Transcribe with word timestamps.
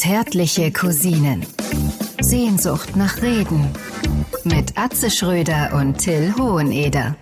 Zärtliche 0.00 0.72
Cousinen. 0.72 1.44
Sehnsucht 2.22 2.96
nach 2.96 3.20
Reden. 3.20 3.68
Mit 4.44 4.78
Atze 4.78 5.10
Schröder 5.10 5.74
und 5.74 5.98
Till 5.98 6.32
Hoheneder. 6.38 7.16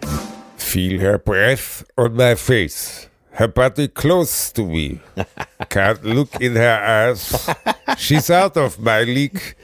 Feel 0.57 1.01
her 1.01 1.19
breath 1.19 1.85
on 1.97 2.15
my 2.15 2.37
face. 2.37 3.09
Her 3.33 3.49
body 3.49 3.89
close 3.89 4.53
to 4.53 4.65
me. 4.65 5.01
Can't 5.69 6.05
look 6.05 6.41
in 6.41 6.55
her 6.55 6.81
eyes. 6.81 7.49
She's 7.97 8.31
out 8.31 8.57
of 8.57 8.79
my 8.79 9.03
league. 9.03 9.57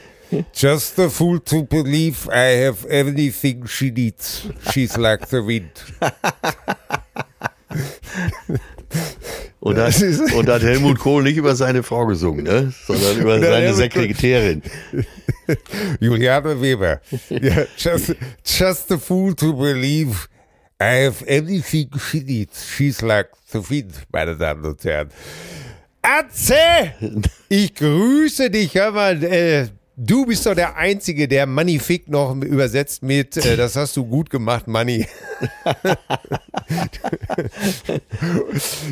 Just 0.53 0.99
a 0.99 1.09
fool 1.09 1.39
to 1.39 1.62
believe 1.62 2.29
I 2.29 2.65
have 2.65 2.85
everything 2.87 3.67
she 3.67 3.93
needs. 3.93 4.49
She's 4.73 4.99
like 4.99 5.29
the 5.29 5.41
wind. 5.41 5.71
Und 9.65 9.79
hat, 9.79 9.95
und 10.37 10.46
hat 10.46 10.62
Helmut 10.62 10.99
Kohl 10.99 11.23
nicht 11.23 11.39
über 11.39 11.57
seine 11.57 11.83
Frau 11.83 12.05
gesungen, 12.05 12.45
ne? 12.45 12.75
sondern 12.87 13.17
über 13.19 13.41
seine 13.41 13.73
Sekretärin. 13.73 14.61
Juliane 16.01 16.61
Weber. 16.61 17.01
Yeah, 17.30 17.65
just, 17.79 18.15
just 18.45 18.93
a 18.93 18.98
fool 18.98 19.35
to 19.35 19.55
believe 19.55 20.29
I 20.79 21.07
have 21.07 21.24
anything 21.27 21.88
she 21.98 22.21
needs. 22.21 22.66
She's 22.77 23.01
like 23.01 23.30
the 23.52 23.61
wind, 23.71 23.95
meine 24.12 24.37
Damen 24.37 24.66
und 24.66 24.85
Herren. 24.85 25.09
Atze! 26.02 26.93
Ich 27.49 27.74
grüße 27.74 28.51
dich, 28.51 28.74
hör 28.74 28.93
mal, 28.93 29.24
äh, 29.24 29.69
Du 29.97 30.27
bist 30.27 30.45
doch 30.45 30.57
der 30.57 30.77
Einzige, 30.77 31.29
der 31.29 31.47
Magnifik 31.47 32.09
noch 32.09 32.35
übersetzt 32.43 33.05
mit, 33.05 33.37
äh, 33.37 33.57
das 33.57 33.77
hast 33.77 33.97
du 33.97 34.05
gut 34.05 34.29
gemacht, 34.29 34.66
Manni. 34.66 35.07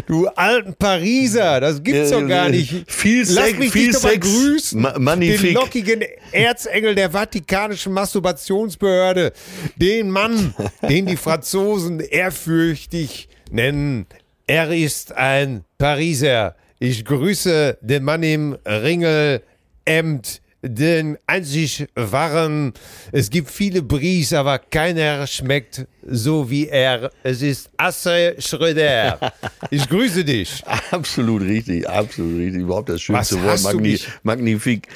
du 0.07 0.29
alten 0.29 0.75
Pariser, 0.75 1.61
das 1.61 1.83
gibt's 1.83 2.11
doch 2.11 2.27
gar 2.29 2.49
nicht. 2.49 2.85
Viel 2.89 3.25
Lass 3.29 3.47
Sex, 3.47 3.59
mich 3.59 3.73
viel 3.73 3.87
dich 3.87 3.97
doch 3.97 4.03
mal 4.05 4.13
Sex. 4.13 4.29
grüßen. 4.29 4.81
Ma. 4.81 5.17
Den 5.17 5.55
lockigen 5.55 6.05
Erzengel 6.31 6.95
der 6.95 7.11
Vatikanischen 7.11 7.93
Masturbationsbehörde. 7.95 9.33
Den 9.75 10.09
Mann, 10.09 10.55
den 10.89 11.07
die 11.07 11.17
Franzosen 11.17 11.99
ehrfürchtig 11.99 13.29
nennen. 13.51 14.07
Er 14.47 14.71
ist 14.71 15.13
ein 15.13 15.65
Pariser. 15.79 16.55
Ich 16.79 17.05
grüße 17.05 17.79
den 17.81 18.05
Mann 18.05 18.23
im 18.23 18.57
Ringelemd 18.65 20.42
den 20.63 21.19
einzig 21.27 21.87
wahren. 21.95 22.73
Es 23.11 23.31
gibt 23.31 23.51
viele 23.51 23.83
Bries, 23.83 24.33
aber 24.33 24.59
keiner 24.59 25.27
schmeckt 25.27 25.87
so 26.07 26.49
wie 26.51 26.69
er. 26.69 27.11
Es 27.25 27.43
ist 27.43 27.71
Asse 27.77 28.37
Schröder. 28.39 29.33
Ich 29.71 29.89
grüße 29.89 30.25
dich. 30.25 30.63
Absolut 30.91 31.43
richtig, 31.43 31.89
absolut 31.89 32.39
richtig. 32.39 32.61
Überhaupt 32.63 32.89
das 32.91 33.01
schönste 33.01 33.37
Was 33.45 33.65
Wort, 33.65 33.75
Magni 33.75 33.99
Magnifik. 34.23 34.87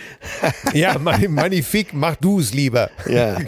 Ja, 0.75 0.98
Mani- 0.98 1.28
Magnifik, 1.28 1.95
mach 1.95 2.17
du 2.17 2.41
es 2.41 2.53
lieber. 2.53 2.91
Ja. 3.08 3.39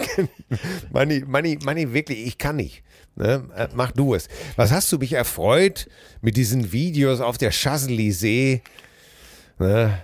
Mani, 0.93 1.23
Mani, 1.27 1.59
Mani, 1.63 1.93
wirklich, 1.93 2.27
ich 2.27 2.39
kann 2.39 2.57
nicht. 2.57 2.83
Ne? 3.17 3.45
Äh, 3.57 3.69
Mach 3.75 3.91
du 3.93 4.15
es. 4.15 4.29
Was 4.57 4.71
hast 4.73 4.91
du 4.93 4.99
mich 4.99 5.13
erfreut 5.13 5.89
mit 6.23 6.37
diesen 6.37 6.73
Videos 6.73 7.21
auf 7.21 7.37
der 7.37 7.53
Champs-Élysées? 7.53 8.61
Ne? 9.59 9.99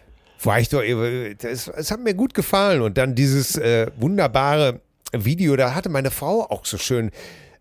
War 0.45 0.61
ich 0.61 0.69
doch, 0.69 0.83
es, 0.83 1.69
es 1.69 1.91
hat 1.91 2.01
mir 2.01 2.15
gut 2.15 2.35
gefallen. 2.35 2.83
Und 2.83 2.99
dann 2.99 3.15
dieses 3.15 3.57
äh, 3.57 3.87
wunderbare 3.97 4.81
Video, 5.13 5.57
da 5.57 5.75
hatte 5.75 5.89
meine 5.89 6.11
Frau 6.11 6.43
auch 6.49 6.65
so 6.65 6.79
schön 6.79 7.11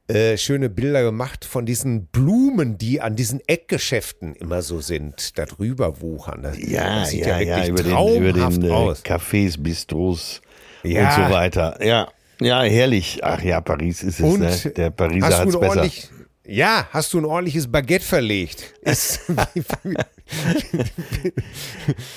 äh, 0.10 0.36
schöne 0.38 0.70
Bilder 0.70 1.02
gemacht 1.02 1.46
von 1.46 1.66
diesen 1.66 2.08
Blumen, 2.08 2.78
die 2.78 3.00
an 3.00 3.16
diesen 3.16 3.40
Eckgeschäften 3.48 4.36
immer 4.36 4.62
so 4.62 4.82
sind, 4.82 5.38
da 5.38 5.46
drüber 5.46 6.02
wuchern. 6.02 6.42
Das, 6.44 6.58
Ja, 6.60 7.00
das 7.00 7.12
sieht 7.12 7.26
ja, 7.26 7.40
ja, 7.40 7.60
ja, 7.60 7.68
über 7.68 7.84
den, 7.84 8.18
über 8.18 8.34
den 8.34 8.64
äh, 8.66 8.70
aus. 8.70 9.04
Cafés, 9.06 9.56
Bistros 9.62 10.42
Ja. 10.84 11.08
und 11.16 11.24
so 11.26 11.34
weiter. 11.34 11.80
Ja, 11.82 12.10
ja, 12.42 12.64
herrlich. 12.64 13.20
Ach 13.24 13.42
ja, 13.42 13.62
Paris 13.62 14.04
ist 14.04 14.20
es. 14.20 14.26
Und 14.26 14.42
ne? 14.42 14.72
Der 14.76 14.90
Pariser 14.90 15.30
du 15.30 15.36
ein 15.36 15.46
besser. 15.46 15.70
ordentlich, 15.70 16.10
ja, 16.46 16.88
hast 16.92 17.14
du 17.14 17.20
ein 17.20 17.26
ordentliches 17.26 17.72
Baguette 17.72 18.06
verlegt? 18.06 18.74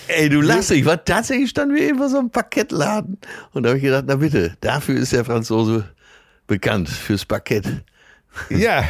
Ey, 0.09 0.29
du 0.29 0.41
lachst, 0.41 0.71
ich 0.71 0.85
war 0.85 1.05
tatsächlich 1.05 1.51
stand 1.51 1.75
wie 1.75 1.85
immer 1.85 2.09
so 2.09 2.19
ein 2.19 2.31
Parkettladen. 2.31 3.19
Und 3.53 3.63
da 3.63 3.71
habe 3.71 3.79
ich 3.79 3.85
gedacht, 3.85 4.05
na 4.07 4.17
bitte, 4.17 4.57
dafür 4.61 4.97
ist 4.97 5.13
der 5.13 5.25
Franzose 5.25 5.89
bekannt, 6.47 6.89
fürs 6.89 7.25
Parkett. 7.25 7.67
ja. 8.51 8.85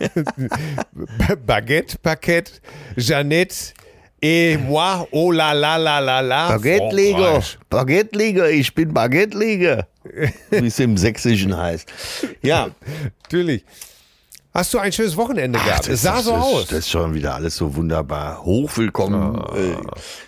Baguette, 1.46 1.96
Paquette, 2.02 2.52
Jeannette 2.96 3.72
et 4.20 4.56
moi, 4.58 5.06
oh 5.12 5.30
la 5.30 5.52
la 5.52 5.76
la 5.76 6.00
la 6.00 6.20
la. 6.20 6.48
Baguetteleger, 6.48 7.18
Frankreich. 7.18 7.58
Baguetteleger, 7.70 8.50
ich 8.50 8.74
bin 8.74 8.92
Baguetteleger. 8.92 9.86
Wie 10.50 10.66
es 10.66 10.78
im 10.78 10.96
Sächsischen 10.96 11.56
heißt. 11.56 11.90
Ja, 12.42 12.70
Natürlich. 13.22 13.64
Hast 14.52 14.74
du 14.74 14.78
ein 14.80 14.90
schönes 14.90 15.16
Wochenende 15.16 15.60
gehabt? 15.60 15.86
Es 15.88 16.02
sah 16.02 16.16
das 16.16 16.24
so 16.24 16.34
ist, 16.34 16.42
aus. 16.42 16.66
Das 16.66 16.78
ist 16.80 16.90
schon 16.90 17.14
wieder 17.14 17.36
alles 17.36 17.54
so 17.56 17.76
wunderbar. 17.76 18.44
Hochwillkommen. 18.44 19.40
Äh, 19.54 19.76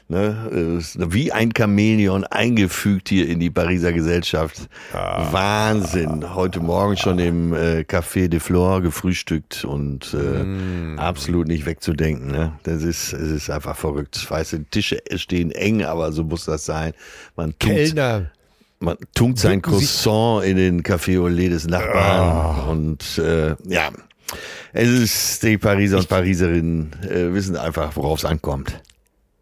ne, 0.09 0.49
äh, 0.53 0.79
ist 0.79 0.97
wie 1.13 1.33
ein 1.33 1.51
Chamäleon 1.57 2.23
eingefügt 2.25 3.09
hier 3.09 3.29
in 3.29 3.41
die 3.41 3.51
Pariser 3.51 3.93
Gesellschaft. 3.93 4.69
Wahnsinn. 4.93 6.37
Heute 6.37 6.61
Morgen 6.61 6.97
schon 6.97 7.19
im 7.19 7.53
äh, 7.53 7.81
Café 7.81 8.29
de 8.29 8.39
Flore 8.39 8.81
gefrühstückt 8.81 9.65
und 9.65 10.15
äh, 10.15 10.97
absolut 11.01 11.49
nicht 11.49 11.67
wegzudenken. 11.67 12.31
Ne? 12.31 12.53
Das 12.63 12.85
ist, 12.85 13.13
es 13.13 13.29
ist 13.29 13.51
einfach 13.51 13.77
verrückt. 13.77 14.31
Weißt 14.31 14.53
du, 14.53 14.59
Tische 14.71 15.03
stehen 15.17 15.51
eng, 15.51 15.83
aber 15.83 16.13
so 16.13 16.23
muss 16.23 16.45
das 16.45 16.65
sein. 16.65 16.93
Man 17.35 17.59
tut, 17.59 17.71
Kellner. 17.71 18.31
man 18.79 18.99
tunkt 19.17 19.41
sein 19.41 19.61
Croissant 19.63 20.45
in 20.45 20.59
den 20.59 20.83
Café 20.85 21.29
lait 21.29 21.51
des 21.51 21.67
Nachbarn 21.67 22.69
und 22.69 23.19
äh, 23.19 23.57
ja, 23.67 23.91
es 24.73 24.89
ist 24.89 25.43
die 25.43 25.59
Pariser 25.59 25.99
und 25.99 26.09
Pariserinnen 26.09 26.93
äh, 27.09 27.33
wissen 27.35 27.57
einfach, 27.57 27.97
worauf 27.97 28.19
es 28.21 28.25
ankommt. 28.25 28.81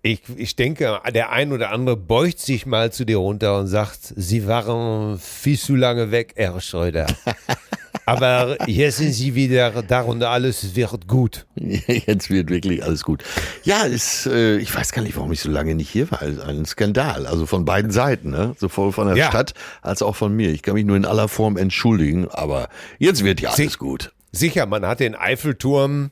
Ich, 0.02 0.22
ich 0.36 0.56
denke, 0.56 0.98
der 1.14 1.30
ein 1.30 1.52
oder 1.52 1.72
andere 1.72 1.94
beugt 1.96 2.38
sich 2.38 2.64
mal 2.64 2.90
zu 2.90 3.04
dir 3.04 3.18
runter 3.18 3.58
und 3.58 3.66
sagt, 3.66 4.14
Sie 4.16 4.46
waren 4.46 5.18
viel 5.18 5.58
zu 5.58 5.76
lange 5.76 6.10
weg, 6.10 6.32
Herr 6.36 6.58
Schröder. 6.60 7.06
Aber 8.06 8.56
jetzt 8.68 8.96
sind 8.96 9.12
Sie 9.12 9.34
wieder 9.34 9.70
da 9.82 10.00
und 10.02 10.22
alles 10.22 10.74
wird 10.74 11.06
gut. 11.06 11.46
Jetzt 11.54 12.30
wird 12.30 12.50
wirklich 12.50 12.82
alles 12.82 13.04
gut. 13.04 13.22
Ja, 13.62 13.82
ist, 13.82 14.26
äh, 14.26 14.56
ich 14.56 14.74
weiß 14.74 14.92
gar 14.92 15.02
nicht, 15.02 15.16
warum 15.16 15.30
ich 15.32 15.40
so 15.40 15.50
lange 15.50 15.74
nicht 15.76 15.90
hier 15.90 16.10
war. 16.10 16.22
Ein 16.22 16.64
Skandal, 16.64 17.26
also 17.26 17.46
von 17.46 17.64
beiden 17.64 17.90
Seiten, 17.92 18.30
ne? 18.30 18.54
sowohl 18.58 18.90
von 18.92 19.06
der 19.06 19.16
Ja. 19.16 19.28
Stadt 19.28 19.54
als 19.82 20.02
auch 20.02 20.16
von 20.16 20.34
mir. 20.34 20.50
Ich 20.50 20.62
kann 20.62 20.74
mich 20.74 20.84
nur 20.84 20.96
in 20.96 21.04
aller 21.04 21.28
Form 21.28 21.56
entschuldigen, 21.56 22.26
aber 22.28 22.68
jetzt 22.98 23.22
wird 23.22 23.40
ja 23.40 23.50
alles 23.50 23.72
Sie- 23.74 23.78
gut. 23.78 24.12
Sicher, 24.32 24.66
man 24.66 24.86
hat 24.86 25.00
den 25.00 25.14
Eiffelturm 25.14 26.10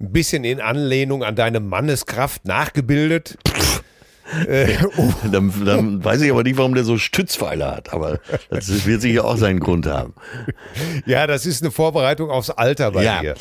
ein 0.00 0.12
bisschen 0.12 0.44
in 0.44 0.60
Anlehnung 0.60 1.22
an 1.24 1.34
deine 1.36 1.60
Manneskraft 1.60 2.44
nachgebildet. 2.46 3.38
äh, 4.48 4.76
oh, 4.96 5.12
Dann, 5.30 5.52
dann 5.64 6.04
weiß 6.04 6.20
ich 6.22 6.30
aber 6.30 6.42
nicht, 6.42 6.56
warum 6.58 6.74
der 6.74 6.84
so 6.84 6.98
Stützpfeiler 6.98 7.70
hat, 7.76 7.92
aber 7.92 8.18
das 8.50 8.86
wird 8.86 9.00
sicher 9.02 9.24
auch 9.24 9.36
seinen 9.36 9.60
Grund 9.60 9.86
haben. 9.86 10.14
ja, 11.06 11.26
das 11.26 11.46
ist 11.46 11.62
eine 11.62 11.70
Vorbereitung 11.70 12.30
aufs 12.30 12.50
Alter 12.50 12.90
bei 12.90 13.04
Ja. 13.04 13.20
dir. 13.20 13.34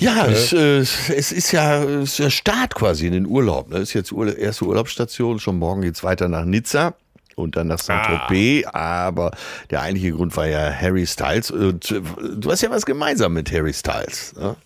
Ja, 0.00 0.26
es, 0.26 0.52
äh, 0.52 0.78
es 0.78 1.32
ist 1.32 1.50
ja, 1.50 1.82
es 1.82 2.10
ist 2.12 2.18
ja 2.18 2.30
Start 2.30 2.76
quasi 2.76 3.08
in 3.08 3.12
den 3.14 3.26
Urlaub. 3.26 3.68
Ne? 3.70 3.78
Es 3.78 3.88
ist 3.88 3.94
jetzt 3.94 4.12
Urla 4.12 4.30
erste 4.32 4.64
Urlaubsstation. 4.64 5.40
Schon 5.40 5.58
morgen 5.58 5.82
geht's 5.82 6.04
weiter 6.04 6.28
nach 6.28 6.44
Nizza 6.44 6.94
und 7.38 7.56
dann 7.56 7.68
nach 7.68 7.78
Saint-Tropez. 7.78 8.66
Aber 8.72 9.30
der 9.70 9.82
eigentliche 9.82 10.12
Grund 10.12 10.36
war 10.36 10.46
ja 10.46 10.70
Harry 10.72 11.06
Styles. 11.06 11.50
Und 11.50 11.90
äh, 11.90 12.00
du 12.36 12.50
hast 12.50 12.62
ja 12.62 12.70
was 12.70 12.84
gemeinsam 12.84 13.32
mit 13.32 13.50
Harry 13.52 13.72
Styles. 13.72 14.34
Ne? 14.36 14.56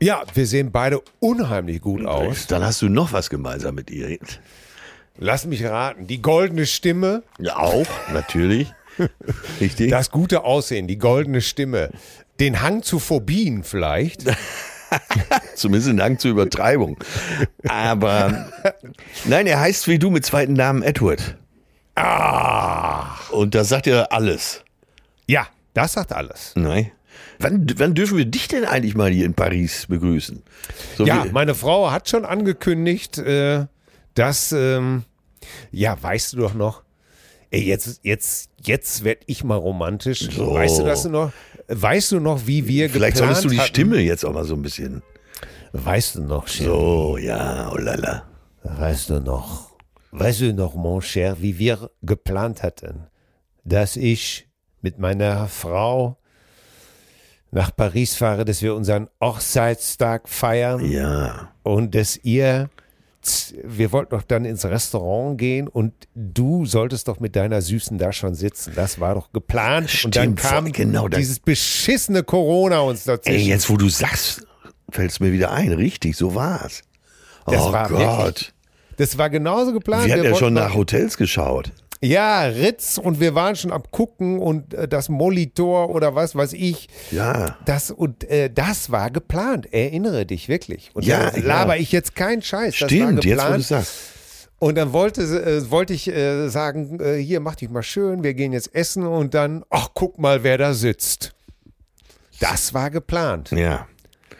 Ja, 0.00 0.22
wir 0.34 0.46
sehen 0.46 0.72
beide 0.72 1.00
unheimlich 1.20 1.80
gut 1.80 2.04
aus. 2.04 2.46
Dann 2.46 2.64
hast 2.64 2.82
du 2.82 2.88
noch 2.88 3.12
was 3.12 3.30
gemeinsam 3.30 3.74
mit 3.74 3.90
ihr. 3.90 4.18
Lass 5.18 5.46
mich 5.46 5.64
raten, 5.64 6.06
die 6.06 6.20
goldene 6.20 6.66
Stimme, 6.66 7.22
Ja, 7.38 7.56
auch, 7.56 7.86
natürlich. 8.12 8.72
Richtig. 9.60 9.90
das 9.90 10.10
gute 10.10 10.44
Aussehen, 10.44 10.86
die 10.86 10.98
goldene 10.98 11.40
Stimme, 11.40 11.90
den 12.40 12.60
Hang 12.60 12.82
zu 12.82 12.98
Phobien 12.98 13.64
vielleicht. 13.64 14.24
Zumindest 15.54 15.90
ein 15.90 16.02
Hang 16.02 16.18
zur 16.18 16.32
Übertreibung. 16.32 16.98
Aber 17.66 18.50
nein, 19.24 19.46
er 19.46 19.60
heißt 19.60 19.88
wie 19.88 19.98
du 19.98 20.10
mit 20.10 20.24
zweiten 20.24 20.52
Namen 20.52 20.82
Edward. 20.82 21.36
Ah, 21.96 23.16
Und 23.30 23.54
das 23.54 23.68
sagt 23.70 23.86
ja 23.86 24.02
alles. 24.04 24.62
ja, 25.26 25.46
das 25.74 25.94
sagt 25.94 26.12
alles. 26.12 26.52
Nein. 26.54 26.92
Wann, 27.38 27.66
wann 27.76 27.94
dürfen 27.94 28.16
wir 28.18 28.24
dich 28.26 28.48
denn 28.48 28.64
eigentlich 28.64 28.94
mal 28.94 29.10
hier 29.10 29.24
in 29.26 29.34
Paris 29.34 29.86
begrüßen? 29.88 30.42
So 30.96 31.04
Ja, 31.06 31.26
meine 31.32 31.54
Frau 31.54 31.90
hat 31.90 32.08
schon 32.08 32.24
angekündigt, 32.24 33.18
äh, 33.18 33.66
dass, 34.14 34.52
ähm, 34.52 35.04
ja, 35.70 35.96
weißt 36.02 36.32
du 36.34 36.38
doch 36.38 36.54
noch, 36.54 36.82
ey, 37.50 37.62
jetzt, 37.62 38.00
jetzt, 38.02 38.50
jetzt 38.62 39.04
werd 39.04 39.22
ich 39.26 39.44
mal 39.44 39.56
romantisch. 39.56 40.28
So. 40.30 40.54
Weißt 40.54 40.78
du 40.78 40.84
das 40.84 41.04
noch? 41.04 41.32
Weißt 41.68 42.12
du 42.12 42.20
noch, 42.20 42.46
wie 42.46 42.66
wir 42.68 42.88
vielleicht 42.90 43.16
solltest 43.18 43.44
du 43.44 43.48
die 43.48 43.58
hatten? 43.58 43.68
Stimme 43.68 43.98
jetzt 44.00 44.24
auch 44.24 44.32
mal 44.32 44.44
so 44.44 44.54
ein 44.54 44.62
bisschen. 44.62 45.02
Weißt 45.72 46.14
du 46.16 46.22
noch, 46.22 46.48
Sherry? 46.48 46.68
So, 46.70 47.18
ja, 47.18 47.70
oh 47.72 47.76
lala. 47.76 48.24
Weißt 48.62 49.10
du 49.10 49.20
noch, 49.20 49.65
weißt 50.18 50.40
du 50.40 50.54
noch, 50.54 50.74
mon 50.74 51.00
cher, 51.02 51.40
wie 51.40 51.58
wir 51.58 51.90
geplant 52.02 52.62
hatten, 52.62 53.06
dass 53.64 53.96
ich 53.96 54.48
mit 54.82 54.98
meiner 54.98 55.48
Frau 55.48 56.16
nach 57.50 57.74
Paris 57.74 58.14
fahre, 58.16 58.44
dass 58.44 58.62
wir 58.62 58.74
unseren 58.74 59.08
Hochzeitstag 59.20 60.28
feiern 60.28 60.84
Ja. 60.84 61.52
und 61.62 61.94
dass 61.94 62.16
ihr, 62.22 62.68
wir 63.64 63.92
wollten 63.92 64.10
doch 64.10 64.22
dann 64.22 64.44
ins 64.44 64.64
Restaurant 64.64 65.38
gehen 65.38 65.68
und 65.68 65.92
du 66.14 66.66
solltest 66.66 67.08
doch 67.08 67.18
mit 67.20 67.34
deiner 67.36 67.60
Süßen 67.62 67.98
da 67.98 68.12
schon 68.12 68.34
sitzen. 68.34 68.72
Das 68.76 69.00
war 69.00 69.14
doch 69.14 69.32
geplant. 69.32 70.04
und 70.04 70.14
dann 70.16 70.36
Stimmt, 70.36 70.40
kam 70.40 70.72
genau, 70.72 71.08
dieses 71.08 71.40
beschissene 71.40 72.22
Corona 72.22 72.80
uns 72.80 73.04
dazwischen. 73.04 73.38
Ey, 73.40 73.46
jetzt 73.48 73.70
wo 73.70 73.76
du 73.76 73.88
sagst, 73.88 74.46
fällt 74.90 75.10
es 75.12 75.20
mir 75.20 75.32
wieder 75.32 75.52
ein. 75.52 75.72
Richtig, 75.72 76.16
so 76.16 76.34
war's. 76.34 76.82
Das 77.46 77.62
oh 77.62 77.72
war 77.72 77.88
Gott. 77.88 77.98
wirklich- 78.00 78.52
das 78.96 79.18
war 79.18 79.30
genauso 79.30 79.72
geplant. 79.72 80.06
Wir 80.06 80.14
hatten 80.14 80.24
ja 80.24 80.34
schon 80.34 80.54
nach 80.54 80.74
Hotels 80.74 81.16
geschaut. 81.16 81.72
Ja, 82.02 82.42
Ritz 82.42 82.98
und 82.98 83.20
wir 83.20 83.34
waren 83.34 83.56
schon 83.56 83.72
am 83.72 83.82
gucken 83.90 84.38
und 84.38 84.74
äh, 84.74 84.86
das 84.86 85.08
Molitor 85.08 85.90
oder 85.90 86.14
was 86.14 86.34
weiß 86.34 86.52
ich. 86.52 86.88
Ja. 87.10 87.56
Das 87.64 87.90
und 87.90 88.24
äh, 88.24 88.50
das 88.50 88.90
war 88.90 89.10
geplant. 89.10 89.72
Erinnere 89.72 90.26
dich 90.26 90.48
wirklich. 90.48 90.90
Und 90.92 91.06
Ja, 91.06 91.30
da 91.30 91.40
laber 91.40 91.76
ja. 91.76 91.82
ich 91.82 91.92
jetzt 91.92 92.14
keinen 92.14 92.42
Scheiß. 92.42 92.76
Stimmt, 92.76 93.24
jetzt 93.24 93.48
wo 93.48 93.52
du 93.54 93.62
sagst. 93.62 93.92
Und 94.58 94.76
dann 94.76 94.92
wollte, 94.92 95.22
äh, 95.22 95.70
wollte 95.70 95.92
ich 95.92 96.08
äh, 96.08 96.48
sagen, 96.48 96.98
äh, 97.00 97.16
hier 97.16 97.40
mach 97.40 97.56
dich 97.56 97.68
mal 97.70 97.82
schön, 97.82 98.22
wir 98.22 98.34
gehen 98.34 98.52
jetzt 98.52 98.74
essen 98.74 99.06
und 99.06 99.34
dann, 99.34 99.64
ach 99.70 99.88
guck 99.94 100.18
mal, 100.18 100.44
wer 100.44 100.56
da 100.58 100.72
sitzt. 100.72 101.34
Das 102.40 102.72
war 102.72 102.90
geplant. 102.90 103.50
Ja. 103.50 103.86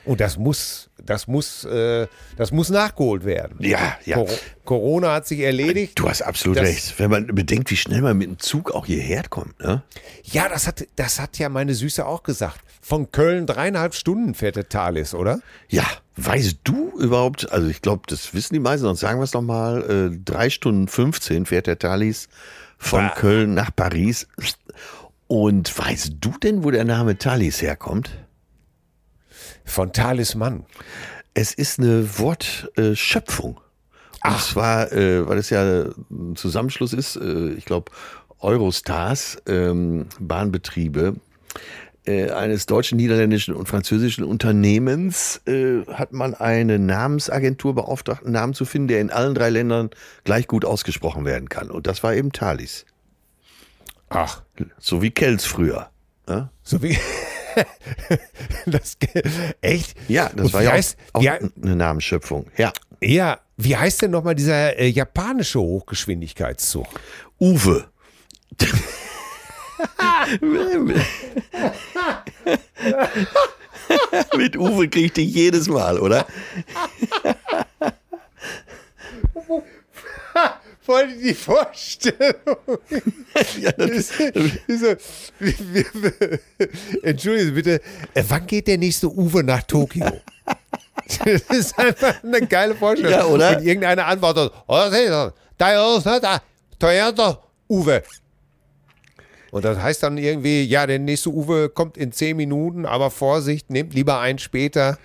Und 0.04 0.20
das 0.20 0.38
muss, 0.38 0.85
das 1.06 1.26
muss, 1.26 1.64
äh, 1.64 2.06
das 2.36 2.52
muss 2.52 2.68
nachgeholt 2.70 3.24
werden. 3.24 3.56
Ja, 3.60 3.96
ja. 4.04 4.16
Cor 4.16 4.28
Corona 4.64 5.12
hat 5.14 5.26
sich 5.26 5.40
erledigt. 5.40 5.98
Du 5.98 6.08
hast 6.08 6.22
absolut 6.22 6.58
Das- 6.58 6.64
recht. 6.68 6.98
Wenn 6.98 7.10
man 7.10 7.26
bedenkt, 7.28 7.70
wie 7.70 7.76
schnell 7.76 8.02
man 8.02 8.18
mit 8.18 8.28
dem 8.28 8.38
Zug 8.38 8.72
auch 8.72 8.86
hierher 8.86 9.22
kommt, 9.28 9.58
ne? 9.60 9.82
Ja, 10.24 10.48
das 10.48 10.66
hat, 10.66 10.86
das 10.96 11.20
hat 11.20 11.38
ja 11.38 11.48
meine 11.48 11.74
Süße 11.74 12.04
auch 12.04 12.22
gesagt. 12.24 12.60
Von 12.82 13.10
Köln 13.10 13.46
dreieinhalb 13.46 13.94
Stunden 13.94 14.34
fährt 14.34 14.56
der 14.56 14.68
Thalys, 14.68 15.14
oder? 15.14 15.40
Ja, 15.68 15.84
weißt 16.16 16.58
du 16.64 16.92
überhaupt, 16.98 17.50
also 17.50 17.68
ich 17.68 17.82
glaube, 17.82 18.02
das 18.08 18.32
wissen 18.34 18.54
die 18.54 18.60
meisten, 18.60 18.84
sonst 18.86 19.00
sagen 19.00 19.18
wir 19.18 19.24
es 19.24 19.32
nochmal, 19.32 20.10
äh, 20.12 20.18
drei 20.24 20.50
Stunden 20.50 20.86
15 20.88 21.46
fährt 21.46 21.66
der 21.66 21.78
Thalys 21.78 22.28
von 22.78 23.06
Ah. 23.06 23.08
Köln 23.10 23.54
nach 23.54 23.74
Paris. 23.74 24.26
Und 25.28 25.76
weißt 25.76 26.14
du 26.20 26.30
denn, 26.42 26.62
wo 26.62 26.70
der 26.70 26.84
Name 26.84 27.18
Thalys 27.18 27.60
herkommt? 27.62 28.10
Von 29.66 29.92
Talisman. 29.92 30.64
Es 31.34 31.52
ist 31.52 31.78
eine 31.78 32.18
Wortschöpfung. 32.18 33.60
Und 34.24 34.40
zwar, 34.40 34.90
äh, 34.92 35.28
weil 35.28 35.38
es 35.38 35.50
ja 35.50 35.84
ein 36.10 36.34
Zusammenschluss 36.34 36.92
ist, 36.92 37.16
äh, 37.16 37.50
ich 37.50 37.66
glaube, 37.66 37.92
Eurostars, 38.40 39.38
ähm, 39.46 40.06
Bahnbetriebe, 40.18 41.16
äh, 42.06 42.30
eines 42.30 42.66
deutschen, 42.66 42.96
niederländischen 42.96 43.54
und 43.54 43.68
französischen 43.68 44.24
Unternehmens 44.24 45.40
äh, 45.46 45.84
hat 45.86 46.12
man 46.12 46.34
eine 46.34 46.78
Namensagentur 46.78 47.74
beauftragt, 47.74 48.22
einen 48.24 48.32
Namen 48.32 48.54
zu 48.54 48.64
finden, 48.64 48.88
der 48.88 49.00
in 49.00 49.10
allen 49.10 49.34
drei 49.34 49.50
Ländern 49.50 49.90
gleich 50.24 50.46
gut 50.46 50.64
ausgesprochen 50.64 51.24
werden 51.24 51.48
kann. 51.48 51.70
Und 51.70 51.86
das 51.86 52.02
war 52.02 52.14
eben 52.14 52.32
Thalys. 52.32 52.86
Ach, 54.08 54.42
So 54.78 55.02
wie 55.02 55.10
Kells 55.10 55.44
früher. 55.44 55.90
Ja, 56.28 56.50
so 56.62 56.82
wie. 56.82 56.96
das, 58.66 58.96
echt? 59.60 59.94
ja 60.08 60.30
das 60.34 60.46
Und 60.46 60.52
war 60.52 60.62
ja 60.62 60.72
heißt, 60.72 60.96
auch, 61.12 61.20
auch 61.20 61.38
eine 61.62 61.76
Namensschöpfung. 61.76 62.46
Ja. 62.56 62.72
ja, 63.00 63.38
wie 63.56 63.76
heißt 63.76 64.02
denn 64.02 64.10
nochmal 64.10 64.34
dieser 64.34 64.76
äh, 64.78 64.88
japanische 64.88 65.60
Hochgeschwindigkeitszug? 65.60 66.86
Uwe. 67.40 67.86
Mit 74.36 74.56
Uwe 74.56 74.88
krieg 74.88 75.06
ich 75.06 75.12
dich 75.12 75.34
jedes 75.34 75.68
Mal, 75.68 75.98
oder? 75.98 76.26
Voll 80.86 81.08
die 81.22 81.34
Vorstellung. 81.34 82.78
Ja, 83.60 83.72
das, 83.72 84.12
Entschuldigen 87.02 87.46
Sie 87.46 87.50
bitte, 87.50 87.80
äh, 88.14 88.24
wann 88.28 88.46
geht 88.46 88.66
der 88.68 88.78
nächste 88.78 89.10
Uwe 89.10 89.42
nach 89.42 89.62
Tokio? 89.64 90.06
Das 91.24 91.42
ist 91.50 91.78
einfach 91.78 92.22
eine 92.22 92.40
geile 92.46 92.74
Vorstellung. 92.74 93.12
Ja, 93.12 93.26
oder? 93.26 93.58
Und 93.58 93.64
irgendeine 93.64 94.04
antwortet, 94.04 94.52
oh, 94.66 94.74
da 94.74 94.86
ist 95.96 96.06
er, 96.06 96.20
da, 96.20 96.42
Toyota 96.78 97.42
Uwe. 97.68 98.02
Und 99.50 99.64
das 99.64 99.78
heißt 99.78 100.02
dann 100.02 100.18
irgendwie, 100.18 100.62
ja, 100.62 100.86
der 100.86 100.98
nächste 100.98 101.30
Uwe 101.30 101.68
kommt 101.68 101.96
in 101.96 102.12
zehn 102.12 102.36
Minuten, 102.36 102.86
aber 102.86 103.10
Vorsicht, 103.10 103.70
nehmt 103.70 103.92
lieber 103.92 104.20
einen 104.20 104.38
später, 104.38 104.98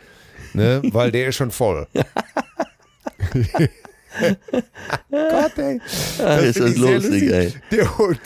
ne, 0.53 0.81
weil 0.85 1.11
der 1.11 1.27
ist 1.27 1.35
schon 1.35 1.51
voll. 1.51 1.87
Gott, 5.11 5.57
ey. 5.57 5.79
Das 6.17 6.43
ist 6.45 6.59
das 6.59 6.77
lustig, 6.77 7.31
ey. 7.31 7.53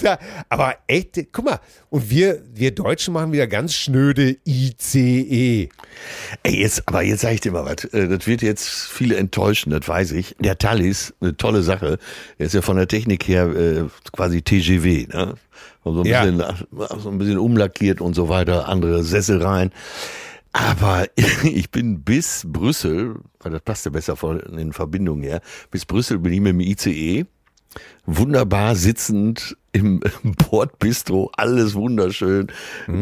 Da, 0.02 0.18
aber 0.50 0.76
echt, 0.88 1.20
guck 1.32 1.46
mal, 1.46 1.60
und 1.90 2.10
wir, 2.10 2.42
wir 2.54 2.72
Deutschen 2.72 3.14
machen 3.14 3.32
wieder 3.32 3.48
ganz 3.48 3.74
schnöde 3.74 4.38
ICE. 4.46 5.70
ey, 6.44 6.56
jetzt, 6.62 6.88
aber 6.88 7.04
jetzt 7.04 7.22
sag 7.22 7.34
ich 7.34 7.42
dir 7.42 7.52
mal 7.52 7.66
was. 7.66 7.86
Äh, 7.94 8.08
Das 8.08 8.28
wird 8.28 8.42
jetzt 8.42 8.68
viele 8.68 9.16
enttäuschen, 9.18 9.70
das 9.72 9.88
weiß 9.88 10.12
ich. 10.14 10.36
Der 10.40 10.58
Thalys, 10.58 11.14
eine 11.22 11.38
tolle 11.38 11.62
Sache. 11.62 11.98
Der 12.40 12.48
ist 12.48 12.54
ja 12.54 12.62
von 12.62 12.78
der 12.78 12.88
Technik 12.88 13.28
her 13.28 13.46
äh, 13.48 13.84
quasi 14.12 14.42
TGW, 14.42 15.08
ne? 15.08 15.36
Und 15.84 15.96
So 15.96 16.02
ein, 16.02 16.06
Ja. 16.08 16.24
bisschen, 16.26 17.00
so 17.00 17.10
ein 17.10 17.18
bisschen 17.20 17.38
umlackiert 17.38 18.02
und 18.02 18.16
so 18.16 18.28
weiter, 18.28 18.68
andere 18.68 19.04
Sessel 19.04 19.42
rein. 19.44 19.72
Aber 20.52 21.06
ich 21.44 21.70
bin 21.70 22.02
bis 22.02 22.44
Brüssel, 22.46 23.16
weil 23.46 23.52
das 23.52 23.62
passt 23.62 23.86
ja 23.86 23.92
besser 23.92 24.16
von 24.16 24.40
den 24.40 24.74
Verbindungen 24.74 25.24
her, 25.24 25.40
bis 25.70 25.86
Brüssel 25.86 26.18
bin 26.18 26.34
ich 26.34 26.42
mit 26.42 26.54
dem 26.54 26.60
ICE 26.60 27.26
wunderbar 28.06 28.76
sitzend 28.76 29.58
im 29.72 30.02
Bordbistro, 30.50 31.32
alles 31.36 31.76
wunderschön, 31.76 32.48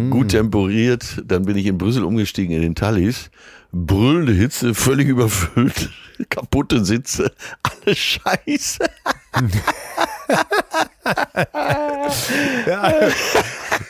gut 0.10 0.30
temporiert. 0.30 1.22
Dann 1.26 1.46
bin 1.46 1.56
ich 1.58 1.68
in 1.68 1.78
Brüssel 1.78 2.04
umgestiegen 2.04 2.56
in 2.56 2.62
den 2.62 2.76
Thalys. 2.76 3.30
Brüllende 3.72 4.34
Hitze, 4.34 4.74
völlig 4.74 5.08
überfüllt, 5.08 5.90
kaputte 6.30 6.84
Sitze, 6.84 7.32
alles 7.64 7.98
scheiße. 7.98 8.86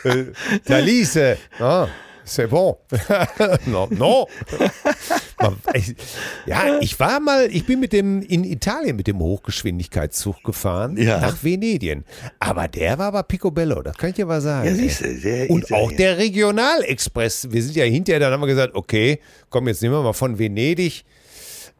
Äh, 0.04 0.24
Thalys, 0.66 1.18
ah, 1.60 1.88
c'est 2.24 2.46
bon. 2.48 2.76
no, 3.66 3.86
no. 3.90 4.26
Ja, 6.46 6.78
ich 6.80 6.98
war 6.98 7.20
mal, 7.20 7.48
ich 7.50 7.66
bin 7.66 7.80
mit 7.80 7.92
dem, 7.92 8.22
in 8.22 8.44
Italien 8.44 8.96
mit 8.96 9.06
dem 9.06 9.18
Hochgeschwindigkeitszug 9.18 10.42
gefahren, 10.42 10.96
Ja. 10.96 11.20
nach 11.20 11.42
Venedien. 11.42 12.04
Aber 12.40 12.68
der 12.68 12.98
war 12.98 13.06
aber 13.08 13.22
Picobello, 13.24 13.82
das 13.82 13.96
kann 13.96 14.10
ich 14.10 14.16
dir 14.16 14.26
mal 14.26 14.40
sagen. 14.40 14.68
Ja, 14.68 14.74
siehst 14.74 15.02
du, 15.02 15.14
der 15.20 15.50
Und 15.50 15.68
ja 15.68 15.76
auch 15.76 15.92
der 15.92 16.18
Regionalexpress. 16.18 17.48
Wir 17.50 17.62
sind 17.62 17.76
ja 17.76 17.84
hinterher, 17.84 18.20
dann 18.20 18.32
haben 18.32 18.40
wir 18.40 18.46
gesagt, 18.46 18.74
okay, 18.74 19.20
komm, 19.50 19.68
jetzt 19.68 19.82
nehmen 19.82 19.94
wir 19.94 20.02
mal 20.02 20.12
von 20.12 20.38
Venedig 20.38 21.04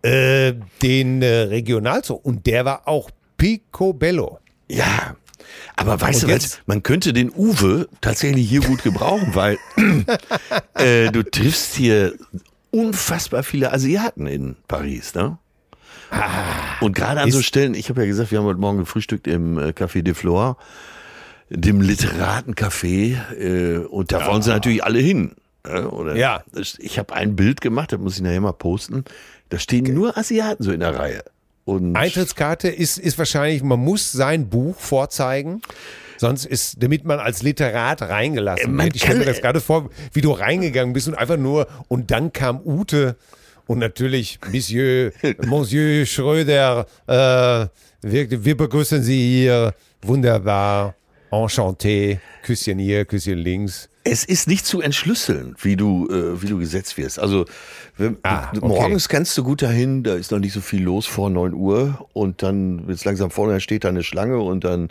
äh, 0.02 0.52
den 0.82 1.22
äh, 1.22 1.26
Regionalzug. 1.42 2.24
Und 2.24 2.46
der 2.46 2.64
war 2.64 2.86
auch 2.86 3.10
Picobello. 3.36 4.38
Ja, 4.68 5.16
aber 5.76 6.00
weißt 6.00 6.25
Und 6.25 6.31
du 6.31 6.37
was, 6.37 6.61
man 6.67 6.83
könnte 6.83 7.12
den 7.12 7.31
Uwe 7.31 7.88
tatsächlich 8.00 8.49
hier 8.49 8.61
gut 8.61 8.83
gebrauchen, 8.83 9.35
weil 9.35 9.59
äh, 10.75 11.11
du 11.11 11.23
triffst 11.23 11.75
hier 11.75 12.14
unfassbar 12.71 13.43
viele 13.43 13.73
Asiaten 13.73 14.26
in 14.26 14.57
Paris, 14.69 15.14
ne? 15.14 15.38
Und 16.81 16.95
gerade 16.95 17.21
an 17.23 17.31
so 17.31 17.38
Ah. 17.38 17.43
Stellen, 17.43 17.75
ich 17.75 17.88
habe 17.88 18.03
ja 18.03 18.07
gesagt, 18.07 18.31
wir 18.31 18.38
haben 18.38 18.47
heute 18.47 18.61
Morgen 18.61 18.79
gefrühstückt 18.79 19.26
im 19.26 19.59
äh, 19.59 19.69
Café 19.71 20.03
de 20.03 20.14
Flore, 20.14 20.57
dem 21.50 21.81
Literatencafé, 21.81 23.17
äh, 23.35 23.79
und 23.79 24.12
da 24.12 24.26
wollen 24.26 24.43
sie 24.43 24.50
natürlich 24.50 24.85
alle 24.85 24.99
hin. 25.00 25.33
äh, 25.67 25.81
Oder 25.81 26.17
Ja. 26.17 26.43
Ich 26.79 26.99
habe 26.99 27.14
ein 27.14 27.37
Bild 27.37 27.61
gemacht, 27.61 27.93
das 27.93 28.00
muss 28.00 28.17
ich 28.17 28.23
nachher 28.23 28.41
mal 28.41 28.53
posten. 28.53 29.05
Da 29.49 29.59
stehen 29.59 29.93
nur 29.93 30.17
Asiaten 30.17 30.62
so 30.62 30.73
in 30.73 30.81
der 30.81 30.97
Reihe. 30.97 31.23
Und 31.64 31.97
Eintrittskarte 31.97 32.68
ist, 32.68 32.99
ist 32.99 33.18
wahrscheinlich, 33.18 33.62
man 33.62 33.80
muss 33.80 34.12
sein 34.12 34.49
Buch 34.49 34.78
vorzeigen. 34.78 35.62
Sonst 36.16 36.44
ist, 36.44 36.83
damit 36.83 37.04
man 37.04 37.18
als 37.18 37.42
Literat 37.42 38.02
reingelassen 38.02 38.76
wird. 38.78 38.94
Ich 38.94 39.02
stelle 39.02 39.21
mir 39.21 39.25
das 39.25 39.40
gerade 39.40 39.61
vor, 39.61 39.90
wie 40.12 40.21
du 40.21 40.30
reingegangen 40.30 40.92
bist 40.92 41.09
und 41.09 41.14
einfach 41.14 41.37
nur, 41.37 41.66
und 41.88 42.11
dann 42.11 42.33
kam 42.33 42.61
Ute 42.64 43.16
und 43.66 43.78
natürlich 43.78 44.38
Monsieur, 44.52 45.12
Monsieur 45.44 46.06
Schröder, 46.06 46.87
äh, 47.06 47.66
wir, 48.02 48.44
wir 48.44 48.56
begrüßen 48.56 49.02
Sie 49.02 49.40
hier, 49.40 49.75
wunderbar, 50.02 50.94
enchanté, 51.30 52.18
Küsschen 52.42 52.78
hier, 52.78 53.04
Küsschen 53.06 53.38
links. 53.38 53.88
Es 54.06 54.23
ist 54.25 54.49
nicht 54.49 54.66
zu 54.66 54.82
entschlüsseln, 54.82 55.54
wie 55.62 55.76
du, 55.76 56.06
äh, 56.11 56.42
wie 56.42 56.46
du 56.49 56.58
gesetzt 56.58 56.99
wirst. 56.99 57.18
Also 57.18 57.46
wenn, 57.96 58.18
Ah, 58.23 58.50
okay. 58.50 58.61
morgens 58.66 59.08
kannst 59.08 59.37
du 59.38 59.42
gut 59.44 59.62
dahin, 59.62 60.02
da 60.02 60.14
ist 60.14 60.30
noch 60.30 60.38
nicht 60.40 60.52
so 60.52 60.61
viel 60.61 60.82
los 60.82 61.06
vor 61.06 61.30
9 61.30 61.54
Uhr 61.54 62.06
und 62.12 62.42
dann 62.42 62.87
wird 62.87 62.99
es 62.99 63.04
langsam 63.06 63.30
vorne, 63.30 63.54
da 63.54 63.61
steht 63.61 63.84
da 63.84 63.88
eine 63.88 64.02
Schlange 64.02 64.38
und 64.40 64.64
dann, 64.64 64.88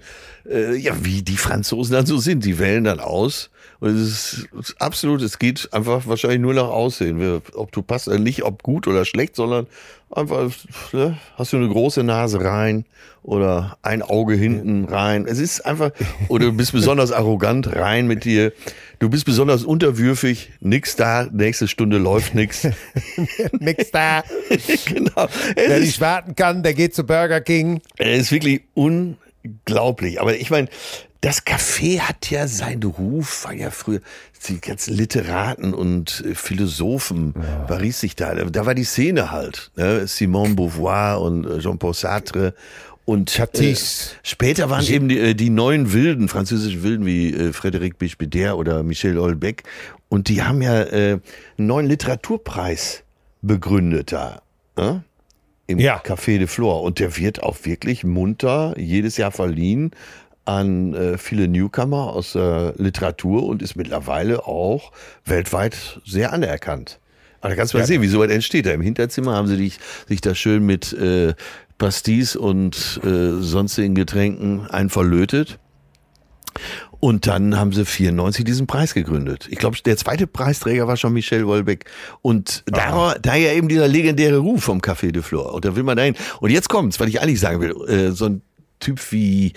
äh, 0.49 0.75
ja, 0.75 0.93
wie 1.03 1.21
die 1.21 1.37
Franzosen 1.37 1.93
dann 1.93 2.05
so 2.07 2.17
sind, 2.17 2.43
die 2.43 2.57
wählen 2.57 2.83
dann 2.85 2.99
aus. 2.99 3.51
Und 3.83 3.97
es 3.97 4.45
ist, 4.61 4.75
absolut, 4.79 5.21
es 5.21 5.39
geht 5.39 5.67
einfach 5.73 6.07
wahrscheinlich 6.07 6.39
nur 6.39 6.53
nach 6.53 6.69
Aussehen. 6.69 7.19
Wer- 7.19 7.41
Ob 7.59 7.73
du 7.73 7.81
passt, 7.81 8.07
nicht 8.07 8.43
ob 8.43 8.63
gut 8.63 8.87
oder 8.87 9.03
schlecht, 9.03 9.35
sondern 9.35 9.67
einfach, 10.09 10.49
ne, 10.93 11.17
hast 11.35 11.51
du 11.51 11.57
eine 11.57 11.67
große 11.67 12.01
Nase 12.01 12.39
rein 12.41 12.85
oder 13.23 13.77
ein 13.81 14.01
Auge 14.01 14.35
hinten 14.35 14.85
rein. 14.85 15.25
Es 15.27 15.37
ist 15.37 15.65
einfach, 15.65 15.91
oder 16.29 16.45
du 16.45 16.53
bist 16.53 16.71
besonders 16.71 17.11
arrogant 17.11 17.75
rein 17.75 18.07
mit 18.07 18.23
dir. 18.23 18.53
Du 18.99 19.09
bist 19.09 19.25
besonders 19.25 19.65
unterwürfig, 19.65 20.53
nix 20.61 20.95
da, 20.95 21.27
nächste 21.29 21.67
Stunde 21.67 21.97
läuft 21.97 22.35
nix. 22.35 22.65
Nix 23.59 23.91
da. 23.91 24.23
genau. 24.85 25.27
Wer 25.55 25.67
Es 25.67 25.79
nicht 25.81 25.89
ist, 25.89 25.99
warten 26.01 26.35
kann, 26.35 26.63
der 26.63 26.73
geht 26.73 26.95
zu 26.95 27.03
Burger 27.03 27.41
King. 27.41 27.81
es 27.97 28.21
ist 28.21 28.31
wirklich 28.31 28.61
unglaublich. 28.75 30.21
Aber 30.21 30.35
ich 30.37 30.49
meine, 30.49 30.69
das 31.23 31.45
Café 31.45 32.01
hat 32.01 32.29
ja 32.31 32.49
seinen 32.49 32.83
Ruf, 32.83 33.45
war 33.45 33.53
ja 33.53 33.71
früher 33.71 34.01
die 34.49 34.59
ganzen 34.59 34.93
Literaten 34.93 35.73
und 35.73 36.21
äh, 36.27 36.35
Philosophen, 36.35 37.33
Paris 37.65 38.01
sich 38.01 38.17
da, 38.17 38.35
da 38.35 38.65
war 38.65 38.75
die 38.75 38.83
Szene 38.83 39.31
halt. 39.31 39.71
Ne? 39.77 40.05
Simone 40.05 40.55
Beauvoir 40.55 41.21
und 41.21 41.45
äh, 41.45 41.59
Jean-Paul 41.59 41.93
Sartre. 41.93 42.53
Und. 43.05 43.39
Äh, 43.39 43.75
später 44.23 44.69
waren 44.69 44.85
eben 44.85 45.07
die, 45.07 45.17
äh, 45.17 45.33
die 45.33 45.49
neuen 45.49 45.93
Wilden, 45.93 46.27
französischen 46.27 46.83
Wilden 46.83 47.05
wie 47.05 47.33
äh, 47.33 47.49
Frédéric 47.51 47.95
Bichbeder 47.97 48.57
oder 48.57 48.83
Michel 48.83 49.17
Houellebecq. 49.17 49.63
Und 50.09 50.27
die 50.27 50.43
haben 50.43 50.61
ja 50.61 50.81
äh, 50.83 51.19
einen 51.57 51.67
neuen 51.67 51.87
Literaturpreis 51.87 53.03
begründet 53.41 54.11
da. 54.11 54.41
Ne? 54.75 55.05
Im 55.67 55.79
Ja. 55.79 56.01
Café 56.01 56.37
de 56.37 56.47
Flore. 56.47 56.81
Und 56.81 56.99
der 56.99 57.15
wird 57.15 57.41
auch 57.41 57.59
wirklich 57.63 58.03
munter 58.03 58.73
jedes 58.77 59.15
Jahr 59.15 59.31
verliehen 59.31 59.91
an 60.45 60.93
äh, 60.93 61.17
viele 61.17 61.47
Newcomer 61.47 62.13
aus 62.13 62.33
der 62.33 62.73
Literatur 62.77 63.43
und 63.43 63.61
ist 63.61 63.75
mittlerweile 63.75 64.45
auch 64.45 64.91
weltweit 65.25 66.01
sehr 66.05 66.33
anerkannt. 66.33 66.99
Aber 67.41 67.49
da 67.49 67.55
kannst 67.55 67.73
du 67.73 67.77
mal 67.77 67.81
Ja. 67.83 67.87
sehen, 67.87 68.01
wie 68.01 68.07
sowas 68.07 68.29
entsteht. 68.31 68.65
Da 68.65 68.71
im 68.71 68.81
Hinterzimmer 68.81 69.33
haben 69.35 69.47
sie 69.47 69.57
dich, 69.57 69.79
sich 70.07 70.21
da 70.21 70.33
schön 70.35 70.65
mit 70.65 70.93
äh, 70.93 71.33
Pastis 71.77 72.35
und 72.35 72.99
äh, 73.03 73.41
sonstigen 73.41 73.95
Getränken 73.95 74.67
einverlötet. 74.67 75.59
Und 76.99 77.27
dann 77.27 77.59
haben 77.59 77.73
sie 77.73 77.83
94 77.83 78.45
diesen 78.45 78.65
Preis 78.67 78.93
gegründet. 78.93 79.47
Ich 79.49 79.57
glaube, 79.57 79.75
der 79.83 79.97
zweite 79.97 80.25
Preisträger 80.25 80.87
war 80.87 80.95
schon 80.95 81.11
Michel 81.11 81.45
Wolbeck. 81.47 81.85
Und 82.21 82.63
da, 82.67 83.15
daher 83.21 83.55
eben 83.55 83.67
dieser 83.67 83.89
legendäre 83.89 84.37
Ruf 84.37 84.63
vom 84.63 84.79
Café 84.79 85.11
de 85.11 85.21
Flore. 85.21 85.51
Und 85.51 85.65
da 85.65 85.75
will 85.75 85.83
man 85.83 85.97
dahin. 85.97 86.15
Und 86.39 86.51
jetzt 86.51 86.69
kommt's, 86.69 86.99
was 87.01 87.07
ich 87.09 87.19
eigentlich 87.21 87.41
sagen 87.41 87.59
will. 87.59 87.71
Äh, 87.89 88.11
so 88.11 88.25
ein 88.25 88.41
Typ 88.83 89.11
wie 89.11 89.53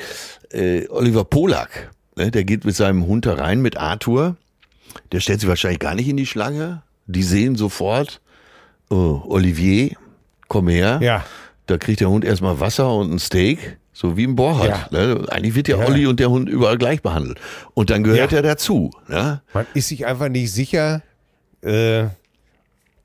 äh, 0.53 0.87
Oliver 0.89 1.25
Polak, 1.25 1.91
ne, 2.17 2.31
der 2.31 2.45
geht 2.45 2.65
mit 2.65 2.77
seinem 2.77 3.07
Hund 3.07 3.27
da 3.27 3.35
rein, 3.35 3.61
mit 3.61 3.77
Arthur. 3.77 4.37
Der 5.13 5.21
stellt 5.21 5.41
sich 5.41 5.49
wahrscheinlich 5.49 5.81
gar 5.81 5.95
nicht 5.95 6.09
in 6.09 6.17
die 6.17 6.27
Schlange. 6.27 6.83
Die 7.07 7.23
sehen 7.23 7.57
sofort, 7.57 8.21
oh, 8.89 9.21
Olivier, 9.27 9.91
komm 10.49 10.69
her. 10.69 11.01
Ja. 11.03 11.25
Da 11.67 11.77
kriegt 11.79 12.01
der 12.01 12.09
Hund 12.11 12.25
erstmal 12.25 12.61
Wasser 12.61 12.95
und 12.95 13.13
ein 13.13 13.19
Steak, 13.19 13.79
so 13.93 14.17
wie 14.17 14.25
im 14.25 14.37
Bohrhard. 14.37 14.93
Ne? 14.93 15.25
Eigentlich 15.29 15.55
wird 15.57 15.67
der 15.67 15.79
Ja. 15.79 15.87
Olli 15.87 16.07
und 16.07 16.21
der 16.21 16.31
Hund 16.31 16.49
überall 16.49 16.79
gleich 16.79 17.03
behandelt. 17.03 17.41
Und 17.75 17.91
dann 17.91 18.05
gehört 18.05 18.31
Ja. 18.33 18.39
er 18.39 18.43
dazu. 18.43 18.91
Ne? 19.09 19.43
Man 19.53 19.67
ist 19.75 19.89
sich 19.89 20.07
einfach 20.07 20.29
nicht 20.29 20.53
sicher. 20.53 21.03
Äh, 21.63 22.05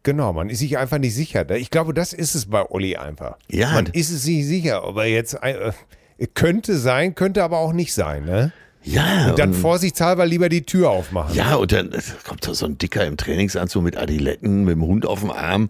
genau, 0.03 0.33
man 0.33 0.49
ist 0.49 0.59
sich 0.59 0.77
einfach 0.77 0.99
nicht 0.99 1.15
sicher. 1.15 1.49
Ich 1.55 1.71
glaube, 1.71 1.93
das 1.93 2.13
ist 2.13 2.35
es 2.35 2.45
bei 2.45 2.63
Olli 2.69 2.95
einfach. 2.95 3.37
Ja. 3.49 3.71
Man 3.71 3.87
ist 3.87 4.11
es 4.11 4.25
nicht 4.25 4.45
sicher, 4.45 4.87
ob 4.87 4.97
er 4.97 5.05
jetzt 5.05 5.33
äh, 5.41 5.71
könnte 6.27 6.77
sein, 6.77 7.15
könnte 7.15 7.43
aber 7.43 7.57
auch 7.59 7.73
nicht 7.73 7.93
sein. 7.93 8.25
Ne? 8.25 8.51
Ja, 8.83 9.29
Und 9.29 9.39
dann 9.39 9.49
und, 9.49 9.55
vorsichtshalber 9.55 10.25
lieber 10.25 10.49
die 10.49 10.63
Tür 10.63 10.89
aufmachen. 10.89 11.35
ja, 11.35 11.55
und 11.55 11.71
dann 11.71 11.91
kommt 12.27 12.47
da 12.47 12.53
so 12.53 12.65
ein 12.65 12.77
Dicker 12.77 13.05
im 13.05 13.17
Trainingsanzug 13.17 13.83
mit 13.83 13.97
Adiletten, 13.97 14.63
mit 14.63 14.73
dem 14.75 14.83
Hund 14.83 15.05
auf 15.05 15.19
dem 15.19 15.31
Arm. 15.31 15.69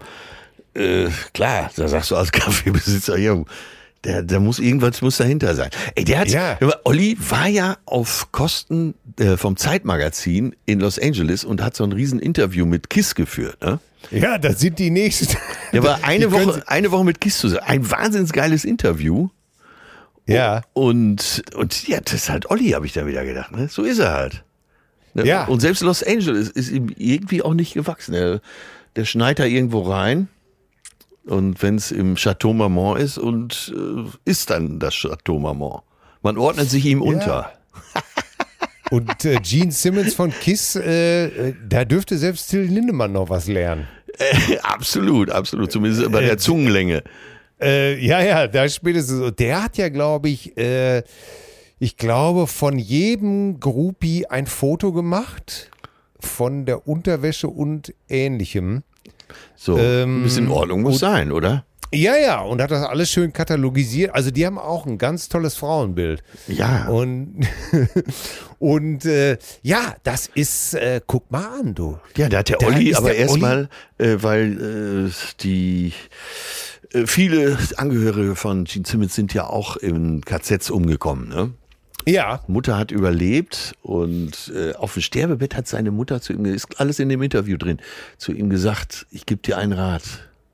Äh, 0.73 1.07
klar, 1.33 1.69
da 1.75 1.87
sagst 1.87 2.11
du 2.11 2.15
als 2.15 2.31
Kaffeebesitzer, 2.31 3.17
ja, 3.17 3.35
der, 4.05 4.23
der 4.23 4.39
muss 4.39 4.57
irgendwas 4.59 5.01
muss 5.01 5.17
dahinter 5.17 5.53
sein. 5.55 5.69
Ey, 5.95 6.05
der 6.05 6.19
hat, 6.19 6.27
Ja. 6.29 6.57
Olli 6.85 7.17
war 7.29 7.47
ja 7.47 7.77
auf 7.85 8.31
Kosten 8.31 8.95
äh, 9.19 9.35
vom 9.37 9.57
Zeitmagazin 9.57 10.55
in 10.65 10.79
Los 10.79 10.97
Angeles 10.97 11.43
und 11.43 11.61
hat 11.61 11.75
so 11.75 11.83
ein 11.83 11.91
riesen 11.91 12.19
Interview 12.19 12.65
mit 12.65 12.89
Kiss 12.89 13.13
geführt. 13.13 13.61
Ne? 13.61 13.79
Ja, 14.09 14.37
das 14.39 14.59
sind 14.59 14.79
die 14.79 14.89
nächsten. 14.89 15.37
Der 15.73 15.83
war 15.83 15.99
eine 16.03 16.27
Die 16.27 16.31
Woche, 16.31 16.63
eine 16.65 16.91
Woche 16.91 17.03
mit 17.03 17.21
Kiss 17.21 17.37
zusammen. 17.37 17.63
Ein 17.67 17.91
wahnsinnig 17.91 18.31
geiles 18.31 18.65
Interview. 18.65 19.29
Ja. 20.27 20.61
Und, 20.73 21.43
und 21.55 21.87
ja, 21.87 21.99
das 22.01 22.13
ist 22.13 22.29
halt 22.29 22.49
Olli, 22.49 22.71
habe 22.71 22.85
ich 22.85 22.93
da 22.93 23.05
wieder 23.05 23.25
gedacht. 23.25 23.51
Ne? 23.51 23.67
So 23.67 23.83
ist 23.83 23.99
er 23.99 24.13
halt. 24.13 24.43
Ne? 25.13 25.25
Ja. 25.25 25.45
Und 25.45 25.59
selbst 25.59 25.81
Los 25.81 26.03
Angeles 26.03 26.49
ist 26.49 26.71
ihm 26.71 26.93
irgendwie 26.97 27.41
auch 27.41 27.53
nicht 27.53 27.73
gewachsen. 27.73 28.13
Der, 28.13 28.41
der 28.95 29.05
schneit 29.05 29.39
da 29.39 29.45
irgendwo 29.45 29.81
rein. 29.81 30.27
Und 31.25 31.61
wenn 31.61 31.75
es 31.75 31.91
im 31.91 32.15
Chateau 32.15 32.53
Marmont 32.53 32.99
ist 32.99 33.17
und 33.17 33.73
äh, 33.75 34.29
ist 34.29 34.49
dann 34.49 34.79
das 34.79 34.95
Chateau 34.95 35.39
Marmont. 35.39 35.83
Man 36.21 36.37
ordnet 36.37 36.69
sich 36.69 36.85
ihm 36.85 37.01
unter. 37.01 37.51
Und 38.91 39.23
äh, 39.23 39.39
Gene 39.41 39.71
Simmons 39.71 40.13
von 40.15 40.31
Kiss, 40.31 40.75
äh, 40.75 41.25
äh, 41.27 41.53
da 41.65 41.85
dürfte 41.85 42.17
selbst 42.17 42.49
Till 42.49 42.63
Lindemann 42.63 43.13
noch 43.13 43.29
was 43.29 43.47
lernen. 43.47 43.87
absolut, 44.63 45.29
absolut. 45.29 45.71
Zumindest 45.71 46.11
bei 46.11 46.19
der 46.19 46.37
Zungenlänge. 46.37 47.01
Äh, 47.61 47.97
ja, 48.03 48.21
ja, 48.21 48.47
da 48.47 48.67
spätestens. 48.67 49.17
so. 49.17 49.31
Der 49.31 49.63
hat 49.63 49.77
ja, 49.77 49.89
glaube 49.89 50.29
ich, 50.29 50.57
äh, 50.57 51.03
ich 51.79 51.97
glaube, 51.97 52.47
von 52.47 52.77
jedem 52.77 53.59
Groupie 53.59 54.25
ein 54.27 54.47
Foto 54.47 54.91
gemacht. 54.91 55.69
Von 56.19 56.65
der 56.65 56.87
Unterwäsche 56.87 57.47
und 57.47 57.95
ähnlichem. 58.07 58.83
So, 59.55 59.77
Ähm, 59.77 60.23
bisschen 60.23 60.45
in 60.45 60.51
Ordnung 60.51 60.81
muss 60.83 60.99
sein, 60.99 61.31
oder? 61.31 61.65
Ja, 61.93 62.15
ja, 62.15 62.39
und 62.41 62.61
hat 62.61 62.71
das 62.71 62.85
alles 62.85 63.09
schön 63.09 63.33
katalogisiert. 63.33 64.15
Also 64.15 64.31
die 64.31 64.45
haben 64.45 64.57
auch 64.57 64.85
ein 64.85 64.97
ganz 64.97 65.27
tolles 65.27 65.55
Frauenbild. 65.55 66.23
Ja. 66.47 66.87
Und, 66.87 67.45
und 68.59 69.03
äh, 69.05 69.37
ja, 69.61 69.95
das 70.03 70.29
ist, 70.33 70.73
äh, 70.75 71.01
guck 71.05 71.29
mal 71.31 71.59
an, 71.59 71.75
du. 71.75 71.97
Ja, 72.15 72.29
da 72.29 72.39
hat 72.39 72.49
der 72.49 72.57
Da 72.59 72.67
Olli 72.67 72.91
ist 72.91 72.97
aber 72.97 73.13
erstmal, 73.13 73.67
äh, 73.97 74.15
weil 74.21 75.07
äh, 75.09 75.11
die 75.41 75.91
viele 77.05 77.57
Angehörige 77.77 78.35
von 78.35 78.65
Gene 78.65 78.85
Simmons 78.85 79.15
sind 79.15 79.33
ja 79.33 79.45
auch 79.47 79.77
in 79.77 80.21
KZs 80.23 80.69
umgekommen. 80.69 81.29
Ne? 81.29 81.51
Ja, 82.07 82.41
Mutter 82.47 82.77
hat 82.77 82.91
überlebt 82.91 83.73
und 83.83 84.51
äh, 84.55 84.73
auf 84.73 84.93
dem 84.93 85.01
Sterbebett 85.03 85.55
hat 85.55 85.67
seine 85.67 85.91
Mutter 85.91 86.19
zu 86.21 86.33
ihm, 86.33 86.45
ist 86.45 86.79
alles 86.79 86.99
in 86.99 87.09
dem 87.09 87.21
Interview 87.21 87.57
drin, 87.57 87.77
zu 88.17 88.31
ihm 88.33 88.49
gesagt, 88.49 89.05
ich 89.11 89.25
gebe 89.25 89.41
dir 89.41 89.57
einen 89.57 89.73
Rat, 89.73 90.03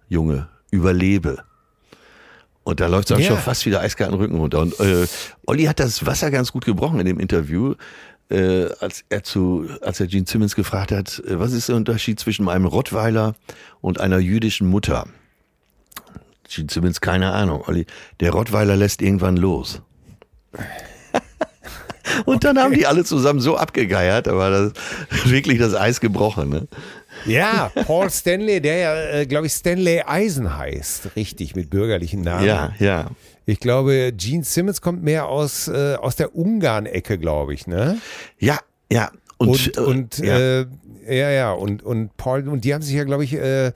Junge, 0.09 0.47
überlebe. 0.71 1.43
Und 2.63 2.81
da 2.81 2.87
läuft 2.87 3.09
es 3.09 3.15
auch 3.15 3.19
Ja. 3.21 3.27
schon 3.29 3.37
fast 3.37 3.65
wieder 3.65 3.79
eiskalt 3.79 4.11
den 4.11 4.17
Rücken 4.19 4.37
runter. 4.37 4.59
Und 4.59 4.77
äh, 4.81 5.07
Olli 5.45 5.63
hat 5.63 5.79
das 5.79 6.05
Wasser 6.05 6.31
ganz 6.31 6.51
gut 6.51 6.65
gebrochen 6.65 6.99
in 6.99 7.05
dem 7.05 7.17
Interview, 7.19 7.75
äh, 8.29 8.65
als 8.81 9.05
er 9.07 9.23
zu, 9.23 9.67
als 9.81 10.01
er 10.01 10.07
Gene 10.07 10.25
Simmons 10.27 10.53
gefragt 10.53 10.91
hat, 10.91 11.19
äh, 11.25 11.39
was 11.39 11.53
ist 11.53 11.69
der 11.69 11.77
Unterschied 11.77 12.19
zwischen 12.19 12.49
einem 12.49 12.65
Rottweiler 12.65 13.35
und 13.79 14.01
einer 14.01 14.19
jüdischen 14.19 14.67
Mutter? 14.67 15.07
Gene 16.49 16.67
Simmons, 16.69 17.01
keine 17.01 17.31
Ahnung. 17.31 17.63
Olli, 17.67 17.85
der 18.19 18.31
Rottweiler 18.31 18.75
lässt 18.75 19.01
irgendwann 19.01 19.37
los. 19.37 19.81
Und 22.25 22.43
dann 22.43 22.57
haben 22.57 22.73
die 22.73 22.87
alle 22.87 23.03
zusammen 23.03 23.39
so 23.39 23.57
abgegeiert, 23.57 24.27
aber 24.27 24.49
das 24.49 24.71
wirklich 25.25 25.59
das 25.59 25.75
Eis 25.75 25.99
gebrochen. 25.99 26.49
Ne? 26.49 26.67
ja, 27.25 27.71
Paul 27.85 28.09
Stanley, 28.09 28.61
der 28.61 28.77
ja, 28.77 29.19
äh, 29.19 29.25
glaube 29.25 29.47
ich, 29.47 29.53
Stanley 29.53 30.01
Eisen 30.05 30.57
heißt, 30.57 31.15
richtig, 31.15 31.55
mit 31.55 31.69
bürgerlichen 31.69 32.21
Namen. 32.21 32.45
Ja, 32.45 32.73
ja. 32.79 33.11
Ich 33.45 33.59
glaube, 33.59 34.13
Gene 34.15 34.43
Simmons 34.43 34.81
kommt 34.81 35.03
mehr 35.03 35.27
aus, 35.27 35.67
äh, 35.67 35.95
aus 35.95 36.15
der 36.15 36.35
Ungarn-Ecke, 36.35 37.17
glaube 37.17 37.53
ich, 37.53 37.65
ne? 37.67 37.97
Ja, 38.39 38.59
ja. 38.91 39.11
Und, 39.37 39.77
äh, 39.77 39.79
und, 39.79 40.17
ja. 40.17 40.37
äh, 40.37 40.65
ja, 41.07 41.29
ja, 41.29 41.51
und, 41.53 41.83
und 41.83 42.15
Paul, 42.17 42.47
und 42.47 42.65
die 42.65 42.73
haben 42.73 42.81
sich 42.81 42.95
ja, 42.95 43.05
glaube 43.05 43.23
ich, 43.23 43.33
äh, 43.33 43.71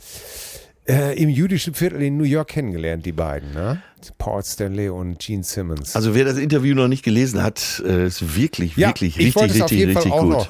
äh, 0.87 1.17
im 1.21 1.29
jüdischen 1.29 1.73
Viertel 1.73 2.01
in 2.01 2.17
New 2.17 2.23
York 2.23 2.49
kennengelernt, 2.49 3.05
die 3.05 3.11
beiden, 3.11 3.53
ne? 3.53 3.81
Paul 4.17 4.43
Stanley 4.43 4.89
und 4.89 5.19
Gene 5.19 5.43
Simmons. 5.43 5.95
also 5.95 6.15
wer 6.15 6.25
das 6.25 6.37
Interview 6.37 6.73
noch 6.73 6.87
nicht 6.87 7.03
gelesen 7.03 7.43
hat, 7.43 7.83
äh, 7.85 8.07
ist 8.07 8.35
wirklich, 8.35 8.75
ja, 8.75 8.89
wirklich, 8.89 9.19
ich 9.19 9.35
richtig, 9.35 9.61
richtig, 9.61 9.93
Fall 9.93 10.03
richtig 10.03 10.11
gut. 10.11 10.29
noch, 10.31 10.49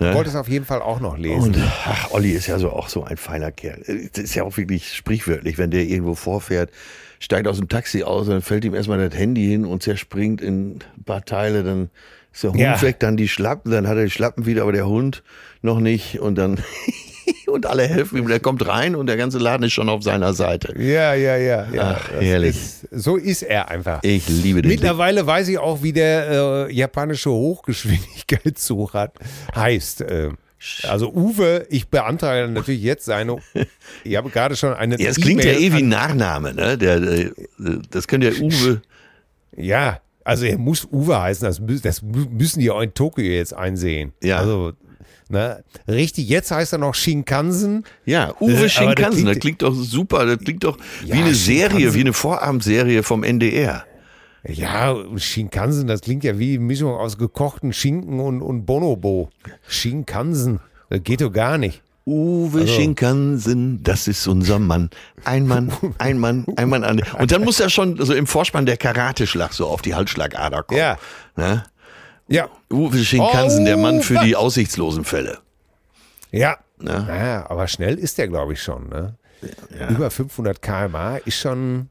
Ne? 0.00 0.14
wollte 0.14 0.30
es 0.30 0.36
auf 0.36 0.48
jeden 0.48 0.64
Fall 0.64 0.80
auch 0.80 1.00
noch 1.00 1.18
lesen. 1.18 1.56
Und 1.56 1.58
ach, 1.84 2.12
Olli 2.12 2.30
ist 2.30 2.46
ja 2.46 2.60
so 2.60 2.70
auch 2.70 2.88
so 2.88 3.02
ein 3.02 3.16
feiner 3.16 3.50
Kerl. 3.50 3.82
Das 4.12 4.22
ist 4.22 4.34
ja 4.36 4.44
auch 4.44 4.56
wirklich 4.56 4.94
sprichwörtlich, 4.94 5.58
wenn 5.58 5.72
der 5.72 5.82
irgendwo 5.86 6.14
vorfährt, 6.14 6.70
steigt 7.18 7.48
aus 7.48 7.56
dem 7.56 7.68
Taxi 7.68 8.04
aus, 8.04 8.28
dann 8.28 8.40
fällt 8.40 8.64
ihm 8.64 8.74
erstmal 8.76 8.98
das 9.08 9.18
Handy 9.18 9.44
hin 9.44 9.64
und 9.64 9.82
zerspringt 9.82 10.40
in 10.40 10.76
ein 10.96 11.04
paar 11.04 11.24
Teile, 11.24 11.64
dann 11.64 11.90
ist 12.38 12.44
der 12.44 12.50
Hund 12.52 12.60
Ja. 12.60 12.80
weg, 12.82 13.00
dann 13.00 13.16
die 13.16 13.26
Schlappen, 13.28 13.72
dann 13.72 13.88
hat 13.88 13.96
er 13.96 14.04
die 14.04 14.10
Schlappen 14.10 14.46
wieder, 14.46 14.62
aber 14.62 14.72
der 14.72 14.86
Hund 14.86 15.22
noch 15.60 15.80
nicht 15.80 16.20
und 16.20 16.36
dann 16.36 16.60
und 17.48 17.66
alle 17.66 17.82
helfen 17.86 18.18
ihm, 18.18 18.28
der 18.28 18.38
kommt 18.38 18.64
rein 18.66 18.94
und 18.94 19.06
der 19.06 19.16
ganze 19.16 19.38
Laden 19.38 19.64
ist 19.64 19.72
schon 19.72 19.88
auf 19.88 20.04
seiner 20.04 20.34
Seite. 20.34 20.72
Ja, 20.80 21.14
ja, 21.14 21.36
ja. 21.36 21.66
ja. 21.72 21.98
Ach, 21.98 22.10
herrlich. 22.12 22.50
Ist, 22.50 22.88
so 22.92 23.16
ist 23.16 23.42
er 23.42 23.68
einfach. 23.68 24.00
Ich 24.02 24.28
liebe 24.28 24.62
den. 24.62 24.70
Mittlerweile 24.70 25.26
weiß 25.26 25.48
ich 25.48 25.58
auch, 25.58 25.82
wie 25.82 25.92
der 25.92 26.68
äh, 26.68 26.72
japanische 26.72 27.30
Hochgeschwindigkeitszug 27.30 28.94
hat, 28.94 29.14
heißt. 29.56 30.02
Äh, 30.02 30.30
also 30.84 31.12
Uwe, 31.12 31.66
ich 31.70 31.88
beantrage 31.88 32.48
natürlich 32.48 32.82
jetzt 32.82 33.04
seine. 33.04 33.38
Ich 34.04 34.16
habe 34.16 34.30
gerade 34.30 34.54
schon 34.54 34.74
eine. 34.74 35.00
Ja, 35.00 35.10
es 35.10 35.20
klingt 35.20 35.44
ja 35.44 35.52
eh 35.52 35.72
wie 35.72 35.78
ein 35.78 35.88
Nachname, 35.88 36.54
ne? 36.54 36.78
Der, 36.78 36.96
äh, 37.02 37.30
das 37.90 38.06
könnte 38.06 38.30
ja 38.30 38.40
Uwe. 38.40 38.80
Ja, 39.56 40.00
also 40.28 40.44
er 40.44 40.58
muss 40.58 40.86
Uwe 40.90 41.20
heißen. 41.20 41.46
Das, 41.46 41.60
mü- 41.60 41.82
das 41.82 42.02
mü- 42.02 42.28
müssen 42.30 42.60
die 42.60 42.70
auch 42.70 42.80
in 42.80 42.94
Tokio 42.94 43.24
jetzt 43.24 43.54
einsehen. 43.54 44.12
Ja. 44.22 44.38
Also 44.38 44.72
ne, 45.28 45.62
richtig. 45.88 46.28
Jetzt 46.28 46.50
heißt 46.50 46.72
er 46.72 46.78
noch 46.78 46.94
Shinkansen. 46.94 47.84
Ja, 48.04 48.30
Äh, 48.30 48.44
Uwe 48.44 48.58
aber 48.58 48.68
Shinkansen, 48.68 49.24
das 49.24 49.34
das 49.34 49.40
klingt- 49.40 49.40
klingt 49.40 49.62
doch 49.62 49.74
super. 49.74 50.26
Das 50.26 50.38
klingt 50.38 50.64
doch 50.64 50.78
Ja, 51.04 51.14
wie 51.16 51.20
eine 51.22 51.34
Serie, 51.34 51.94
wie 51.94 52.00
eine 52.00 52.12
Vorabendserie 52.12 53.02
vom 53.02 53.24
NDR. 53.24 53.84
Ja, 54.46 54.94
Shinkansen, 55.16 55.88
das 55.88 56.00
klingt 56.00 56.22
ja 56.24 56.38
wie 56.38 56.54
eine 56.54 56.64
Mischung 56.64 56.92
aus 56.92 57.18
gekochten 57.18 57.72
Schinken 57.72 58.20
und, 58.20 58.40
und 58.40 58.64
Bonobo. 58.66 59.30
Shinkansen, 59.66 60.60
das 60.90 61.02
geht 61.02 61.20
doch 61.20 61.32
gar 61.32 61.58
nicht. 61.58 61.82
Uwe 62.08 62.60
Also 62.62 62.72
Shinkansen, 62.72 63.82
das 63.82 64.08
ist 64.08 64.26
unser 64.26 64.58
Mann. 64.58 64.88
Ein 65.24 65.46
Mann, 65.46 65.72
ein 65.98 66.18
Mann, 66.18 66.46
ein 66.56 66.68
Mann 66.68 66.84
an. 66.84 67.02
Und 67.18 67.30
dann 67.30 67.44
muss 67.44 67.58
ja 67.58 67.68
schon 67.68 67.96
so 68.02 68.14
im 68.14 68.26
Vorspann 68.26 68.64
der 68.66 68.76
Karateschlag 68.78 69.52
so 69.52 69.66
auf 69.66 69.82
die 69.82 69.94
Halsschlagader 69.94 70.62
kommen. 70.62 70.78
Ja. 70.80 70.98
Ne? 71.36 71.64
Ja, 72.28 72.48
Uwe 72.70 72.98
Shinkansen, 73.04 73.64
der 73.64 73.76
Mann 73.76 74.02
für 74.02 74.18
die 74.18 74.36
aussichtslosen 74.36 75.04
Fälle. 75.04 75.38
ja. 76.30 76.56
Ja. 76.80 77.00
Naja, 77.00 77.50
aber 77.50 77.66
schnell 77.66 77.98
ist 77.98 78.18
der, 78.18 78.28
glaube 78.28 78.52
ich, 78.52 78.62
schon. 78.62 78.88
Ne? 78.88 79.16
Über 79.90 80.12
500 80.12 80.62
km/h 80.62 81.16
ist 81.24 81.40
schon, 81.40 81.88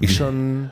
ist 0.00 0.14
schon, 0.14 0.70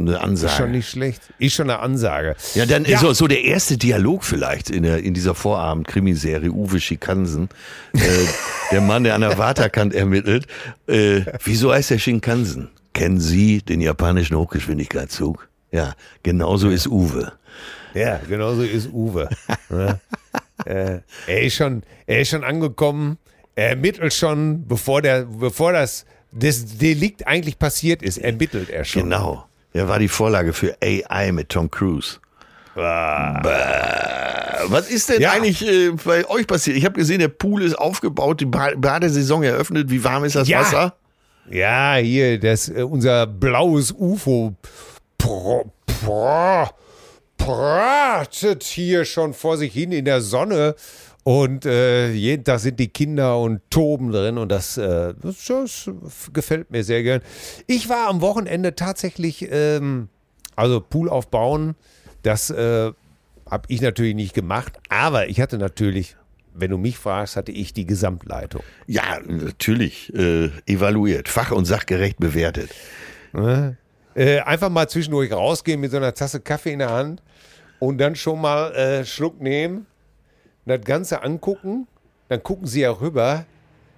Eine 0.00 0.12
ist 0.12 0.18
schon 0.18 0.28
Ansage. 0.30 0.68
nicht 0.70 0.88
schlecht. 0.88 1.22
Ist 1.38 1.54
schon 1.54 1.70
eine 1.70 1.80
Ansage. 1.80 2.36
Ja, 2.54 2.66
dann 2.66 2.84
Ja. 2.84 2.98
So, 2.98 3.12
so 3.12 3.26
der 3.26 3.42
erste 3.44 3.76
Dialog 3.78 4.24
vielleicht 4.24 4.70
in, 4.70 4.82
der, 4.82 5.02
in 5.02 5.14
dieser 5.14 5.34
Vorabend-Krimiserie 5.34 6.50
Uwe 6.50 6.80
Shinkansen. 6.80 7.48
äh, 7.94 7.98
der 8.70 8.80
Mann, 8.80 9.04
der 9.04 9.14
an 9.14 9.20
der 9.22 9.38
Waterkant 9.38 9.94
ermittelt. 9.94 10.46
Äh, 10.86 11.22
wieso 11.44 11.72
heißt 11.72 11.90
der 11.90 11.98
Shinkansen? 11.98 12.68
Kennen 12.94 13.20
Sie 13.20 13.60
den 13.62 13.80
japanischen 13.80 14.36
Hochgeschwindigkeitszug? 14.36 15.48
Ja, 15.72 15.94
genauso 16.22 16.70
ist 16.70 16.86
Uwe. 16.86 17.32
Ja, 17.94 18.20
genauso 18.28 18.62
ist 18.62 18.88
Uwe. 18.92 19.28
äh, 20.64 20.98
er, 21.26 21.42
ist 21.42 21.54
schon, 21.54 21.82
er 22.06 22.20
ist 22.20 22.28
schon 22.30 22.44
angekommen, 22.44 23.18
er 23.54 23.70
ermittelt 23.70 24.12
schon, 24.14 24.66
bevor, 24.66 25.02
der, 25.02 25.24
bevor 25.24 25.72
das, 25.72 26.04
das 26.32 26.76
Delikt 26.78 27.26
eigentlich 27.26 27.58
passiert 27.58 28.02
ist, 28.02 28.18
ermittelt 28.18 28.68
er 28.70 28.84
schon. 28.84 29.04
Genau. 29.04 29.45
Der 29.76 29.88
war 29.88 29.98
die 29.98 30.08
Vorlage 30.08 30.54
für 30.54 30.74
AI 30.82 31.32
mit 31.32 31.50
Tom 31.50 31.70
Cruise. 31.70 32.16
Bäh. 32.74 33.50
Was 34.68 34.88
ist 34.88 35.10
denn 35.10 35.20
Ja. 35.20 35.32
eigentlich 35.32 35.66
äh, 35.66 35.90
bei 36.02 36.26
euch 36.28 36.46
passiert? 36.46 36.76
Ich 36.78 36.84
habe 36.86 36.94
gesehen, 36.98 37.18
der 37.20 37.28
Pool 37.28 37.62
ist 37.62 37.74
aufgebaut, 37.74 38.40
die 38.40 38.46
Ba- 38.46 38.72
Badesaison 38.76 39.42
eröffnet. 39.42 39.90
Wie 39.90 40.02
warm 40.02 40.24
ist 40.24 40.34
das 40.34 40.48
Ja. 40.48 40.60
Wasser? 40.60 40.94
Ja, 41.50 41.94
hier, 41.96 42.40
das, 42.40 42.68
äh, 42.70 42.82
unser 42.82 43.26
blaues 43.26 43.92
UFO 43.92 44.54
pro, 45.18 45.70
pro, 45.86 46.68
pratet 47.36 48.62
hier 48.64 49.04
schon 49.04 49.34
vor 49.34 49.56
sich 49.58 49.72
hin 49.74 49.92
in 49.92 50.04
der 50.06 50.20
Sonne. 50.22 50.74
Und 51.26 51.66
äh, 51.66 52.12
jeden 52.12 52.44
Tag 52.44 52.60
sind 52.60 52.78
die 52.78 52.86
Kinder 52.86 53.40
und 53.40 53.60
toben 53.68 54.12
drin 54.12 54.38
und 54.38 54.48
das, 54.48 54.78
äh, 54.78 55.12
das, 55.20 55.44
das 55.44 55.90
gefällt 56.32 56.70
mir 56.70 56.84
sehr 56.84 57.02
gern. 57.02 57.20
Ich 57.66 57.88
war 57.88 58.06
am 58.06 58.20
Wochenende 58.20 58.76
tatsächlich, 58.76 59.44
ähm, 59.50 60.08
also 60.54 60.80
Pool 60.80 61.08
aufbauen, 61.08 61.74
das 62.22 62.50
äh, 62.50 62.92
habe 63.50 63.64
ich 63.66 63.80
natürlich 63.80 64.14
nicht 64.14 64.34
gemacht, 64.34 64.78
aber 64.88 65.26
ich 65.28 65.40
hatte 65.40 65.58
natürlich, 65.58 66.16
wenn 66.54 66.70
du 66.70 66.78
mich 66.78 66.96
fragst, 66.96 67.34
hatte 67.34 67.50
ich 67.50 67.72
die 67.72 67.86
Gesamtleitung. 67.86 68.62
Ja, 68.86 69.18
natürlich. 69.26 70.14
Äh, 70.14 70.50
evaluiert, 70.66 71.28
fach- 71.28 71.50
und 71.50 71.64
sachgerecht 71.64 72.20
bewertet. 72.20 72.70
Äh, 74.14 74.38
einfach 74.42 74.68
mal 74.68 74.88
zwischendurch 74.88 75.32
rausgehen 75.32 75.80
mit 75.80 75.90
so 75.90 75.96
einer 75.96 76.14
Tasse 76.14 76.38
Kaffee 76.38 76.74
in 76.74 76.78
der 76.78 76.90
Hand 76.90 77.20
und 77.80 77.98
dann 77.98 78.14
schon 78.14 78.40
mal 78.40 78.72
äh, 78.74 79.04
Schluck 79.04 79.40
nehmen, 79.40 79.86
das 80.66 80.80
Ganze 80.82 81.22
angucken, 81.22 81.86
dann 82.28 82.42
gucken 82.42 82.66
sie 82.66 82.80
ja 82.80 82.90
rüber 82.90 83.46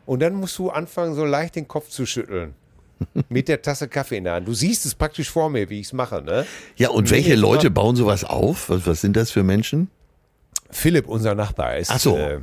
und 0.06 0.20
dann 0.20 0.34
musst 0.34 0.58
du 0.58 0.70
anfangen, 0.70 1.14
so 1.14 1.24
leicht 1.24 1.56
den 1.56 1.66
Kopf 1.66 1.88
zu 1.88 2.06
schütteln. 2.06 2.54
mit 3.28 3.48
der 3.48 3.62
Tasse 3.62 3.88
Kaffee 3.88 4.16
in 4.16 4.24
der 4.24 4.34
Hand. 4.34 4.48
Du 4.48 4.54
siehst 4.54 4.86
es 4.86 4.94
praktisch 4.94 5.30
vor 5.30 5.50
mir, 5.50 5.70
wie 5.70 5.80
ich 5.80 5.86
es 5.86 5.92
mache, 5.92 6.22
ne? 6.22 6.46
Ja, 6.76 6.90
und 6.90 7.10
welche 7.10 7.34
Leute 7.34 7.70
bauen 7.70 7.96
sowas 7.96 8.24
auf? 8.24 8.70
Was, 8.70 8.86
was 8.86 9.00
sind 9.00 9.16
das 9.16 9.30
für 9.30 9.42
Menschen? 9.42 9.90
Philipp, 10.70 11.08
unser 11.08 11.34
Nachbar, 11.34 11.76
ist. 11.76 11.90
Ach 11.90 11.98
so. 11.98 12.16
Äh, 12.16 12.40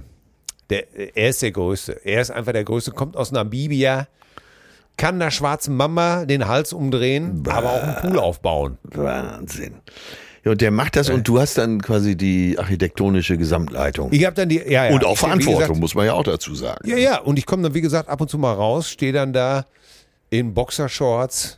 der, 0.70 1.16
er 1.16 1.30
ist 1.30 1.42
der 1.42 1.52
Größte. 1.52 2.06
Er 2.06 2.22
ist 2.22 2.32
einfach 2.32 2.54
der 2.54 2.64
Größte, 2.64 2.92
kommt 2.92 3.16
aus 3.16 3.32
Namibia, 3.32 4.08
kann 4.98 5.20
der 5.20 5.32
schwarzen 5.32 5.76
Mama 5.76 6.26
den 6.26 6.48
Hals 6.48 6.74
umdrehen, 6.74 7.44
aber 7.48 7.72
auch 7.72 7.84
einen 7.84 7.96
Pool 7.98 8.20
aufbauen. 8.20 8.78
Wahnsinn. 8.84 9.76
Ja, 10.46 10.52
und 10.52 10.62
der 10.62 10.70
macht 10.70 10.96
das 10.96 11.10
und 11.10 11.28
du 11.28 11.40
hast 11.40 11.58
dann 11.58 11.82
quasi 11.82 12.16
die 12.16 12.60
architektonische 12.60 13.36
Gesamtleitung. 13.36 14.14
Ich 14.14 14.26
habe 14.26 14.36
dann 14.36 14.48
die. 14.48 14.58
Ja, 14.58 14.86
ja, 14.86 14.94
und 14.94 15.04
auch 15.04 15.18
Verantwortung, 15.18 15.60
gesagt, 15.60 15.80
muss 15.80 15.96
man 15.96 16.06
ja 16.06 16.14
auch 16.14 16.24
dazu 16.24 16.54
sagen. 16.54 16.88
Ja, 16.88 16.98
ja, 16.98 17.18
und 17.18 17.40
ich 17.40 17.48
komme 17.48 17.64
dann, 17.64 17.74
wie 17.74 17.82
gesagt, 17.82 18.08
ab 18.08 18.22
und 18.22 18.30
zu 18.30 18.38
mal 18.38 18.54
raus, 18.54 18.92
stehe 18.92 19.12
dann 19.12 19.34
da 19.34 19.66
in 20.30 20.54
Boxershorts, 20.54 21.58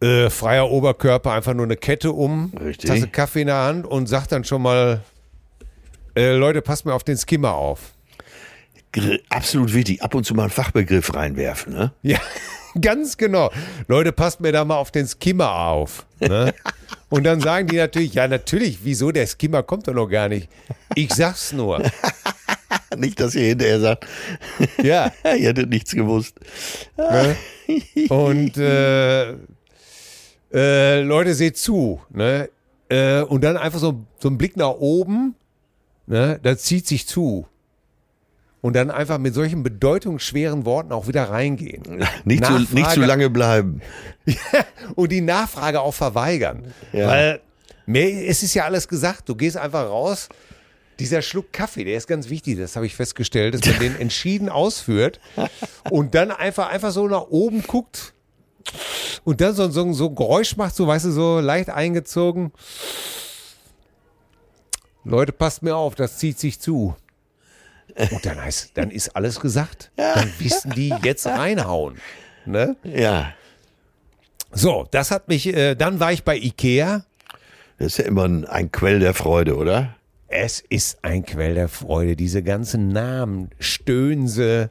äh, 0.00 0.30
freier 0.30 0.70
Oberkörper, 0.70 1.32
einfach 1.32 1.52
nur 1.52 1.66
eine 1.66 1.76
Kette 1.76 2.12
um, 2.12 2.54
Richtig. 2.58 2.88
Tasse 2.88 3.08
Kaffee 3.08 3.42
in 3.42 3.48
der 3.48 3.56
Hand 3.56 3.86
und 3.86 4.06
sag 4.06 4.28
dann 4.28 4.44
schon 4.44 4.62
mal, 4.62 5.02
äh, 6.16 6.34
Leute, 6.34 6.62
passt 6.62 6.86
mir 6.86 6.94
auf 6.94 7.04
den 7.04 7.18
Skimmer 7.18 7.52
auf. 7.52 7.92
Absolut 9.28 9.74
wichtig. 9.74 10.02
Ab 10.02 10.14
und 10.14 10.24
zu 10.24 10.34
mal 10.34 10.44
einen 10.44 10.50
Fachbegriff 10.50 11.14
reinwerfen. 11.14 11.74
Ne? 11.74 11.92
Ja, 12.02 12.18
ganz 12.80 13.16
genau. 13.16 13.50
Leute, 13.86 14.12
passt 14.12 14.40
mir 14.40 14.52
da 14.52 14.64
mal 14.64 14.76
auf 14.76 14.90
den 14.90 15.06
Skimmer 15.06 15.50
auf. 15.52 16.06
Ne? 16.20 16.54
Und 17.10 17.24
dann 17.24 17.40
sagen 17.40 17.68
die 17.68 17.76
natürlich, 17.76 18.14
ja, 18.14 18.28
natürlich, 18.28 18.80
wieso, 18.82 19.12
der 19.12 19.26
Skimmer 19.26 19.62
kommt 19.62 19.88
doch 19.88 19.94
noch 19.94 20.08
gar 20.08 20.28
nicht. 20.28 20.48
Ich 20.94 21.12
sag's 21.14 21.52
nur. 21.52 21.82
Nicht, 22.96 23.20
dass 23.20 23.34
ihr 23.34 23.48
hinterher 23.48 23.80
sagt, 23.80 24.06
Ja. 24.82 25.12
ihr 25.24 25.48
hättet 25.48 25.68
nichts 25.68 25.92
gewusst. 25.92 26.36
Ne? 26.96 27.36
Und 28.08 28.56
äh, 28.56 29.34
äh, 30.52 31.02
Leute, 31.02 31.34
seht 31.34 31.56
zu. 31.58 32.00
Ne? 32.10 32.48
Äh, 32.88 33.22
und 33.22 33.44
dann 33.44 33.56
einfach 33.56 33.78
so, 33.78 34.04
so 34.18 34.28
ein 34.28 34.38
Blick 34.38 34.56
nach 34.56 34.70
oben, 34.70 35.34
ne? 36.06 36.40
das 36.42 36.62
zieht 36.62 36.86
sich 36.86 37.06
zu. 37.06 37.46
Und 38.60 38.74
dann 38.74 38.90
einfach 38.90 39.18
mit 39.18 39.34
solchen 39.34 39.62
bedeutungsschweren 39.62 40.64
Worten 40.64 40.92
auch 40.92 41.06
wieder 41.06 41.30
reingehen. 41.30 42.04
Nicht 42.24 42.44
zu, 42.44 42.58
nicht 42.72 42.90
zu 42.90 43.00
lange 43.00 43.30
bleiben. 43.30 43.80
Und 44.96 45.12
die 45.12 45.20
Nachfrage 45.20 45.80
auch 45.80 45.94
verweigern. 45.94 46.72
Ja. 46.92 47.06
Weil 47.06 47.40
mehr, 47.86 48.28
es 48.28 48.42
ist 48.42 48.54
ja 48.54 48.64
alles 48.64 48.88
gesagt. 48.88 49.28
Du 49.28 49.36
gehst 49.36 49.56
einfach 49.56 49.88
raus. 49.88 50.28
Dieser 50.98 51.22
Schluck 51.22 51.52
Kaffee, 51.52 51.84
der 51.84 51.96
ist 51.96 52.08
ganz 52.08 52.28
wichtig, 52.28 52.58
das 52.58 52.74
habe 52.74 52.84
ich 52.84 52.96
festgestellt, 52.96 53.54
dass 53.54 53.64
man 53.64 53.78
den 53.80 54.00
entschieden 54.00 54.48
ausführt 54.48 55.20
und 55.90 56.16
dann 56.16 56.32
einfach, 56.32 56.68
einfach 56.70 56.90
so 56.90 57.06
nach 57.06 57.28
oben 57.28 57.62
guckt 57.62 58.14
und 59.22 59.40
dann 59.40 59.54
so, 59.54 59.70
so, 59.70 59.92
so 59.92 60.08
ein 60.08 60.14
Geräusch 60.16 60.56
macht, 60.56 60.74
so 60.74 60.88
weißt 60.88 61.04
du, 61.04 61.10
so 61.12 61.38
leicht 61.38 61.70
eingezogen. 61.70 62.52
Leute, 65.04 65.32
passt 65.32 65.62
mir 65.62 65.76
auf, 65.76 65.94
das 65.94 66.18
zieht 66.18 66.38
sich 66.38 66.58
zu. 66.58 66.96
Und 68.10 68.24
dann 68.24 68.42
heißt, 68.42 68.72
dann 68.74 68.90
ist 68.90 69.16
alles 69.16 69.40
gesagt. 69.40 69.90
Dann 69.96 70.32
wissen 70.38 70.70
die 70.72 70.94
jetzt 71.02 71.26
reinhauen. 71.26 71.96
Ne? 72.46 72.76
Ja. 72.84 73.32
So, 74.52 74.86
das 74.90 75.10
hat 75.10 75.28
mich, 75.28 75.46
äh, 75.54 75.74
dann 75.74 76.00
war 76.00 76.12
ich 76.12 76.24
bei 76.24 76.36
Ikea. 76.36 77.04
Das 77.78 77.88
ist 77.88 77.98
ja 77.98 78.04
immer 78.04 78.24
ein, 78.24 78.44
ein 78.46 78.72
Quell 78.72 79.00
der 79.00 79.14
Freude, 79.14 79.56
oder? 79.56 79.94
Es 80.28 80.60
ist 80.60 80.98
ein 81.02 81.24
Quell 81.24 81.54
der 81.54 81.68
Freude, 81.68 82.16
diese 82.16 82.42
ganzen 82.42 82.88
Namen, 82.88 83.50
Stöhnse. 83.58 84.68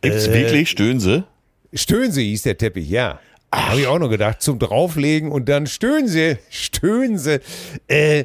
Gibt's 0.00 0.26
Äh, 0.26 0.34
wirklich 0.34 0.70
Stöhnse? 0.70 1.24
Stöhnse 1.72 2.20
hieß 2.20 2.42
der 2.42 2.58
Teppich, 2.58 2.88
ja. 2.88 3.20
Habe 3.54 3.80
ich 3.80 3.86
auch 3.86 3.98
noch 3.98 4.08
gedacht, 4.08 4.40
zum 4.40 4.58
Drauflegen 4.58 5.30
und 5.30 5.48
dann 5.48 5.66
Stöhnse, 5.66 6.38
Stöhnse. 6.50 7.40
Äh, 7.86 8.24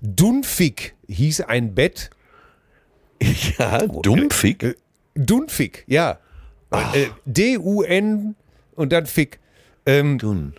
Dunfig 0.00 0.94
hieß 1.08 1.42
ein 1.42 1.74
Bett. 1.74 2.10
Ja, 3.58 3.86
dumpfig. 3.86 4.62
Äh, 4.62 4.74
Dunfig, 5.14 5.84
ja. 5.86 6.18
Äh, 6.70 7.06
D-U-N 7.24 8.34
und 8.74 8.92
dann 8.92 9.06
Fick. 9.06 9.38
Ähm, 9.86 10.18
Tun. 10.18 10.54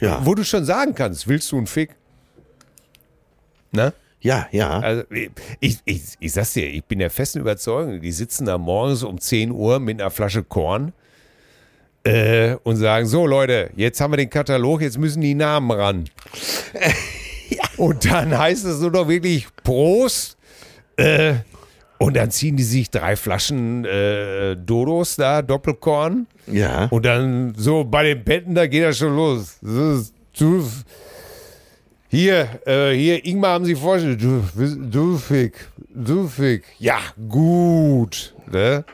Ja, 0.00 0.24
wo 0.24 0.34
du 0.34 0.44
schon 0.44 0.64
sagen 0.64 0.94
kannst, 0.94 1.26
willst 1.26 1.50
du 1.52 1.56
einen 1.56 1.66
Fick? 1.66 1.96
Ne? 3.72 3.92
ja, 4.20 4.48
ja. 4.50 4.80
Also 4.80 5.02
ich, 5.60 5.78
ich, 5.84 6.02
ich 6.18 6.32
sag's 6.32 6.52
dir, 6.52 6.68
ich 6.68 6.84
bin 6.84 6.98
der 6.98 7.10
festen 7.10 7.40
Überzeugung, 7.40 8.00
die 8.00 8.12
sitzen 8.12 8.46
da 8.46 8.58
morgens 8.58 9.02
um 9.02 9.20
10 9.20 9.50
Uhr 9.50 9.80
mit 9.80 10.00
einer 10.00 10.10
Flasche 10.10 10.42
Korn 10.42 10.92
äh, 12.04 12.56
und 12.62 12.76
sagen, 12.76 13.06
so 13.06 13.26
Leute, 13.26 13.70
jetzt 13.76 14.00
haben 14.00 14.12
wir 14.12 14.18
den 14.18 14.30
Katalog, 14.30 14.82
jetzt 14.82 14.98
müssen 14.98 15.20
die 15.20 15.34
Namen 15.34 15.70
ran. 15.70 16.04
Und 17.76 18.04
dann 18.04 18.36
heißt 18.36 18.64
es 18.64 18.80
nur 18.80 18.90
noch 18.90 19.08
wirklich 19.08 19.46
Prost. 19.64 20.36
Äh, 20.96 21.36
und 22.00 22.16
dann 22.16 22.30
ziehen 22.30 22.56
die 22.56 22.62
sich 22.64 22.90
drei 22.90 23.14
Flaschen 23.14 23.84
äh, 23.84 24.56
Dodos 24.56 25.16
da, 25.16 25.42
Doppelkorn. 25.42 26.26
ja. 26.46 26.86
Und 26.86 27.04
dann 27.04 27.54
so 27.56 27.84
bei 27.84 28.02
den 28.04 28.24
Betten, 28.24 28.54
da 28.54 28.66
geht 28.66 28.82
das 28.84 28.98
schon 28.98 29.14
los. 29.14 29.58
Hier, 32.08 32.48
äh, 32.66 32.90
hier, 32.92 33.24
Ingmar 33.24 33.52
haben 33.52 33.64
Sie 33.64 33.76
vorgestellt. 33.76 34.20
Du, 34.22 34.42
du 34.56 35.16
Fick, 35.18 35.68
du 35.94 36.26
Fick. 36.26 36.64
Ja, 36.78 36.98
gut. 37.28 38.34
Ne? 38.50 38.84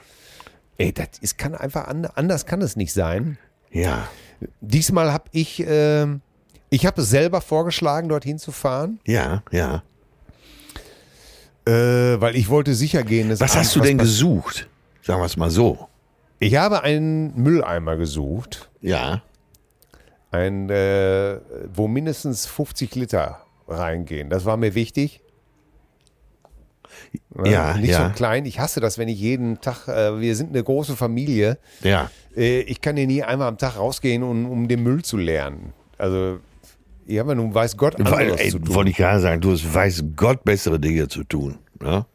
Ey, 0.77 0.93
das 0.93 1.09
ist, 1.23 1.39
kann 1.39 1.55
einfach 1.55 1.87
an, 1.89 2.05
anders 2.15 2.45
kann 2.45 2.61
es 2.61 2.77
nicht 2.77 2.93
sein. 2.93 3.39
ja. 3.71 4.09
Diesmal 4.61 5.15
habe 5.15 5.25
ich, 5.33 5.67
äh, 5.67 6.07
ich 6.69 6.85
habe 6.85 7.01
es 7.01 7.09
selber 7.09 7.41
vorgeschlagen, 7.41 8.11
dorthin 8.11 8.39
zu 8.39 8.53
fahren, 8.53 9.01
Ja, 9.07 9.43
ja. 9.51 9.83
Äh, 11.67 12.21
weil 12.21 12.37
ich 12.37 12.49
wollte 12.49 12.75
sicher 12.75 13.03
gehen. 13.03 13.29
dass 13.29 13.41
Was 13.41 13.57
hast 13.57 13.75
du 13.77 13.81
denn 13.81 13.99
gesucht? 13.99 14.69
Sagen 15.03 15.21
wir 15.21 15.27
es 15.27 15.37
mal 15.37 15.51
so. 15.51 15.89
Ich 16.39 16.57
habe 16.57 16.83
einen 16.83 17.35
Mülleimer 17.41 17.97
gesucht, 17.97 18.69
Ja. 18.81 19.23
ein, 20.31 20.69
äh, 20.71 21.39
wo 21.73 21.89
mindestens 21.89 22.47
50 22.47 22.95
Liter 22.95 23.41
reingehen. 23.69 24.29
Das 24.31 24.45
war 24.45 24.57
mir 24.57 24.75
wichtig. 24.75 25.21
Ja, 27.45 27.77
nicht 27.77 27.91
ja. 27.91 28.09
so 28.09 28.15
klein. 28.15 28.47
Ich 28.47 28.59
hasse 28.59 28.81
das, 28.81 28.99
wenn 28.99 29.09
ich 29.09 29.19
jeden 29.19 29.61
Tag, 29.61 29.89
äh, 29.89 30.21
wir 30.21 30.35
sind 30.37 30.51
eine 30.51 30.63
große 30.63 30.97
Familie. 30.97 31.59
Ja. 31.83 32.11
Äh, 32.37 32.61
ich 32.61 32.81
kann 32.81 32.97
hier 32.97 33.07
nie 33.07 33.23
einmal 33.23 33.49
am 33.49 33.59
Tag 33.59 33.77
rausgehen, 33.77 34.23
um, 34.23 34.51
um 34.51 34.69
den 34.69 34.83
Müll 34.83 35.03
zu 35.05 35.17
leeren. 35.17 35.73
Also, 35.99 36.39
ja 37.07 37.25
nun 37.25 37.55
weiß 37.55 37.77
Gott 37.77 37.97
anderes 37.97 38.19
Weil, 38.19 38.39
ey, 38.39 38.51
zu 38.51 38.59
tun. 38.59 38.75
wollte 38.75 38.91
ich 38.91 38.97
gerade 38.97 39.21
sagen, 39.21 39.41
du 39.41 39.53
hast, 39.53 39.73
weiß 39.73 40.05
Gott 40.17 40.45
bessere 40.45 40.79
Dinge 40.81 41.09
zu 41.09 41.25
tun. 41.25 41.59
Ja? 41.83 42.07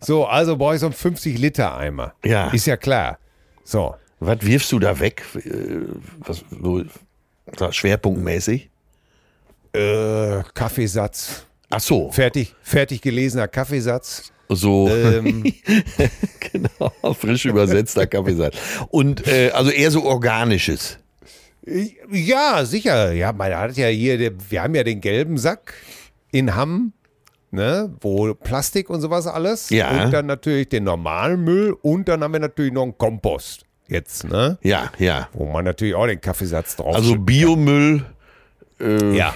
So, 0.00 0.26
also 0.26 0.56
brauche 0.56 0.74
ich 0.74 0.80
so 0.80 0.86
einen 0.86 0.94
50 0.94 1.38
Liter 1.38 1.76
Eimer. 1.76 2.14
Ja. 2.24 2.48
Ist 2.50 2.66
ja 2.66 2.76
klar. 2.76 3.18
So. 3.64 3.94
Was 4.18 4.38
wirfst 4.42 4.70
du 4.72 4.78
da 4.78 4.98
weg? 4.98 5.22
Äh, 5.34 5.86
Was, 6.20 6.44
so, 6.62 6.84
so 7.56 7.72
schwerpunktmäßig? 7.72 8.70
Äh, 9.72 10.42
Kaffeesatz. 10.54 11.46
Ach 11.70 11.80
so, 11.80 12.10
Fertig, 12.10 12.54
fertig 12.62 13.00
gelesener 13.00 13.46
Kaffeesatz. 13.46 14.32
so 14.48 14.88
Ähm, 14.88 15.44
genau, 16.52 17.14
frisch 17.14 17.44
übersetzter 17.44 18.06
Kaffeesatz. 18.08 18.56
Und 18.88 19.26
äh, 19.28 19.50
also 19.54 19.70
eher 19.70 19.92
so 19.92 20.04
organisches. 20.04 20.98
Ja, 22.10 22.64
sicher. 22.64 23.12
Ja, 23.12 23.32
man 23.32 23.54
hat 23.54 23.76
ja 23.76 23.88
hier, 23.88 24.32
wir 24.50 24.62
haben 24.62 24.74
ja 24.74 24.82
den 24.82 25.00
gelben 25.00 25.38
Sack 25.38 25.74
in 26.32 26.54
Hamm, 26.54 26.92
ne, 27.50 27.94
wo 28.00 28.32
Plastik 28.34 28.90
und 28.90 29.00
sowas 29.00 29.26
alles. 29.26 29.70
Ja. 29.70 30.04
Und 30.04 30.12
dann 30.12 30.26
natürlich 30.26 30.68
den 30.68 30.84
normalen 30.84 31.42
Müll 31.44 31.76
und 31.82 32.08
dann 32.08 32.22
haben 32.22 32.32
wir 32.32 32.40
natürlich 32.40 32.72
noch 32.72 32.82
einen 32.84 32.96
Kompost 32.98 33.64
jetzt, 33.88 34.24
ne, 34.24 34.58
Ja, 34.62 34.90
ja. 34.98 35.28
wo 35.32 35.46
man 35.46 35.64
natürlich 35.64 35.94
auch 35.94 36.06
den 36.06 36.20
Kaffeesatz 36.20 36.76
drauf 36.76 36.94
Also 36.94 37.16
Biomüll, 37.16 38.04
äh, 38.80 39.16
ja. 39.16 39.34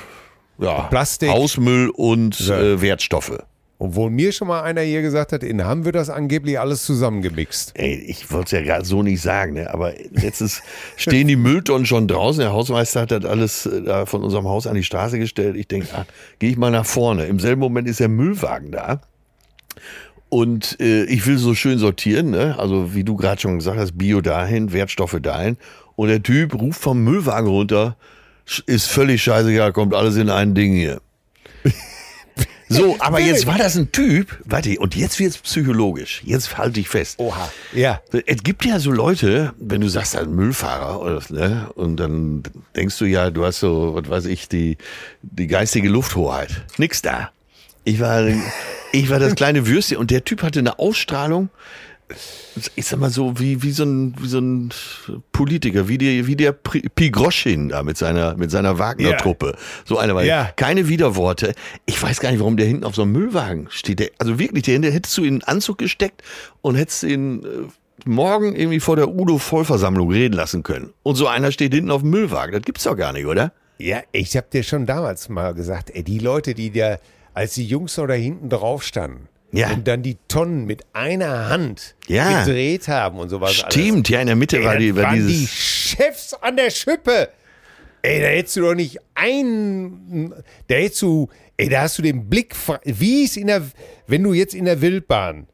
ja, 0.58 0.82
Plastik. 0.84 1.28
Hausmüll 1.28 1.90
und 1.90 2.40
äh, 2.40 2.80
Wertstoffe. 2.80 3.38
Obwohl 3.84 4.08
mir 4.08 4.32
schon 4.32 4.48
mal 4.48 4.62
einer 4.62 4.80
hier 4.80 5.02
gesagt 5.02 5.32
hat, 5.32 5.42
in 5.42 5.62
Hamm 5.62 5.84
wird 5.84 5.94
das 5.94 6.08
angeblich 6.08 6.58
alles 6.58 6.84
zusammengemixt. 6.84 7.72
Ey, 7.74 7.94
ich 7.94 8.30
wollte 8.30 8.46
es 8.46 8.50
ja 8.52 8.62
gerade 8.62 8.86
so 8.86 9.02
nicht 9.02 9.20
sagen, 9.20 9.52
ne? 9.52 9.74
aber 9.74 9.92
letztens 10.10 10.62
stehen 10.96 11.28
die 11.28 11.36
Mülltonnen 11.36 11.84
schon 11.84 12.08
draußen. 12.08 12.40
Der 12.40 12.54
Hausmeister 12.54 13.02
hat 13.02 13.10
das 13.10 13.26
alles 13.26 13.66
äh, 13.66 13.82
da 13.82 14.06
von 14.06 14.24
unserem 14.24 14.48
Haus 14.48 14.66
an 14.66 14.74
die 14.74 14.84
Straße 14.84 15.18
gestellt. 15.18 15.56
Ich 15.56 15.68
denke, 15.68 15.88
ah, 15.92 16.06
gehe 16.38 16.48
ich 16.48 16.56
mal 16.56 16.70
nach 16.70 16.86
vorne. 16.86 17.26
Im 17.26 17.38
selben 17.38 17.60
Moment 17.60 17.86
ist 17.86 18.00
der 18.00 18.08
Müllwagen 18.08 18.72
da. 18.72 19.02
Und 20.30 20.80
äh, 20.80 21.04
ich 21.04 21.26
will 21.26 21.36
so 21.36 21.54
schön 21.54 21.78
sortieren, 21.78 22.30
ne? 22.30 22.58
also 22.58 22.94
wie 22.94 23.04
du 23.04 23.16
gerade 23.16 23.38
schon 23.38 23.58
gesagt 23.58 23.78
hast, 23.78 23.98
Bio 23.98 24.22
dahin, 24.22 24.72
Wertstoffe 24.72 25.18
dahin. 25.20 25.58
Und 25.94 26.08
der 26.08 26.22
Typ 26.22 26.58
ruft 26.58 26.80
vom 26.80 27.04
Müllwagen 27.04 27.50
runter, 27.50 27.98
ist 28.64 28.86
völlig 28.86 29.22
scheißegal, 29.22 29.74
kommt 29.74 29.92
alles 29.92 30.16
in 30.16 30.30
ein 30.30 30.54
Ding 30.54 30.72
hier. 30.72 31.02
So, 32.68 32.96
aber 32.98 33.20
jetzt 33.20 33.46
war 33.46 33.58
das 33.58 33.76
ein 33.76 33.92
Typ, 33.92 34.38
warte, 34.44 34.78
und 34.78 34.96
jetzt 34.96 35.18
wird's 35.18 35.38
psychologisch. 35.38 36.22
Jetzt 36.24 36.56
halte 36.56 36.80
ich 36.80 36.88
fest. 36.88 37.18
Oha. 37.18 37.50
Ja. 37.72 38.00
Es 38.26 38.42
gibt 38.42 38.64
ja 38.64 38.78
so 38.78 38.90
Leute, 38.90 39.52
wenn 39.58 39.80
du 39.80 39.88
sagst, 39.88 40.16
ein 40.16 40.34
Müllfahrer, 40.34 41.00
oder, 41.00 41.20
ne, 41.28 41.70
und 41.74 41.96
dann 41.96 42.42
denkst 42.74 42.98
du 42.98 43.04
ja, 43.04 43.30
du 43.30 43.44
hast 43.44 43.60
so, 43.60 43.94
was 43.94 44.08
weiß 44.08 44.24
ich, 44.26 44.48
die, 44.48 44.78
die 45.22 45.46
geistige 45.46 45.88
Lufthoheit. 45.88 46.62
Nix 46.78 47.02
da. 47.02 47.30
Ich 47.84 48.00
war, 48.00 48.26
ich 48.92 49.10
war 49.10 49.18
das 49.18 49.34
kleine 49.34 49.66
Würstchen 49.66 49.98
und 49.98 50.10
der 50.10 50.24
Typ 50.24 50.42
hatte 50.42 50.58
eine 50.58 50.78
Ausstrahlung, 50.78 51.50
ich 52.76 52.86
sag 52.86 53.00
mal 53.00 53.10
so, 53.10 53.38
wie, 53.38 53.62
wie 53.62 53.70
so 53.72 53.84
ein, 53.84 54.14
wie 54.20 54.28
so 54.28 54.38
ein 54.38 54.70
Politiker, 55.32 55.88
wie 55.88 55.98
der, 55.98 56.26
wie 56.26 56.36
der 56.36 56.52
Pigroschin 56.52 57.70
da 57.70 57.82
mit 57.82 57.96
seiner, 57.96 58.36
mit 58.36 58.50
seiner 58.50 58.78
Wagner-Truppe. 58.78 59.56
So 59.84 59.98
einer 59.98 60.14
war 60.14 60.24
Ja. 60.24 60.50
keine 60.56 60.88
Widerworte. 60.88 61.54
Ich 61.86 62.00
weiß 62.02 62.20
gar 62.20 62.30
nicht, 62.30 62.40
warum 62.40 62.56
der 62.56 62.66
hinten 62.66 62.84
auf 62.84 62.94
so 62.94 63.02
einem 63.02 63.12
Müllwagen 63.12 63.66
steht. 63.70 64.00
Der, 64.00 64.10
also 64.18 64.38
wirklich, 64.38 64.64
der, 64.64 64.80
hättest 64.92 65.16
du 65.18 65.22
in 65.22 65.34
einen 65.34 65.42
Anzug 65.42 65.78
gesteckt 65.78 66.22
und 66.62 66.74
hättest 66.76 67.02
ihn 67.04 67.42
äh, 67.44 67.48
morgen 68.04 68.54
irgendwie 68.54 68.80
vor 68.80 68.96
der 68.96 69.08
Udo-Vollversammlung 69.08 70.10
reden 70.10 70.34
lassen 70.34 70.62
können. 70.62 70.92
Und 71.02 71.16
so 71.16 71.26
einer 71.26 71.52
steht 71.52 71.72
hinten 71.74 71.90
auf 71.90 72.02
dem 72.02 72.10
Müllwagen. 72.10 72.52
Das 72.52 72.62
gibt's 72.62 72.84
doch 72.84 72.96
gar 72.96 73.12
nicht, 73.12 73.26
oder? 73.26 73.52
Ja, 73.78 74.02
ich 74.12 74.36
habe 74.36 74.46
dir 74.52 74.62
schon 74.62 74.86
damals 74.86 75.28
mal 75.28 75.54
gesagt, 75.54 75.90
ey, 75.94 76.04
die 76.04 76.18
Leute, 76.18 76.54
die 76.54 76.70
da, 76.70 76.98
als 77.32 77.54
die 77.54 77.66
Jungs 77.66 77.96
noch 77.96 78.06
da 78.06 78.14
hinten 78.14 78.48
drauf 78.48 78.82
standen 78.84 79.28
Ja. 79.56 79.72
und 79.72 79.86
dann 79.86 80.02
die 80.02 80.16
Tonnen 80.28 80.64
mit 80.66 80.82
einer 80.92 81.48
Hand 81.48 81.94
Ja. 82.06 82.44
gedreht 82.44 82.88
haben 82.88 83.18
und 83.18 83.28
sowas 83.28 83.54
Stimmt, 83.54 84.08
ja, 84.08 84.20
in 84.20 84.26
der 84.26 84.36
Mitte 84.36 84.56
alles. 84.56 84.66
war 84.66 84.76
die, 84.78 84.94
war 84.96 85.02
waren 85.04 85.14
die 85.16 85.26
dieses. 85.26 85.50
Chefs 85.50 86.34
an 86.34 86.56
der 86.56 86.70
Schippe. 86.70 87.28
Ey, 88.02 88.20
da 88.20 88.26
hättest 88.26 88.56
du 88.56 88.60
doch 88.62 88.74
nicht 88.74 88.98
ein, 89.14 90.32
da 90.68 90.74
hättest 90.74 91.00
du, 91.02 91.28
ey, 91.56 91.68
da 91.70 91.82
hast 91.82 91.96
du 91.98 92.02
den 92.02 92.28
Blick, 92.28 92.54
wie 92.84 93.24
es 93.24 93.36
in 93.36 93.46
der, 93.46 93.62
wenn 94.06 94.22
du 94.22 94.32
jetzt 94.34 94.54
in 94.54 94.66
der 94.66 94.80
Wildbahn, 94.82 95.46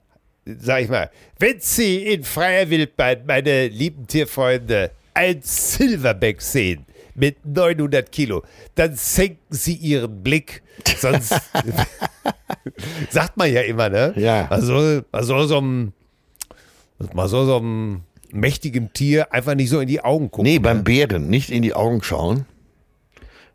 sag 0.59 0.83
ich 0.83 0.89
mal, 0.89 1.11
wenn 1.39 1.61
Sie 1.61 1.99
in 2.07 2.25
freier 2.25 2.69
Wildbahn, 2.71 3.19
meine 3.27 3.69
lieben 3.69 4.07
Tierfreunde, 4.09 4.91
ein 5.15 5.41
Silverback 5.43 6.41
sehen 6.43 6.87
mit 7.21 7.45
900 7.45 8.11
Kilo, 8.11 8.43
dann 8.75 8.97
senken 8.97 9.39
Sie 9.51 9.75
Ihren 9.75 10.23
Blick, 10.23 10.63
sonst 10.99 11.35
sagt 13.11 13.37
man 13.37 13.53
ja 13.53 13.61
immer, 13.61 13.89
ne? 13.89 14.15
Ja. 14.17 14.47
Man 14.51 14.63
soll, 14.63 15.05
man 15.13 15.25
soll 15.25 15.47
so 15.47 15.59
einem, 15.59 15.93
man 17.13 17.29
soll 17.29 17.47
so 17.47 17.59
einem 17.59 18.01
mächtigen 18.33 18.93
Tier 18.93 19.33
einfach 19.33 19.55
nicht 19.55 19.71
so 19.71 19.81
in 19.81 19.89
die 19.89 20.03
Augen 20.03 20.31
gucken. 20.31 20.51
Nee, 20.51 20.59
beim 20.59 20.83
Bären, 20.83 21.29
nicht 21.29 21.51
in 21.51 21.63
die 21.63 21.75
Augen 21.75 22.03
schauen. 22.03 22.47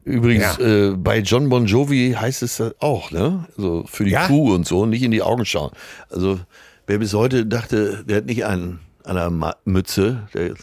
Übrigens, 0.04 0.60
äh, 0.60 0.91
bei 0.95 1.19
John 1.19 1.49
Bon 1.49 1.65
Jovi 1.65 2.15
heißt 2.19 2.43
es 2.43 2.58
das 2.58 2.75
auch, 2.80 3.10
ne? 3.10 3.45
Also 3.58 3.86
für 3.88 4.06
die 4.06 4.12
Ja. 4.12 4.28
Kuh 4.28 4.54
und 4.54 4.67
so, 4.67 4.86
nicht 4.86 5.01
in 5.01 5.10
die 5.10 5.23
Augen 5.23 5.45
schauen. 5.45 5.71
Also 6.12 6.39
wer 6.86 6.99
bis 6.99 7.15
heute 7.15 7.47
dachte, 7.47 8.04
der 8.08 8.17
hat 8.17 8.25
nicht 8.25 8.45
einen 8.45 8.82
an 9.04 9.15
der 9.15 9.56
Mütze, 9.65 10.28
der, 10.34 10.54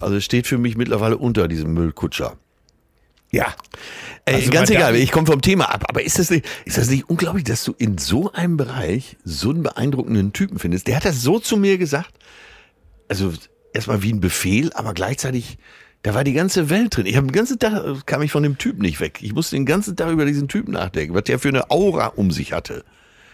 also 0.00 0.20
steht 0.20 0.46
für 0.46 0.58
mich 0.58 0.76
mittlerweile 0.76 1.18
unter 1.18 1.48
diesem 1.48 1.74
Müllkutscher. 1.74 2.36
Ja. 3.30 3.54
Ey, 4.24 4.36
Also 4.36 4.50
ganz 4.50 4.70
egal, 4.70 4.96
ich 4.96 5.12
komme 5.12 5.26
vom 5.26 5.40
Thema 5.40 5.72
ab. 5.72 5.84
Aber 5.88 6.02
ist 6.02 6.18
das, 6.18 6.30
nicht, 6.30 6.46
ist 6.64 6.78
das 6.78 6.88
nicht 6.90 7.08
unglaublich, 7.08 7.44
dass 7.44 7.64
du 7.64 7.74
in 7.76 7.98
so 7.98 8.32
einem 8.32 8.56
Bereich 8.56 9.16
so 9.24 9.50
einen 9.50 9.62
beeindruckenden 9.62 10.32
Typen 10.32 10.58
findest? 10.58 10.86
Der 10.86 10.96
hat 10.96 11.04
das 11.04 11.22
so 11.22 11.38
zu 11.38 11.56
mir 11.56 11.78
gesagt. 11.78 12.12
Also 13.08 13.32
erstmal 13.72 14.02
wie 14.02 14.12
ein 14.12 14.20
Befehl, 14.20 14.72
aber 14.72 14.94
gleichzeitig, 14.94 15.58
da 16.02 16.14
war 16.14 16.24
die 16.24 16.32
ganze 16.32 16.70
Welt 16.70 16.96
drin. 16.96 17.06
Ich 17.06 17.16
habe 17.16 17.26
den 17.26 17.32
ganzen 17.32 17.58
Tag, 17.58 17.84
äh, 17.84 17.94
kam 18.06 18.22
ich 18.22 18.32
von 18.32 18.42
dem 18.42 18.58
Typen 18.58 18.82
nicht 18.82 19.00
weg. 19.00 19.18
Ich 19.22 19.32
musste 19.32 19.56
den 19.56 19.66
ganzen 19.66 19.96
Tag 19.96 20.10
über 20.10 20.24
diesen 20.24 20.48
Typen 20.48 20.72
nachdenken, 20.72 21.14
was 21.14 21.24
der 21.24 21.38
für 21.38 21.48
eine 21.48 21.70
Aura 21.70 22.06
um 22.08 22.30
sich 22.30 22.52
hatte. 22.52 22.84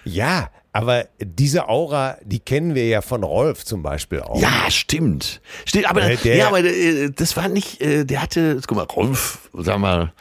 Ja, 0.04 0.50
aber 0.72 1.06
diese 1.18 1.68
Aura, 1.68 2.16
die 2.24 2.40
kennen 2.40 2.74
wir 2.74 2.86
ja 2.86 3.02
von 3.02 3.22
Rolf 3.22 3.64
zum 3.64 3.82
Beispiel 3.82 4.20
auch. 4.22 4.40
Ja, 4.40 4.70
stimmt. 4.70 5.40
Stimmt, 5.66 5.86
aber, 5.90 6.02
Äh, 6.10 6.16
der- 6.16 6.36
ja, 6.36 6.48
aber 6.48 6.60
äh, 6.64 7.10
das 7.10 7.36
war 7.36 7.48
nicht, 7.48 7.80
äh, 7.82 8.04
der 8.04 8.22
hatte, 8.22 8.60
guck 8.66 8.76
mal, 8.78 8.84
Rolf, 8.84 9.38
sag 9.52 9.78
mal, 9.78 10.12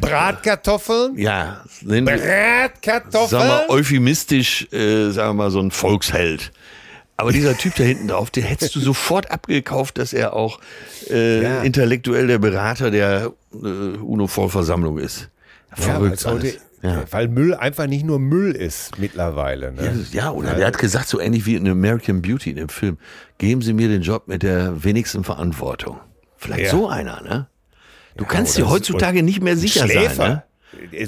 Bratkartoffeln? 0.00 1.18
ja, 1.18 1.62
Bratkartoffeln? 1.82 3.28
sagen 3.28 3.44
wir 3.48 3.48
mal, 3.48 3.68
euphemistisch, 3.68 4.66
äh, 4.72 5.10
sagen 5.10 5.30
wir 5.30 5.44
mal, 5.44 5.50
so 5.50 5.60
ein 5.60 5.70
Volksheld. 5.70 6.52
Aber 7.16 7.32
dieser 7.32 7.56
Typ 7.58 7.74
da 7.74 7.82
hinten 7.82 8.06
drauf, 8.08 8.30
den 8.30 8.44
hättest 8.44 8.76
du 8.76 8.80
sofort 8.80 9.30
abgekauft, 9.32 9.98
dass 9.98 10.12
er 10.12 10.34
auch 10.34 10.60
äh, 11.10 11.42
Ja. 11.42 11.62
intellektuell 11.62 12.28
der 12.28 12.38
Berater 12.38 12.92
der 12.92 13.32
äh, 13.52 13.56
UNO-Vollversammlung 13.56 14.98
ist. 14.98 15.28
Ja, 15.76 15.82
Verrückt 15.82 16.24
weil, 16.24 16.34
heute, 16.34 16.46
alles. 16.46 16.58
Ja. 16.82 17.04
weil 17.10 17.26
Müll 17.28 17.54
einfach 17.54 17.86
nicht 17.88 18.04
nur 18.06 18.18
Müll 18.20 18.52
ist 18.52 18.98
mittlerweile. 18.98 19.72
Ne? 19.72 20.06
Ja, 20.12 20.30
oder 20.30 20.54
der 20.54 20.66
hat 20.68 20.78
gesagt, 20.78 21.08
so 21.08 21.18
ähnlich 21.20 21.44
wie 21.46 21.56
in 21.56 21.66
American 21.68 22.22
Beauty 22.22 22.50
in 22.50 22.56
dem 22.56 22.68
Film, 22.68 22.98
geben 23.38 23.62
Sie 23.62 23.72
mir 23.72 23.88
den 23.88 24.02
Job 24.02 24.28
mit 24.28 24.42
der 24.44 24.84
wenigsten 24.84 25.24
Verantwortung. 25.24 25.98
Vielleicht 26.36 26.66
Ja. 26.66 26.70
so 26.70 26.88
einer, 26.88 27.20
ne? 27.22 27.48
Du 28.16 28.24
kannst 28.24 28.56
dir 28.56 28.68
heutzutage 28.70 29.22
nicht 29.24 29.42
mehr 29.42 29.56
sicher 29.56 29.86
Schläfer. 29.88 30.14
sein, 30.14 30.30
ne? 30.30 30.42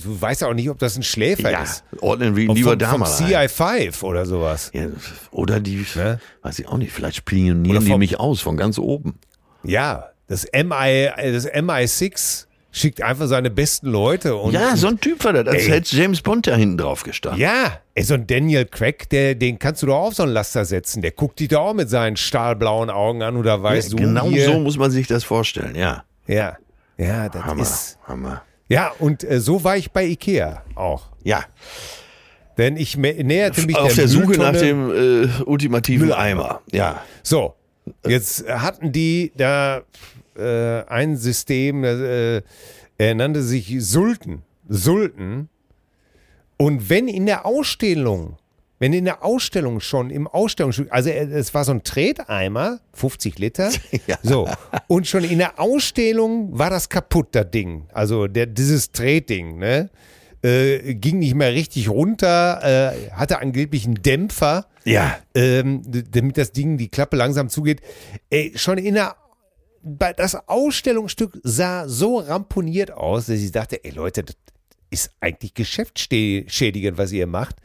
Du 0.00 0.20
weißt 0.20 0.40
ja 0.40 0.48
auch 0.48 0.54
nicht, 0.54 0.70
ob 0.70 0.78
das 0.78 0.96
ein 0.96 1.02
Schläfer 1.02 1.50
Ja, 1.50 1.62
ist. 1.62 1.84
ordnen 2.00 2.34
wir 2.34 2.44
ihn 2.44 2.54
lieber 2.54 2.70
vom, 2.70 2.78
da 2.78 2.88
vom 2.90 3.00
mal 3.00 3.06
ein. 3.12 3.26
CI5 3.48 4.02
oder 4.02 4.24
sowas. 4.26 4.70
Ja, 4.74 4.86
oder 5.30 5.60
die, 5.60 5.84
Ne? 5.94 6.18
weiß 6.42 6.58
ich 6.60 6.66
auch 6.66 6.78
nicht, 6.78 6.92
vielleicht 6.92 7.16
spionieren 7.16 7.64
Oder 7.70 7.80
die 7.80 7.86
vom- 7.90 7.98
mich 7.98 8.18
aus 8.18 8.40
von 8.40 8.56
ganz 8.56 8.78
oben. 8.78 9.18
Ja, 9.62 10.06
das 10.28 10.46
MI, 10.52 11.10
das 11.16 11.46
MI6 11.46 12.46
schickt 12.72 13.02
einfach 13.02 13.26
seine 13.26 13.50
besten 13.50 13.88
Leute 13.88 14.36
und 14.36 14.52
ja, 14.52 14.76
so 14.76 14.86
ein 14.86 15.00
Typ 15.00 15.24
war 15.24 15.32
das, 15.32 15.46
als 15.48 15.68
hätte 15.68 15.96
James 15.96 16.20
Bond 16.22 16.46
da 16.46 16.54
hinten 16.54 16.78
drauf 16.78 17.02
gestanden. 17.02 17.40
Ja, 17.40 17.80
ey, 17.94 18.02
so 18.04 18.14
ein 18.14 18.26
Daniel 18.26 18.64
Craig, 18.64 19.08
der, 19.10 19.34
den 19.34 19.58
kannst 19.58 19.82
du 19.82 19.86
doch 19.86 19.96
auf 19.96 20.14
so 20.14 20.22
einen 20.22 20.32
Laster 20.32 20.64
setzen. 20.64 21.02
Der 21.02 21.10
guckt 21.10 21.40
dich 21.40 21.48
da 21.48 21.58
auch 21.58 21.74
mit 21.74 21.90
seinen 21.90 22.16
stahlblauen 22.16 22.90
Augen 22.90 23.22
an 23.22 23.36
oder 23.36 23.62
weiß 23.62 23.88
du 23.90 23.96
genau 23.96 24.26
hier, 24.28 24.46
so 24.46 24.60
muss 24.60 24.78
man 24.78 24.90
sich 24.90 25.06
das 25.06 25.24
vorstellen, 25.24 25.74
ja. 25.74 26.04
Ja, 26.26 26.56
ja, 26.96 27.28
das 27.28 27.44
Hammer, 27.44 27.62
ist. 27.62 27.98
Hammer. 28.06 28.42
Ja, 28.68 28.92
und 28.98 29.24
äh, 29.24 29.40
so 29.40 29.64
war 29.64 29.76
ich 29.76 29.90
bei 29.90 30.04
Ikea 30.04 30.62
auch. 30.76 31.08
Ja, 31.24 31.44
Denn 32.56 32.76
ich 32.76 32.96
näherte 32.96 33.66
mich 33.66 33.76
auf 33.76 33.94
der 33.94 34.06
Suche 34.06 34.38
nach 34.38 34.52
dem 34.52 34.90
äh, 35.24 35.28
ultimativen 35.44 36.06
Mülleimer. 36.08 36.44
Eimer. 36.44 36.60
Ja, 36.70 37.02
So, 37.22 37.54
jetzt 38.06 38.46
hatten 38.48 38.92
die 38.92 39.32
da 39.36 39.82
äh, 40.40 40.84
ein 40.88 41.16
System, 41.16 41.84
äh, 41.84 42.42
er 42.98 43.14
nannte 43.14 43.42
sich 43.42 43.76
Sulten. 43.78 44.42
Sulten. 44.68 45.48
Und 46.56 46.90
wenn 46.90 47.08
in 47.08 47.26
der 47.26 47.46
Ausstellung, 47.46 48.36
wenn 48.78 48.92
in 48.92 49.04
der 49.04 49.24
Ausstellung 49.24 49.80
schon 49.80 50.10
im 50.10 50.26
Ausstellungsstück, 50.26 50.88
also 50.90 51.10
äh, 51.10 51.24
es 51.24 51.54
war 51.54 51.64
so 51.64 51.72
ein 51.72 51.82
Treteimer, 51.84 52.80
50 52.94 53.38
Liter, 53.38 53.70
Ja. 54.06 54.18
so, 54.22 54.48
und 54.86 55.06
schon 55.06 55.24
in 55.24 55.38
der 55.38 55.58
Ausstellung 55.58 56.58
war 56.58 56.70
das 56.70 56.88
kaputt, 56.88 57.28
das 57.32 57.50
Ding. 57.50 57.84
Also 57.92 58.26
der, 58.26 58.46
dieses 58.46 58.92
Tretding, 58.92 59.58
ne? 59.58 59.90
Äh, 60.42 60.94
ging 60.94 61.18
nicht 61.18 61.34
mehr 61.34 61.52
richtig 61.52 61.90
runter, 61.90 62.60
äh, 62.94 63.10
hatte 63.10 63.40
angeblich 63.40 63.84
einen 63.84 63.96
Dämpfer 64.02 64.64
ja. 64.84 65.18
ähm, 65.34 65.82
damit 66.10 66.38
das 66.38 66.52
Ding, 66.52 66.78
die 66.78 66.88
Klappe 66.88 67.16
langsam 67.16 67.50
zugeht. 67.50 67.82
Ey, 68.30 68.52
schon 68.56 68.78
in 68.78 68.94
der, 68.94 69.16
das 69.82 70.36
Ausstellungsstück 70.48 71.38
sah 71.42 71.88
so 71.88 72.18
ramponiert 72.18 72.90
aus, 72.90 73.26
dass 73.26 73.38
ich 73.38 73.52
dachte, 73.52 73.82
ey 73.84 73.92
Leute, 73.92 74.24
das 74.24 74.36
ist 74.90 75.10
eigentlich 75.20 75.54
geschäftsschädigend, 75.54 76.98
was 76.98 77.12
ihr 77.12 77.26
macht. 77.26 77.56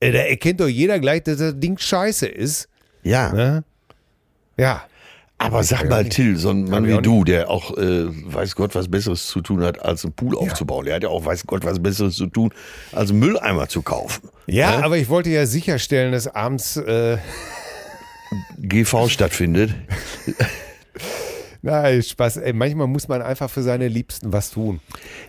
Äh, 0.00 0.12
da 0.12 0.18
erkennt 0.18 0.60
doch 0.60 0.68
jeder 0.68 0.98
gleich, 0.98 1.22
dass 1.24 1.38
das 1.38 1.58
Ding 1.58 1.78
scheiße 1.78 2.26
ist. 2.26 2.68
Ja. 3.02 3.32
Ne? 3.32 3.64
Ja. 4.56 4.84
Aber 5.38 5.62
sag 5.64 5.88
mal, 5.90 6.08
Till, 6.08 6.36
so 6.36 6.48
ein 6.48 6.64
Mann 6.64 6.86
wie 6.86 6.96
du, 7.02 7.22
der 7.22 7.50
auch 7.50 7.76
äh, 7.76 8.06
weiß 8.08 8.54
Gott 8.54 8.74
was 8.74 8.90
Besseres 8.90 9.26
zu 9.26 9.42
tun 9.42 9.62
hat, 9.62 9.82
als 9.84 10.02
einen 10.04 10.14
Pool 10.14 10.34
aufzubauen. 10.34 10.86
Der 10.86 10.94
hat 10.94 11.02
ja 11.02 11.10
auch 11.10 11.26
weiß 11.26 11.46
Gott 11.46 11.62
was 11.64 11.82
Besseres 11.82 12.16
zu 12.16 12.26
tun, 12.26 12.52
als 12.92 13.10
einen 13.10 13.18
Mülleimer 13.18 13.68
zu 13.68 13.82
kaufen. 13.82 14.30
Ja, 14.46 14.82
aber 14.82 14.96
ich 14.96 15.10
wollte 15.10 15.28
ja 15.28 15.44
sicherstellen, 15.44 16.12
dass 16.12 16.26
abends, 16.26 16.78
äh, 16.78 17.18
GV 18.58 19.08
stattfindet. 19.10 19.74
na, 21.62 22.00
Spaß, 22.02 22.38
ey, 22.38 22.52
manchmal 22.52 22.86
muss 22.86 23.08
man 23.08 23.22
einfach 23.22 23.50
für 23.50 23.62
seine 23.62 23.88
Liebsten 23.88 24.32
was 24.32 24.50
tun. 24.50 24.80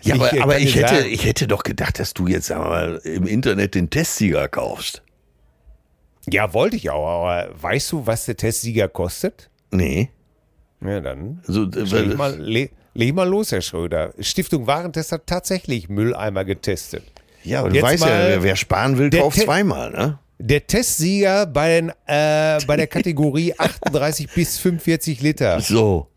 Ja, 0.02 0.16
aber, 0.16 0.34
äh, 0.34 0.40
aber 0.40 0.60
ich, 0.60 0.76
hätte, 0.76 0.96
sagen- 0.96 1.10
ich 1.10 1.26
hätte 1.26 1.48
doch 1.48 1.64
gedacht, 1.64 2.00
dass 2.00 2.14
du 2.14 2.28
jetzt 2.28 2.50
mal, 2.50 3.02
im 3.04 3.26
Internet 3.28 3.76
den 3.76 3.90
Testsieger 3.90 4.48
kaufst. 4.48 5.02
Ja, 6.30 6.54
wollte 6.54 6.76
ich 6.76 6.90
auch, 6.90 7.08
aber 7.08 7.50
weißt 7.62 7.92
du, 7.94 8.06
was 8.06 8.26
der 8.26 8.36
Testsieger 8.36 8.88
kostet? 8.90 9.50
Nee. 9.72 10.10
Ja, 10.82 11.00
dann 11.00 11.42
Also, 11.48 11.64
äh, 11.64 11.84
leg 12.02 12.18
mal, 12.18 12.36
le, 12.40 12.70
leg 12.94 13.16
mal 13.16 13.28
los, 13.28 13.52
Herr 13.52 13.62
Schröder. 13.62 14.14
Stiftung 14.20 14.68
Warentest 14.68 15.12
hat 15.12 15.26
tatsächlich 15.26 15.90
Mülleimer 15.90 16.44
getestet. 16.46 17.04
ja, 17.44 17.62
aber 17.62 17.70
du 17.70 17.82
weißt 17.82 18.04
ja, 18.04 18.44
wer, 18.44 18.56
sparen 18.56 18.98
will, 18.98 19.10
der 19.10 19.22
kauft 19.22 19.40
zweimal, 19.40 19.92
ne? 19.92 20.20
Der 20.40 20.68
Testsieger 20.68 21.48
bei, 21.48 21.80
den, 21.82 21.90
äh, 22.06 22.60
bei 22.68 22.76
der 22.78 22.86
Kategorie 22.88 23.54
38 23.58 24.30
bis 24.36 24.60
45 24.60 25.22
Liter 25.22 25.60
So, 25.62 26.10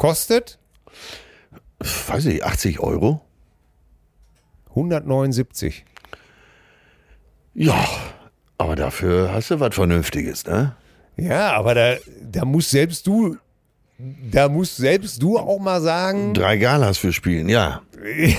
kostet 0.00 0.58
weiß 2.08 2.26
ich, 2.26 2.44
80 2.44 2.80
Euro? 2.80 3.20
179. 4.70 5.84
Ja, 7.54 7.86
aber 8.58 8.76
dafür 8.76 9.32
hast 9.32 9.50
du 9.50 9.60
was 9.60 9.74
Vernünftiges, 9.74 10.44
ne? 10.46 10.76
Ja, 11.16 11.52
aber 11.52 11.74
da, 11.74 11.96
da 12.22 12.44
muss 12.44 12.70
selbst 12.70 13.06
du, 13.06 13.36
da 13.98 14.48
musst 14.48 14.76
selbst 14.76 15.22
du 15.22 15.38
auch 15.38 15.58
mal 15.58 15.80
sagen, 15.80 16.34
Drei 16.34 16.56
Galas 16.56 16.98
für 16.98 17.12
spielen, 17.12 17.48
ja. 17.48 17.82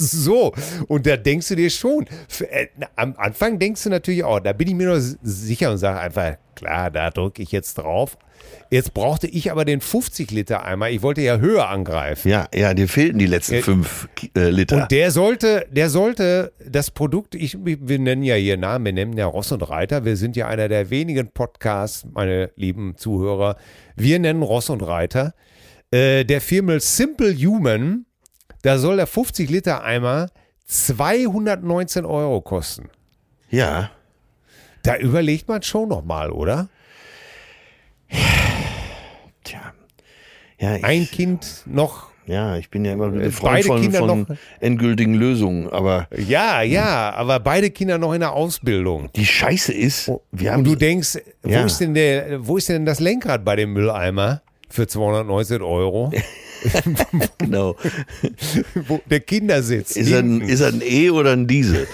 So, 0.00 0.54
und 0.86 1.06
da 1.06 1.16
denkst 1.16 1.48
du 1.48 1.56
dir 1.56 1.70
schon, 1.70 2.06
äh, 2.50 2.68
am 2.94 3.14
Anfang 3.16 3.58
denkst 3.58 3.82
du 3.82 3.90
natürlich 3.90 4.22
auch, 4.22 4.38
da 4.38 4.52
bin 4.52 4.68
ich 4.68 4.74
mir 4.74 4.86
noch 4.86 4.94
s- 4.96 5.18
sicher 5.22 5.72
und 5.72 5.78
sage 5.78 5.98
einfach, 5.98 6.36
klar, 6.54 6.92
da 6.92 7.10
drücke 7.10 7.42
ich 7.42 7.50
jetzt 7.50 7.74
drauf. 7.78 8.16
Jetzt 8.70 8.92
brauchte 8.92 9.26
ich 9.26 9.50
aber 9.50 9.64
den 9.64 9.80
50 9.80 10.30
Liter 10.30 10.62
Eimer, 10.62 10.90
ich 10.90 11.00
wollte 11.00 11.22
ja 11.22 11.38
höher 11.38 11.68
angreifen. 11.70 12.28
Ja, 12.28 12.48
ja, 12.54 12.74
dir 12.74 12.86
fehlten 12.86 13.18
die 13.18 13.24
letzten 13.26 13.54
Ja. 13.54 13.62
fünf 13.62 14.08
äh, 14.36 14.50
Liter. 14.50 14.82
Und 14.82 14.90
der 14.90 15.10
sollte, 15.10 15.66
der 15.70 15.88
sollte 15.88 16.52
das 16.66 16.90
Produkt, 16.90 17.34
ich, 17.34 17.56
wir 17.64 17.98
nennen 17.98 18.22
ja 18.22 18.34
hier 18.34 18.58
Namen, 18.58 18.84
wir 18.84 18.92
nennen 18.92 19.16
ja 19.16 19.24
Ross 19.26 19.52
und 19.52 19.62
Reiter, 19.62 20.04
wir 20.04 20.16
sind 20.18 20.36
ja 20.36 20.48
einer 20.48 20.68
der 20.68 20.90
wenigen 20.90 21.30
Podcasts, 21.30 22.06
meine 22.12 22.50
lieben 22.56 22.94
Zuhörer, 22.98 23.56
wir 23.96 24.18
nennen 24.18 24.42
Ross 24.42 24.68
und 24.68 24.82
Reiter. 24.82 25.32
Äh, 25.90 26.24
der 26.24 26.42
Firmel 26.42 26.80
Simple 26.82 27.34
Human, 27.34 28.04
da 28.60 28.76
soll 28.76 28.96
der 28.96 29.06
50 29.06 29.48
Liter 29.48 29.82
Eimer 29.82 30.28
219 30.66 32.04
Euro 32.04 32.42
kosten. 32.42 32.90
ja, 33.48 33.90
Da 34.82 34.98
überlegt 34.98 35.48
man 35.48 35.62
schon 35.62 35.88
nochmal, 35.88 36.30
oder? 36.30 36.68
tja. 38.10 38.47
Ja, 40.58 40.76
ich, 40.76 40.84
Ein 40.84 41.06
Kind 41.10 41.62
noch, 41.66 42.08
ja, 42.26 42.56
ich 42.56 42.68
bin 42.68 42.84
ja 42.84 42.92
immer 42.92 43.12
Äh, 43.14 43.26
ein 43.26 43.32
Freund 43.32 43.52
beide 43.54 43.66
von, 43.66 43.80
Kinder 43.80 43.98
von 44.00 44.20
noch- 44.22 44.36
endgültigen 44.60 45.14
Lösungen, 45.14 45.68
aber 45.70 46.08
ja, 46.16 46.62
ja, 46.62 47.12
aber 47.14 47.38
beide 47.40 47.70
Kinder 47.70 47.96
noch 47.98 48.12
in 48.12 48.20
der 48.20 48.32
Ausbildung. 48.32 49.08
die 49.14 49.24
Scheiße 49.26 49.72
ist, 49.72 50.10
wir 50.32 50.52
haben 50.52 50.58
Und 50.60 50.64
du 50.66 50.74
denkst, 50.74 51.18
wo, 51.42 51.48
Ja. 51.50 51.64
ist 51.64 51.78
denn 51.78 51.94
der, 51.94 52.44
wo 52.46 52.56
ist 52.56 52.68
denn 52.68 52.84
das 52.84 52.98
Lenkrad 53.00 53.44
bei 53.44 53.54
dem 53.56 53.72
Mülleimer 53.72 54.42
für 54.68 54.86
219 54.86 55.62
Euro? 55.62 56.12
genau. 57.38 57.76
wo 58.88 59.00
der 59.08 59.20
Kindersitz. 59.20 59.94
Ist 59.96 60.10
er, 60.10 60.18
ein, 60.20 60.40
ist 60.40 60.60
er 60.60 60.68
ein 60.68 60.82
E 60.84 61.10
oder 61.10 61.32
ein 61.32 61.46
Diesel? 61.46 61.86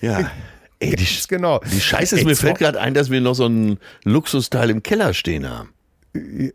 Ja. 0.00 0.30
Ey, 0.80 0.94
die, 0.96 1.06
genau. 1.28 1.60
die 1.72 1.80
Scheiße 1.80 2.16
ist, 2.18 2.24
mir 2.26 2.36
fällt 2.36 2.58
gerade 2.58 2.80
ein, 2.80 2.94
dass 2.94 3.10
wir 3.10 3.20
noch 3.20 3.34
so 3.34 3.46
ein 3.46 3.78
Luxusteil 4.04 4.70
im 4.70 4.82
Keller 4.82 5.14
stehen 5.14 5.48
haben. 5.48 5.70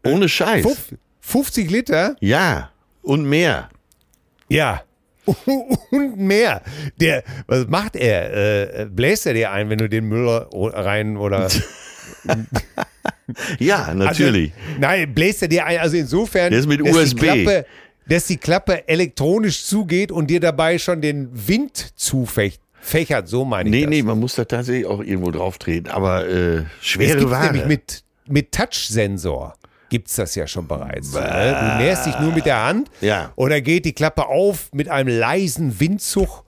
Ohne 0.06 0.30
Scheiß. 0.30 0.66
Fuf- 0.66 0.94
50 1.20 1.70
Liter? 1.70 2.16
Ja, 2.20 2.72
und 3.02 3.26
mehr. 3.26 3.70
Ja. 4.50 4.84
Und 5.92 6.18
mehr. 6.18 6.64
Der, 7.00 7.24
was 7.46 7.68
macht 7.68 7.96
er? 7.96 8.80
Äh, 8.82 8.86
bläst 8.86 9.28
er 9.28 9.36
dir 9.36 9.52
ein, 9.52 9.70
wenn 9.70 9.78
du 9.78 9.88
den 9.88 10.06
Müll 10.06 10.28
rein 10.28 11.18
oder. 11.18 11.50
Ja, 13.60 13.94
natürlich. 13.94 14.52
Also, 14.68 14.80
nein, 14.80 15.14
bläst 15.14 15.44
er 15.44 15.48
dir 15.48 15.66
ein. 15.66 15.78
Also 15.80 15.98
insofern. 15.98 16.50
Der 16.50 16.60
ist 16.60 16.68
mit 16.68 16.80
dass 16.80 16.92
die 16.92 16.98
USB. 16.98 17.20
Klappe, 17.20 17.66
dass 18.08 18.26
die 18.26 18.38
Klappe 18.38 18.88
elektronisch 18.88 19.66
zugeht 19.66 20.12
und 20.12 20.28
dir 20.28 20.40
dabei 20.40 20.80
schon 20.80 21.02
den 21.02 21.30
Wind 21.32 21.94
zufächert. 21.96 23.28
So 23.28 23.46
meine 23.46 23.70
ich 23.70 23.76
nee, 23.76 23.82
das. 23.84 23.90
nee, 23.90 24.04
man 24.04 24.20
muss 24.20 24.36
da 24.36 24.46
tatsächlich 24.46 24.88
auch 24.88 25.02
irgendwo 25.02 25.32
drauf 25.32 25.60
treten. 25.60 25.90
Aber 25.90 26.28
äh, 26.28 26.64
schwere 26.82 27.30
Ware. 27.30 27.46
nämlich 27.46 27.66
mit, 27.66 28.04
mit 28.28 28.52
Touch-Sensor 28.52 29.54
gibt's 29.90 30.16
das 30.16 30.36
ja 30.36 30.48
schon 30.48 30.68
bereits. 30.68 31.14
Ne? 31.14 31.20
Du 31.22 31.78
näherst 31.84 32.06
dich 32.06 32.20
nur 32.20 32.32
mit 32.32 32.46
der 32.46 32.64
Hand 32.64 32.90
Ja. 33.02 33.32
und 33.36 33.50
dann 33.50 33.64
geht 33.64 33.86
die 33.86 33.94
Klappe 33.94 34.28
auf 34.28 34.70
mit 34.74 34.90
einem 34.90 35.18
leisen 35.20 35.80
Windzug 35.80 36.44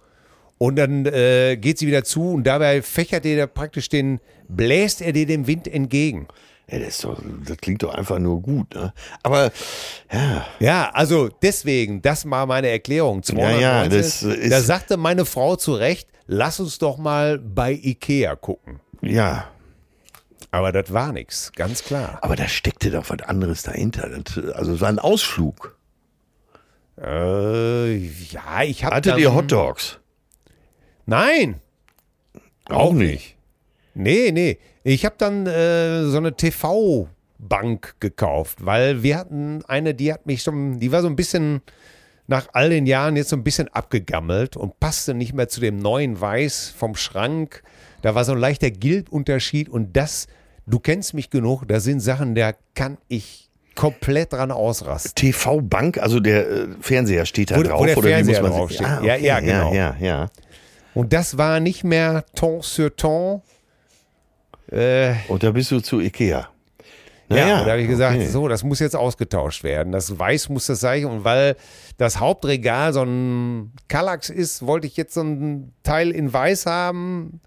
und 0.57 0.75
dann 0.75 1.05
äh, 1.07 1.57
geht 1.57 1.79
sie 1.79 1.87
wieder 1.87 2.03
zu 2.03 2.31
und 2.33 2.43
dabei 2.45 2.81
fächert 2.81 3.25
er 3.25 3.35
dir 3.35 3.47
praktisch 3.47 3.89
den, 3.89 4.19
bläst 4.47 5.01
er 5.01 5.11
dir 5.13 5.25
den 5.25 5.47
Wind 5.47 5.67
entgegen. 5.67 6.27
ja, 6.69 6.79
das, 6.79 6.99
doch, 6.99 7.19
das 7.45 7.57
klingt 7.57 7.81
doch 7.83 7.93
einfach 7.95 8.19
nur 8.19 8.41
gut. 8.41 8.73
Ne? 8.75 8.93
Aber 9.23 9.51
ja, 10.13 10.45
Ja, 10.59 10.89
also 10.93 11.29
deswegen, 11.41 12.01
das 12.01 12.29
war 12.29 12.45
meine 12.45 12.67
Erklärung. 12.69 13.23
219, 13.23 13.61
Ja, 13.61 13.83
ja, 13.83 13.89
das 13.89 14.21
ist- 14.23 14.51
da 14.51 14.61
sagte 14.61 14.97
meine 14.97 15.25
Frau 15.25 15.55
zu 15.55 15.73
Recht, 15.73 16.07
lass 16.27 16.59
uns 16.59 16.77
doch 16.77 16.97
mal 16.97 17.37
bei 17.39 17.71
Ikea 17.73 18.35
gucken. 18.35 18.79
ja. 19.01 19.45
Aber 20.51 20.71
das 20.73 20.91
war 20.93 21.13
nix, 21.13 21.51
ganz 21.53 21.83
klar. 21.83 22.19
Aber 22.21 22.35
da 22.35 22.47
steckte 22.47 22.91
doch 22.91 23.09
was 23.09 23.21
anderes 23.21 23.63
dahinter. 23.63 24.09
Das, 24.09 24.37
also 24.53 24.73
es 24.73 24.81
war 24.81 24.89
ein 24.89 24.99
Ausflug. 24.99 25.77
Äh, 27.01 27.95
ja, 27.95 28.63
ich 28.63 28.83
habe 28.83 28.95
Hattet 28.95 29.17
ihr 29.17 29.33
Hot 29.33 29.51
Dogs? 29.51 29.99
Nein, 31.05 31.61
Auch 32.69 32.93
nicht. 32.93 33.35
nee, 33.93 34.31
nee. 34.31 34.59
Ich 34.83 35.05
habe 35.05 35.15
dann 35.17 35.45
äh, 35.47 36.05
so 36.05 36.17
eine 36.17 36.35
TV-Bank 36.35 37.95
gekauft, 37.99 38.57
weil 38.65 39.03
wir 39.03 39.17
hatten 39.17 39.63
eine, 39.67 39.93
die 39.93 40.11
hat 40.13 40.25
mich 40.25 40.43
schon, 40.43 40.79
die 40.79 40.91
war 40.91 41.01
so 41.01 41.07
ein 41.07 41.15
bisschen 41.15 41.61
nach 42.27 42.47
all 42.53 42.69
den 42.69 42.85
Jahren 42.85 43.15
jetzt 43.15 43.29
so 43.29 43.35
ein 43.35 43.43
bisschen 43.43 43.67
abgegammelt 43.69 44.55
und 44.57 44.79
passte 44.79 45.13
nicht 45.13 45.33
mehr 45.33 45.49
zu 45.49 45.59
dem 45.59 45.77
neuen 45.77 46.19
Weiß 46.19 46.73
vom 46.75 46.95
Schrank. 46.95 47.63
Da 48.01 48.15
war 48.15 48.25
so 48.25 48.31
ein 48.31 48.37
leichter 48.39 48.71
Gildunterschied 48.71 49.69
und 49.69 49.95
das, 49.97 50.27
du 50.65 50.79
kennst 50.79 51.13
mich 51.13 51.29
genug, 51.29 51.63
da 51.67 51.79
sind 51.79 51.99
Sachen, 51.99 52.35
da 52.35 52.53
kann 52.75 52.97
ich 53.07 53.49
komplett 53.75 54.33
dran 54.33 54.51
ausrasten. 54.51 55.13
TV-Bank, 55.15 55.97
also 55.97 56.19
der 56.19 56.49
äh, 56.49 56.67
Fernseher 56.81 57.25
steht 57.25 57.51
da 57.51 57.55
Wo- 57.55 57.59
wo 57.59 57.63
drauf. 57.63 57.85
der 57.85 57.97
oder 57.97 58.07
wie 58.07 58.11
Fernseher 58.13 58.41
muss 58.41 58.49
man 58.49 58.59
draufsteht. 58.59 58.87
Ah, 58.87 59.01
Ja, 59.03 59.13
okay. 59.15 59.25
ja, 59.25 59.39
genau. 59.39 59.73
Ja, 59.73 59.95
ja, 59.99 60.05
ja. 60.05 60.29
Und 60.93 61.13
das 61.13 61.37
war 61.37 61.59
nicht 61.61 61.83
mehr 61.85 62.25
Ton 62.35 62.61
sur 62.61 62.93
Ton. 62.95 63.41
Äh, 64.71 65.13
Und 65.27 65.43
da 65.43 65.51
bist 65.51 65.71
du 65.71 65.79
zu 65.79 65.99
Ikea. 65.99 66.49
Ja, 67.29 67.59
und 67.61 67.65
da 67.65 67.71
habe 67.71 67.81
ich 67.81 67.87
gesagt, 67.87 68.17
okay. 68.17 68.27
so, 68.27 68.49
das 68.49 68.61
muss 68.63 68.79
jetzt 68.79 68.95
ausgetauscht 68.95 69.63
werden. 69.63 69.93
Das 69.93 70.19
Weiß 70.19 70.49
muss 70.49 70.65
das 70.65 70.81
sein. 70.81 71.05
Und 71.05 71.23
weil 71.23 71.55
das 71.97 72.19
Hauptregal 72.19 72.91
so 72.91 73.03
ein 73.03 73.71
Kallax 73.87 74.29
ist, 74.29 74.65
wollte 74.67 74.85
ich 74.87 74.97
jetzt 74.97 75.13
so 75.13 75.21
ein 75.21 75.73
Teil 75.83 76.11
in 76.11 76.33
Weiß 76.33 76.65
haben. 76.65 77.39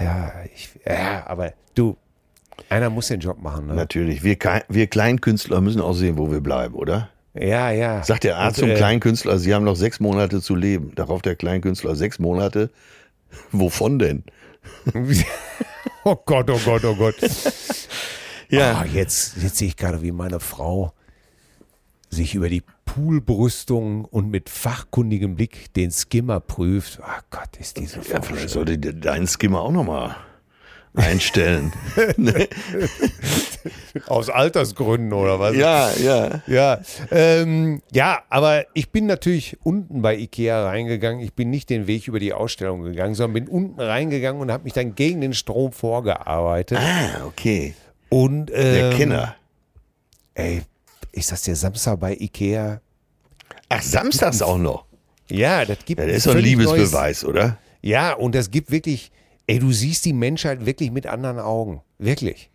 Ja, 0.00 0.32
ich, 0.54 0.70
ja 0.86 1.26
aber 1.26 1.52
du, 1.74 1.96
einer 2.68 2.90
muss 2.90 3.08
den 3.08 3.20
Job 3.20 3.40
machen. 3.40 3.66
Ne? 3.66 3.74
Natürlich. 3.74 4.22
Wir, 4.22 4.36
wir 4.68 4.86
Kleinkünstler 4.86 5.60
müssen 5.60 5.80
auch 5.80 5.94
sehen, 5.94 6.18
wo 6.18 6.30
wir 6.30 6.40
bleiben, 6.40 6.74
oder? 6.74 7.10
Ja, 7.34 7.70
ja. 7.70 8.02
Sagt 8.02 8.24
der 8.24 8.36
Arzt 8.36 8.58
Und, 8.58 8.68
zum 8.68 8.70
äh, 8.70 8.74
Kleinkünstler, 8.74 9.38
Sie 9.38 9.54
haben 9.54 9.64
noch 9.64 9.76
sechs 9.76 10.00
Monate 10.00 10.40
zu 10.40 10.54
leben. 10.54 10.92
Darauf 10.94 11.22
der 11.22 11.36
Kleinkünstler, 11.36 11.94
sechs 11.94 12.18
Monate? 12.18 12.70
Wovon 13.52 13.98
denn? 13.98 14.24
oh 16.04 16.16
Gott, 16.24 16.50
oh 16.50 16.60
Gott, 16.64 16.84
oh 16.84 16.94
Gott. 16.94 17.16
Ja. 18.48 18.80
Ah, 18.80 18.84
jetzt, 18.84 19.36
jetzt 19.42 19.56
sehe 19.56 19.68
ich 19.68 19.76
gerade, 19.76 20.02
wie 20.02 20.12
meine 20.12 20.40
Frau 20.40 20.92
sich 22.10 22.34
über 22.34 22.48
die 22.48 22.62
Poolbrüstung 22.84 24.04
und 24.06 24.30
mit 24.30 24.48
fachkundigem 24.48 25.34
Blick 25.36 25.72
den 25.74 25.90
Skimmer 25.90 26.40
prüft. 26.40 27.00
Oh 27.02 27.20
Gott, 27.30 27.56
ist 27.60 27.76
diese 27.78 28.00
Ja, 28.10 28.20
vielleicht 28.22 28.50
sollte 28.50 28.78
der- 28.78 28.94
dein 28.94 29.26
Skimmer 29.26 29.60
auch 29.60 29.72
nochmal 29.72 30.16
einstellen. 30.94 31.72
Aus 34.06 34.30
Altersgründen 34.30 35.12
oder 35.12 35.38
was? 35.38 35.54
ja, 35.54 35.90
ja. 35.96 36.42
Ja, 36.46 36.80
ähm, 37.10 37.82
ja, 37.92 38.20
aber 38.30 38.64
ich 38.74 38.90
bin 38.90 39.06
natürlich 39.06 39.58
unten 39.62 40.02
bei 40.02 40.16
Ikea 40.16 40.64
reingegangen. 40.66 41.20
Ich 41.20 41.34
bin 41.34 41.50
nicht 41.50 41.70
den 41.70 41.86
Weg 41.86 42.08
über 42.08 42.18
die 42.20 42.32
Ausstellung 42.32 42.82
gegangen, 42.82 43.14
sondern 43.14 43.44
bin 43.44 43.48
unten 43.52 43.80
reingegangen 43.80 44.40
und 44.40 44.50
habe 44.50 44.64
mich 44.64 44.72
dann 44.72 44.94
gegen 44.94 45.20
den 45.20 45.34
Strom 45.34 45.72
vorgearbeitet. 45.72 46.78
Ah, 46.80 47.24
okay. 47.26 47.74
Und 48.08 48.46
Der 48.46 48.90
ähm, 48.92 48.96
Kenner. 48.96 49.34
Ey, 50.34 50.62
ist 51.18 51.32
das 51.32 51.42
der 51.42 51.56
Samstag 51.56 51.98
bei 52.00 52.14
Ikea? 52.14 52.80
Ach, 53.68 53.82
samstags 53.82 54.40
auch 54.42 54.58
noch. 54.58 54.84
Ja, 55.30 55.64
das 55.64 55.78
gibt 55.84 56.00
Ja, 56.00 56.06
das 56.06 56.16
ist 56.18 56.26
doch 56.26 56.34
ein 56.34 56.40
Liebesbeweis, 56.40 57.24
oder? 57.24 57.42
Neues. 57.42 57.54
Ja, 57.82 58.14
und 58.14 58.34
das 58.34 58.50
gibt 58.50 58.70
wirklich, 58.70 59.10
ey, 59.46 59.58
du 59.58 59.72
siehst 59.72 60.04
die 60.04 60.12
Menschheit 60.12 60.64
wirklich 60.64 60.90
mit 60.90 61.06
anderen 61.06 61.38
Augen. 61.38 61.82
Wirklich. 61.98 62.50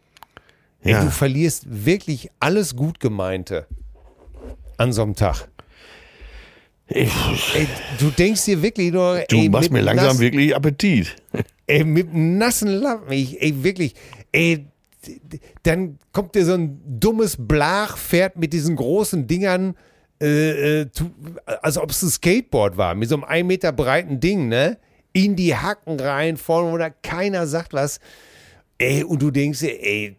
Ey, 0.81 0.93
Ja. 0.93 1.03
du 1.03 1.11
verlierst 1.11 1.65
wirklich 1.67 2.29
alles 2.39 2.75
gut 2.75 2.99
gemeinte 2.99 3.67
an 4.77 4.91
so 4.91 5.03
einem 5.03 5.15
Tag. 5.15 5.47
Ich, 6.87 7.09
Ey, 7.55 7.67
du 7.99 8.09
denkst 8.09 8.43
dir 8.45 8.61
wirklich 8.61 8.91
nur, 8.91 9.23
du 9.29 9.37
ey, 9.37 9.49
machst 9.49 9.71
mir 9.71 9.81
langsam 9.81 10.07
nass- 10.07 10.19
wirklich 10.19 10.55
Appetit. 10.55 11.15
Ey, 11.65 11.83
mit 11.85 12.09
einem 12.09 12.37
nassen 12.37 12.67
Lappen, 12.67 13.11
ich, 13.13 13.41
ey, 13.41 13.63
wirklich, 13.63 13.95
ey, 14.33 14.65
dann 15.63 15.99
kommt 16.11 16.35
dir 16.35 16.45
so 16.45 16.53
ein 16.53 16.79
dummes 16.99 17.35
Blachpferd 17.39 18.37
mit 18.37 18.53
diesen 18.53 18.75
großen 18.75 19.27
Dingern, 19.27 19.75
äh, 20.21 20.81
äh, 20.81 20.85
tu- 20.85 21.11
als 21.61 21.77
ob 21.77 21.89
es 21.89 22.01
ein 22.03 22.09
Skateboard 22.09 22.77
war, 22.77 22.95
mit 22.95 23.09
so 23.09 23.15
einem 23.15 23.23
ein 23.23 23.47
Meter 23.47 23.71
breiten 23.71 24.19
Ding, 24.19 24.47
ne? 24.47 24.77
In 25.11 25.35
die 25.35 25.55
Hacken 25.55 25.99
rein, 25.99 26.37
vorne 26.37 26.71
oder 26.71 26.89
keiner 26.89 27.45
sagt 27.47 27.73
was. 27.73 27.99
Ey, 28.77 29.03
und 29.03 29.21
du 29.21 29.29
denkst 29.31 29.59
dir, 29.59 29.79
ey, 29.83 30.15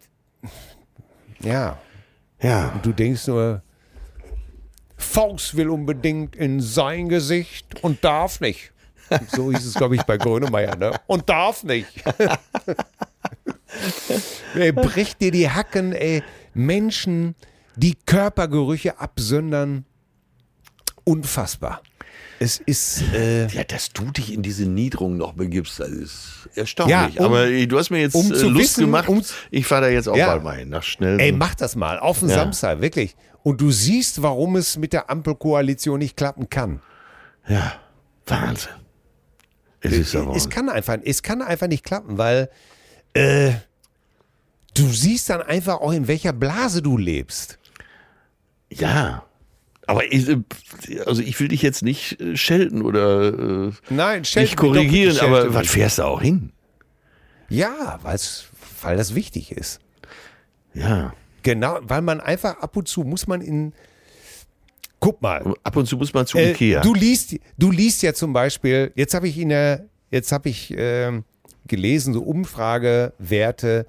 ja, 1.41 1.79
Ja. 2.41 2.69
und 2.75 2.87
du 2.87 2.93
denkst 2.93 3.27
nur, 3.27 3.63
Faust 4.97 5.57
will 5.57 5.69
unbedingt 5.71 6.37
in 6.37 6.61
sein 6.61 7.09
Gesicht 7.09 7.83
und 7.83 8.05
darf 8.05 8.41
nicht. 8.41 8.73
So 9.29 9.51
hieß 9.53 9.67
es, 9.67 9.75
glaube 9.75 9.97
ich, 9.97 10.03
bei 10.05 10.17
Grönemeyer, 10.17 10.77
ne? 10.77 10.93
Und 11.07 11.29
darf 11.29 11.63
nicht. 11.65 11.89
ey, 14.55 14.73
bricht 14.73 15.21
dir 15.21 15.31
die 15.31 15.49
Hacken, 15.51 15.93
ey. 15.93 16.23
Menschen, 16.55 17.35
die 17.77 17.97
Körpergerüche 18.07 18.99
absondern. 19.01 19.85
Unfassbar. 21.05 21.83
Es 22.41 22.59
ist, 22.59 23.03
äh, 23.15 23.47
Ja, 23.49 23.65
dass 23.65 23.91
du 23.93 24.05
dich 24.11 24.33
in 24.33 24.43
diese 24.43 24.65
Niederung 24.67 25.17
noch 25.17 25.35
begibst, 25.35 25.79
das 25.81 25.89
ist 25.91 26.49
erstaunlich. 26.55 27.15
Ja, 27.15 27.21
um- 27.21 27.27
Aber 27.27 27.47
du 27.49 27.79
hast 27.79 27.91
mir 27.91 28.01
jetzt 28.01 28.15
um 28.15 28.31
äh, 28.33 28.35
zu 28.35 28.49
Lust 28.49 28.63
wissen, 28.79 28.81
gemacht. 28.87 29.09
um- 29.09 29.23
ich 29.51 29.67
fahre 29.67 29.83
da 29.83 29.89
jetzt 29.89 30.09
auch 30.09 30.17
Ja. 30.17 30.29
bald 30.29 30.43
mal 30.43 30.57
hin. 30.57 30.69
Nach 30.69 30.83
schnell. 30.83 31.21
ey, 31.21 31.33
mach 31.33 31.55
das 31.55 31.77
mal. 31.77 31.99
Auf 31.99 32.21
den 32.21 32.29
Ja. 32.31 32.37
Samstag, 32.37 32.81
wirklich. 32.81 33.15
Und 33.43 33.61
du 33.61 33.71
siehst, 33.71 34.23
warum 34.23 34.57
es 34.57 34.77
mit 34.79 34.93
der 34.93 35.11
Ampelkoalition 35.11 35.99
nicht 35.99 36.17
klappen 36.17 36.49
kann. 36.49 36.81
ja, 37.47 37.75
Wahnsinn. 38.27 38.73
Es 39.81 39.93
ist 39.93 40.17
aber. 40.17 40.35
es 40.35 40.49
kann 40.49 40.71
einfach, 40.71 40.97
es 41.05 41.23
kann 41.23 41.43
einfach 41.43 41.67
nicht 41.69 41.85
klappen, 41.85 42.17
weil 42.17 42.49
äh, 43.15 43.53
du 44.75 44.87
siehst 44.89 45.31
dann 45.31 45.43
einfach 45.43 45.81
auch, 45.81 45.93
in 45.93 46.07
welcher 46.09 46.33
Blase 46.33 46.83
du 46.83 46.97
lebst. 46.99 47.59
Ja. 48.71 49.25
Aber 49.87 50.05
ich, 50.13 50.29
äh, 50.29 50.39
also 51.07 51.23
ich 51.23 51.39
will 51.41 51.49
dich 51.49 51.63
jetzt 51.63 51.83
nicht 51.83 52.21
äh, 52.21 52.37
schelten 52.37 52.83
oder 52.83 53.69
äh, 53.69 53.73
Nein, 53.91 54.25
stell 54.25 54.45
nicht 54.45 54.57
korrigieren, 54.57 55.19
aber 55.21 55.53
was 55.55 55.69
fährst 55.69 55.99
du 55.99 56.03
auch 56.05 56.21
hin? 56.23 56.53
Ja, 57.49 58.01
weil 58.03 58.97
das 58.97 59.15
wichtig 59.15 59.53
ist. 59.53 59.81
Ja. 60.73 61.13
Genau, 61.43 61.79
weil 61.83 62.01
man 62.01 62.21
einfach 62.21 62.59
ab 62.61 62.77
und 62.77 62.89
zu 62.89 63.03
muss 63.03 63.27
man 63.27 63.43
in. 63.43 63.75
Guck 64.99 65.21
mal. 65.21 65.55
Ab 65.63 65.77
und 65.77 65.87
zu 65.87 65.99
muss 65.99 66.15
man 66.15 66.27
zu 66.27 66.39
Äh, 66.39 66.53
Ikea. 66.53 66.81
du 66.81 66.95
liest, 66.95 67.37
du 67.59 67.71
liest 67.71 68.03
ja 68.03 68.15
zum 68.15 68.33
Beispiel. 68.33 68.91
Jetzt 68.95 69.13
habe 69.13 69.29
ich 69.29 69.37
in 69.39 69.51
der, 69.51 69.85
jetzt 70.11 70.33
habe 70.33 70.49
ich 70.49 70.73
ähm, 70.75 71.25
gelesen 71.67 72.15
so 72.15 72.23
Umfragewerte, 72.23 73.87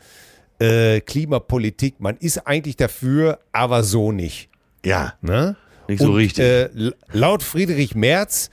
äh, 0.59 1.01
Klimapolitik. 1.01 1.99
Man 1.99 2.17
ist 2.17 2.47
eigentlich 2.47 2.75
dafür, 2.77 3.39
aber 3.51 3.83
so 3.83 4.11
nicht. 4.11 4.49
ja, 4.85 5.13
Ne? 5.21 5.55
nicht 5.87 6.01
so 6.01 6.09
Und, 6.09 6.15
richtig. 6.15 6.43
Äh, 6.43 6.69
laut 7.11 7.43
Friedrich 7.43 7.95
Merz 7.95 8.49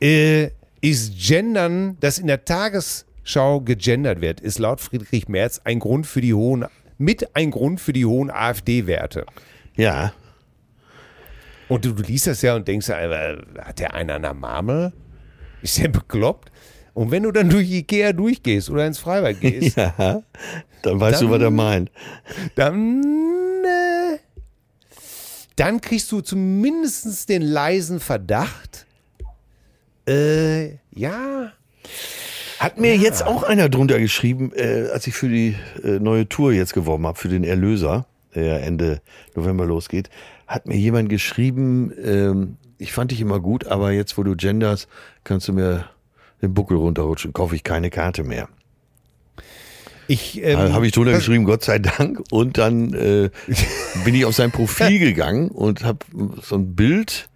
äh, 0.00 0.50
ist 0.80 1.14
Gendern, 1.18 1.96
das 2.00 2.18
in 2.18 2.26
der 2.28 2.44
Tagesschau 2.44 3.60
gegendert 3.60 4.20
wird, 4.20 4.40
ist 4.40 4.58
laut 4.58 4.80
Friedrich 4.80 5.28
Merz 5.28 5.60
ein 5.64 5.80
Grund 5.80 6.06
für 6.06 6.20
die 6.20 6.34
hohen, 6.34 6.66
mit 6.98 7.34
ein 7.34 7.50
Grund 7.50 7.80
für 7.80 7.92
die 7.92 8.04
hohen 8.06 8.30
AfD-Werte. 8.30 9.26
ja. 9.76 10.12
Und 11.68 11.84
du, 11.84 11.92
du 11.92 12.02
liest 12.02 12.26
das 12.26 12.40
ja 12.40 12.56
und 12.56 12.66
denkst, 12.66 12.88
äh, 12.88 13.36
hat 13.60 13.78
der 13.78 13.92
einen 13.92 14.08
an 14.08 14.22
der 14.22 14.32
Marmel? 14.32 14.92
Ist 15.60 15.76
der 15.76 15.88
bekloppt? 15.88 16.50
Und 16.98 17.12
wenn 17.12 17.22
du 17.22 17.30
dann 17.30 17.48
durch 17.48 17.70
Ikea 17.70 18.12
durchgehst 18.12 18.70
oder 18.70 18.84
ins 18.84 18.98
Freibad 18.98 19.40
gehst, 19.40 19.76
Ja. 19.76 20.22
Dann 20.82 20.98
weißt 21.00 21.22
du, 21.22 21.26
was 21.30 21.34
er 21.38 21.44
Dann- 21.44 21.54
meint. 21.54 21.90
dann, 22.56 23.02
äh, 23.64 24.18
dann 25.54 25.80
kriegst 25.80 26.10
du 26.10 26.20
zumindest 26.22 27.28
den 27.28 27.42
leisen 27.42 28.00
Verdacht, 28.00 28.86
äh, 30.08 30.70
ja, 30.92 31.52
Hat 32.58 32.78
mir 32.80 32.96
jetzt 32.96 33.24
auch 33.24 33.44
einer 33.44 33.68
drunter 33.68 34.00
geschrieben, 34.00 34.50
äh, 34.56 34.88
als 34.92 35.06
ich 35.06 35.14
für 35.14 35.28
die 35.28 35.54
äh, 35.84 36.00
neue 36.00 36.28
Tour 36.28 36.52
jetzt 36.52 36.74
geworben 36.74 37.06
habe, 37.06 37.16
für 37.16 37.28
den 37.28 37.44
Erlöser, 37.44 38.06
der 38.34 38.44
ja 38.44 38.56
Ende 38.58 39.00
November 39.36 39.66
losgeht, 39.66 40.10
hat 40.48 40.66
mir 40.66 40.76
jemand 40.76 41.08
geschrieben, 41.10 41.92
ähm, 42.04 42.56
ich 42.78 42.92
fand 42.92 43.12
dich 43.12 43.20
immer 43.20 43.38
gut, 43.38 43.68
aber 43.68 43.92
jetzt, 43.92 44.18
wo 44.18 44.24
du 44.24 44.34
genders, 44.34 44.88
kannst 45.22 45.46
du 45.46 45.52
mir 45.52 45.84
den 46.42 46.54
Buckel 46.54 46.76
runterrutschen, 46.76 47.32
kaufe 47.32 47.54
ich 47.54 47.64
keine 47.64 47.90
Karte 47.90 48.24
mehr. 48.24 48.48
ich, 50.06 50.42
ähm, 50.42 50.58
Da 50.58 50.72
habe 50.72 50.86
ich 50.86 50.92
drunter 50.92 51.12
geschrieben, 51.12 51.44
Gott 51.44 51.64
sei 51.64 51.78
Dank. 51.78 52.22
Und 52.30 52.58
dann 52.58 52.94
äh, 52.94 53.30
bin 54.04 54.14
ich 54.14 54.24
auf 54.24 54.34
sein 54.34 54.50
Profil 54.50 54.98
gegangen 54.98 55.48
und 55.48 55.84
habe 55.84 55.98
so 56.42 56.56
ein 56.56 56.74
Bild, 56.74 57.28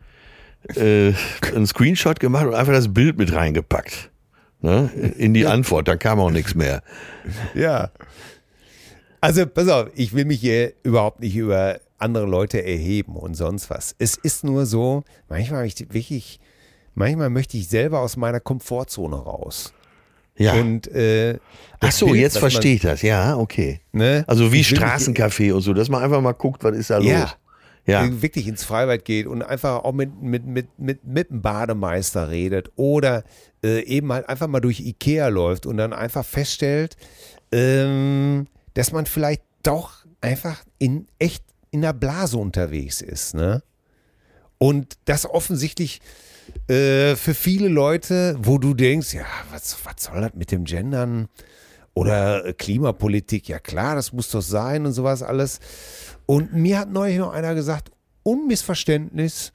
äh, 0.76 1.12
einen 1.54 1.66
Screenshot 1.66 2.20
gemacht 2.20 2.46
und 2.46 2.54
einfach 2.54 2.72
das 2.72 2.92
Bild 2.92 3.18
mit 3.18 3.32
reingepackt. 3.32 4.10
Ne? 4.60 4.90
In 5.18 5.34
die 5.34 5.46
Antwort, 5.46 5.88
dann 5.88 5.98
kam 5.98 6.20
auch 6.20 6.30
nichts 6.30 6.54
mehr. 6.54 6.82
Ja. 7.54 7.90
Also, 9.20 9.46
pass 9.46 9.68
auf, 9.68 9.88
ich 9.94 10.14
will 10.14 10.24
mich 10.24 10.40
hier 10.40 10.72
überhaupt 10.82 11.20
nicht 11.20 11.36
über 11.36 11.80
andere 11.98 12.26
Leute 12.26 12.64
erheben 12.64 13.16
und 13.16 13.34
sonst 13.34 13.70
was. 13.70 13.94
Es 13.98 14.16
ist 14.16 14.44
nur 14.44 14.66
so, 14.66 15.04
manchmal 15.28 15.58
habe 15.58 15.66
ich 15.68 15.78
wirklich, 15.92 16.40
manchmal 16.94 17.30
möchte 17.30 17.56
ich 17.56 17.68
selber 17.68 18.00
aus 18.00 18.16
meiner 18.16 18.40
Komfortzone 18.40 19.16
raus. 19.16 19.72
Ja. 20.36 20.54
Und 20.54 20.88
äh, 20.88 21.38
Ach 21.80 21.92
so, 21.92 22.06
Bild, 22.06 22.20
jetzt 22.20 22.38
verstehe 22.38 22.76
ich 22.76 22.82
das. 22.82 23.02
Ja, 23.02 23.36
okay. 23.36 23.80
Ne? 23.92 24.24
Also 24.26 24.52
wie 24.52 24.62
Straßencafé 24.64 25.52
und 25.52 25.60
so, 25.60 25.74
dass 25.74 25.88
man 25.88 26.02
einfach 26.02 26.20
mal 26.20 26.32
guckt, 26.32 26.64
was 26.64 26.76
ist 26.76 26.90
da 26.90 26.98
Ja. 27.00 27.20
los. 27.22 27.36
Ja. 27.84 28.22
wirklich 28.22 28.46
ins 28.46 28.62
Freibad 28.62 29.04
geht 29.04 29.26
und 29.26 29.42
einfach 29.42 29.82
auch 29.82 29.92
mit, 29.92 30.22
mit, 30.22 30.46
mit, 30.46 30.78
mit, 30.78 31.04
mit 31.04 31.30
dem 31.30 31.42
Bademeister 31.42 32.30
redet 32.30 32.70
oder 32.76 33.24
äh, 33.64 33.80
eben 33.82 34.12
halt 34.12 34.28
einfach 34.28 34.46
mal 34.46 34.60
durch 34.60 34.78
Ikea 34.78 35.26
läuft 35.26 35.66
und 35.66 35.78
dann 35.78 35.92
einfach 35.92 36.24
feststellt, 36.24 36.96
ähm, 37.50 38.46
dass 38.74 38.92
man 38.92 39.06
vielleicht 39.06 39.42
doch 39.64 40.04
einfach 40.20 40.62
in 40.78 41.08
echt 41.18 41.42
in 41.72 41.80
der 41.82 41.92
Blase 41.92 42.36
unterwegs 42.36 43.00
ist, 43.00 43.34
ne? 43.34 43.64
Und 44.58 44.94
das 45.06 45.28
offensichtlich 45.28 46.00
äh, 46.68 47.16
für 47.16 47.34
viele 47.34 47.68
Leute, 47.68 48.36
wo 48.40 48.58
du 48.58 48.74
denkst, 48.74 49.14
ja, 49.14 49.26
was, 49.50 49.76
was 49.84 50.04
soll 50.04 50.20
das 50.20 50.34
mit 50.34 50.50
dem 50.50 50.64
Gendern 50.64 51.28
oder 51.94 52.46
äh, 52.46 52.52
Klimapolitik? 52.52 53.48
Ja 53.48 53.58
klar, 53.58 53.94
das 53.94 54.12
muss 54.12 54.30
doch 54.30 54.42
sein 54.42 54.86
und 54.86 54.92
sowas 54.92 55.22
alles. 55.22 55.60
Und 56.26 56.54
mir 56.54 56.78
hat 56.78 56.90
neulich 56.90 57.18
noch 57.18 57.32
einer 57.32 57.54
gesagt, 57.54 57.90
Unmissverständnis 58.22 59.52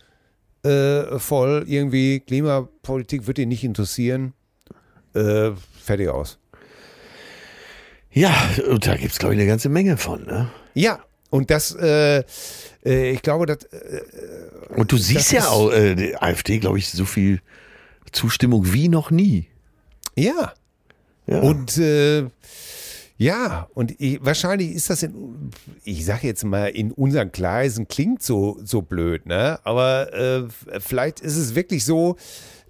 äh, 0.63 1.19
voll, 1.19 1.63
irgendwie 1.67 2.19
Klimapolitik 2.19 3.27
wird 3.27 3.39
ihn 3.39 3.49
nicht 3.49 3.63
interessieren. 3.63 4.33
Äh, 5.13 5.51
fertig 5.81 6.09
aus. 6.09 6.39
Ja, 8.11 8.33
und 8.69 8.85
da 8.87 8.95
gibt 8.95 9.11
es, 9.11 9.19
glaube 9.19 9.35
ich, 9.35 9.39
eine 9.39 9.47
ganze 9.47 9.69
Menge 9.69 9.97
von. 9.97 10.25
Ne? 10.25 10.49
Ja, 10.73 10.99
und 11.29 11.49
das, 11.49 11.75
äh, 11.75 12.23
äh, 12.85 13.11
ich 13.11 13.21
glaube, 13.21 13.45
das, 13.45 13.63
äh, 13.65 14.01
Und 14.75 14.91
du 14.91 14.97
siehst 14.97 15.31
Das 15.31 15.31
ja 15.31 15.47
auch, 15.49 15.71
äh, 15.71 16.15
AfD, 16.15 16.59
glaube 16.59 16.77
ich, 16.79 16.89
so 16.89 17.05
viel 17.05 17.41
Zustimmung 18.11 18.71
wie 18.73 18.89
noch 18.89 19.11
nie. 19.11 19.47
ja. 20.15 20.53
Ja. 21.29 21.41
Und 21.41 21.77
äh, 21.77 22.29
ja, 23.17 23.67
und 23.73 23.99
ich, 23.99 24.23
wahrscheinlich 24.23 24.71
ist 24.73 24.89
das 24.89 25.03
in, 25.03 25.51
ich 25.83 26.05
sage 26.05 26.27
jetzt 26.27 26.45
mal, 26.45 26.67
in 26.67 26.91
unseren 26.93 27.31
Kreisen 27.31 27.87
klingt 27.87 28.21
so, 28.23 28.57
so 28.63 28.81
blöd, 28.81 29.25
ne? 29.25 29.59
Aber 29.63 30.13
äh, 30.13 30.47
vielleicht 30.79 31.19
ist 31.19 31.35
es 31.35 31.53
wirklich 31.55 31.83
so, 31.83 32.15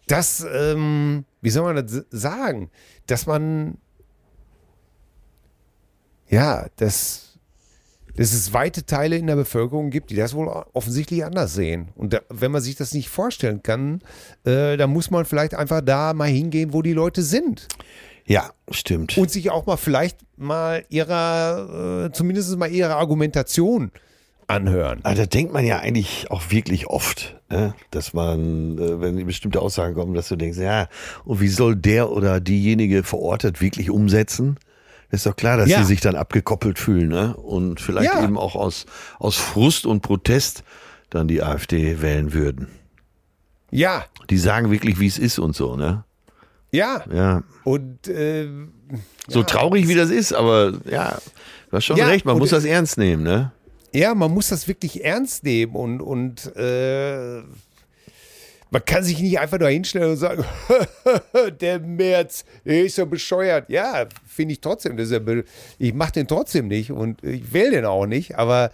dass, 0.08 0.44
ähm, 0.52 1.26
wie 1.42 1.50
soll 1.50 1.72
man 1.72 1.86
das 1.86 2.06
sagen, 2.10 2.72
dass 3.08 3.26
man, 3.28 3.78
ja, 6.30 6.68
dass, 6.78 7.27
dass 8.18 8.34
es 8.34 8.54
weite 8.54 8.86
Teile 8.86 9.16
in 9.16 9.28
der 9.28 9.36
Bevölkerung 9.36 9.90
gibt, 9.90 10.10
die 10.10 10.16
das 10.16 10.34
wohl 10.34 10.48
offensichtlich 10.74 11.24
anders 11.24 11.54
sehen. 11.54 11.90
Und 11.96 12.14
da, 12.14 12.20
wenn 12.30 12.52
man 12.52 12.62
sich 12.62 12.76
das 12.76 12.94
nicht 12.94 13.10
vorstellen 13.10 13.64
kann, 13.64 14.02
äh, 14.44 14.76
dann 14.76 14.90
muss 14.90 15.10
man 15.10 15.26
vielleicht 15.26 15.56
einfach 15.56 15.82
da 15.82 16.14
mal 16.14 16.28
hingehen, 16.28 16.74
wo 16.74 16.82
die 16.82 16.94
Leute 16.94 17.22
sind 17.22 17.68
ja, 18.26 18.52
stimmt. 18.70 19.18
und 19.18 19.32
sich 19.32 19.52
auch 19.52 19.66
mal 19.66 19.78
vielleicht 19.78 20.18
mal 20.36 20.84
ihrer, 20.90 22.08
äh, 22.08 22.12
zumindest 22.12 22.58
mal 22.58 22.70
ihre 22.70 22.96
Argumentation 22.96 23.92
anhören. 24.48 25.00
Aber 25.04 25.16
da 25.16 25.26
denkt 25.26 25.54
man 25.54 25.66
ja 25.66 25.80
eigentlich 25.80 26.32
auch 26.32 26.50
wirklich 26.52 26.88
oft, 26.88 27.40
ne? 27.50 27.74
dass 27.92 28.14
man, 28.14 28.78
äh, 28.78 29.02
wenn 29.02 29.26
bestimmte 29.26 29.62
Aussagen 29.62 29.94
kommen, 29.96 30.14
dass 30.14 30.28
du 30.28 30.36
denkst, 30.36 30.58
ja, 30.58 30.88
und 31.26 31.40
wie 31.42 31.48
soll 31.48 31.76
der 31.76 32.12
oder 32.12 32.40
diejenige 32.40 33.04
verortet 33.04 33.62
wirklich 33.62 33.90
umsetzen? 33.90 34.58
Ist 35.10 35.26
doch 35.26 35.36
klar, 35.36 35.58
dass 35.58 35.70
Ja. 35.70 35.80
sie 35.80 35.86
sich 35.86 36.02
dann 36.02 36.16
abgekoppelt 36.16 36.80
fühlen 36.80 37.08
ne? 37.10 37.36
und 37.38 37.80
vielleicht 37.80 38.14
Ja. 38.14 38.24
eben 38.24 38.38
auch 38.38 38.56
aus, 38.56 38.86
aus 39.20 39.36
Frust 39.38 39.86
und 39.86 40.02
Protest 40.02 40.64
dann 41.10 41.28
die 41.28 41.42
AfD 41.42 42.02
wählen 42.02 42.34
würden. 42.34 42.68
Ja, 43.72 44.06
Die 44.30 44.38
sagen 44.38 44.72
wirklich, 44.72 45.00
wie 45.00 45.08
es 45.08 45.18
ist 45.18 45.40
und 45.40 45.56
so, 45.56 45.76
ne? 45.76 46.04
ja. 46.72 47.04
Ja. 47.12 47.44
Und 47.64 48.08
äh, 48.10 48.48
So 49.28 49.44
traurig 49.44 49.88
wie 49.88 49.96
das 49.96 50.10
ist, 50.10 50.34
aber 50.34 50.74
ja, 50.90 51.18
du 51.70 51.78
hast 51.78 51.86
schon 51.86 51.98
Ja, 51.98 52.08
recht, 52.08 52.26
man 52.26 52.38
muss 52.38 52.50
das 52.50 52.66
ernst 52.66 52.98
nehmen, 52.98 53.24
ne? 53.24 53.52
ja, 53.94 54.14
man 54.14 54.32
muss 54.32 54.50
das 54.50 54.68
wirklich 54.68 55.04
ernst 55.06 55.44
nehmen 55.46 55.76
und, 55.76 56.02
und 56.02 56.54
äh, 56.58 57.42
man 58.70 58.84
kann 58.84 59.04
sich 59.04 59.20
nicht 59.20 59.40
einfach 59.40 59.60
nur 59.60 59.70
hinstellen 59.70 60.12
und 60.12 60.18
sagen, 60.18 60.44
der 61.62 61.80
März, 61.80 62.46
der 62.66 62.84
ist 62.84 62.98
ja 62.98 63.06
bescheuert. 63.06 63.70
Ja, 63.70 64.08
finde 64.26 64.54
ich 64.54 64.62
trotzdem. 64.62 64.98
Das 64.98 65.10
ja 65.12 65.20
ich 65.78 65.94
mache 65.94 66.14
den 66.14 66.28
trotzdem 66.28 66.68
nicht 66.68 66.92
und 66.92 67.24
ich 67.24 67.54
wähle 67.54 67.72
den 67.72 67.86
auch 67.86 68.06
nicht. 68.06 68.38
Aber 68.38 68.72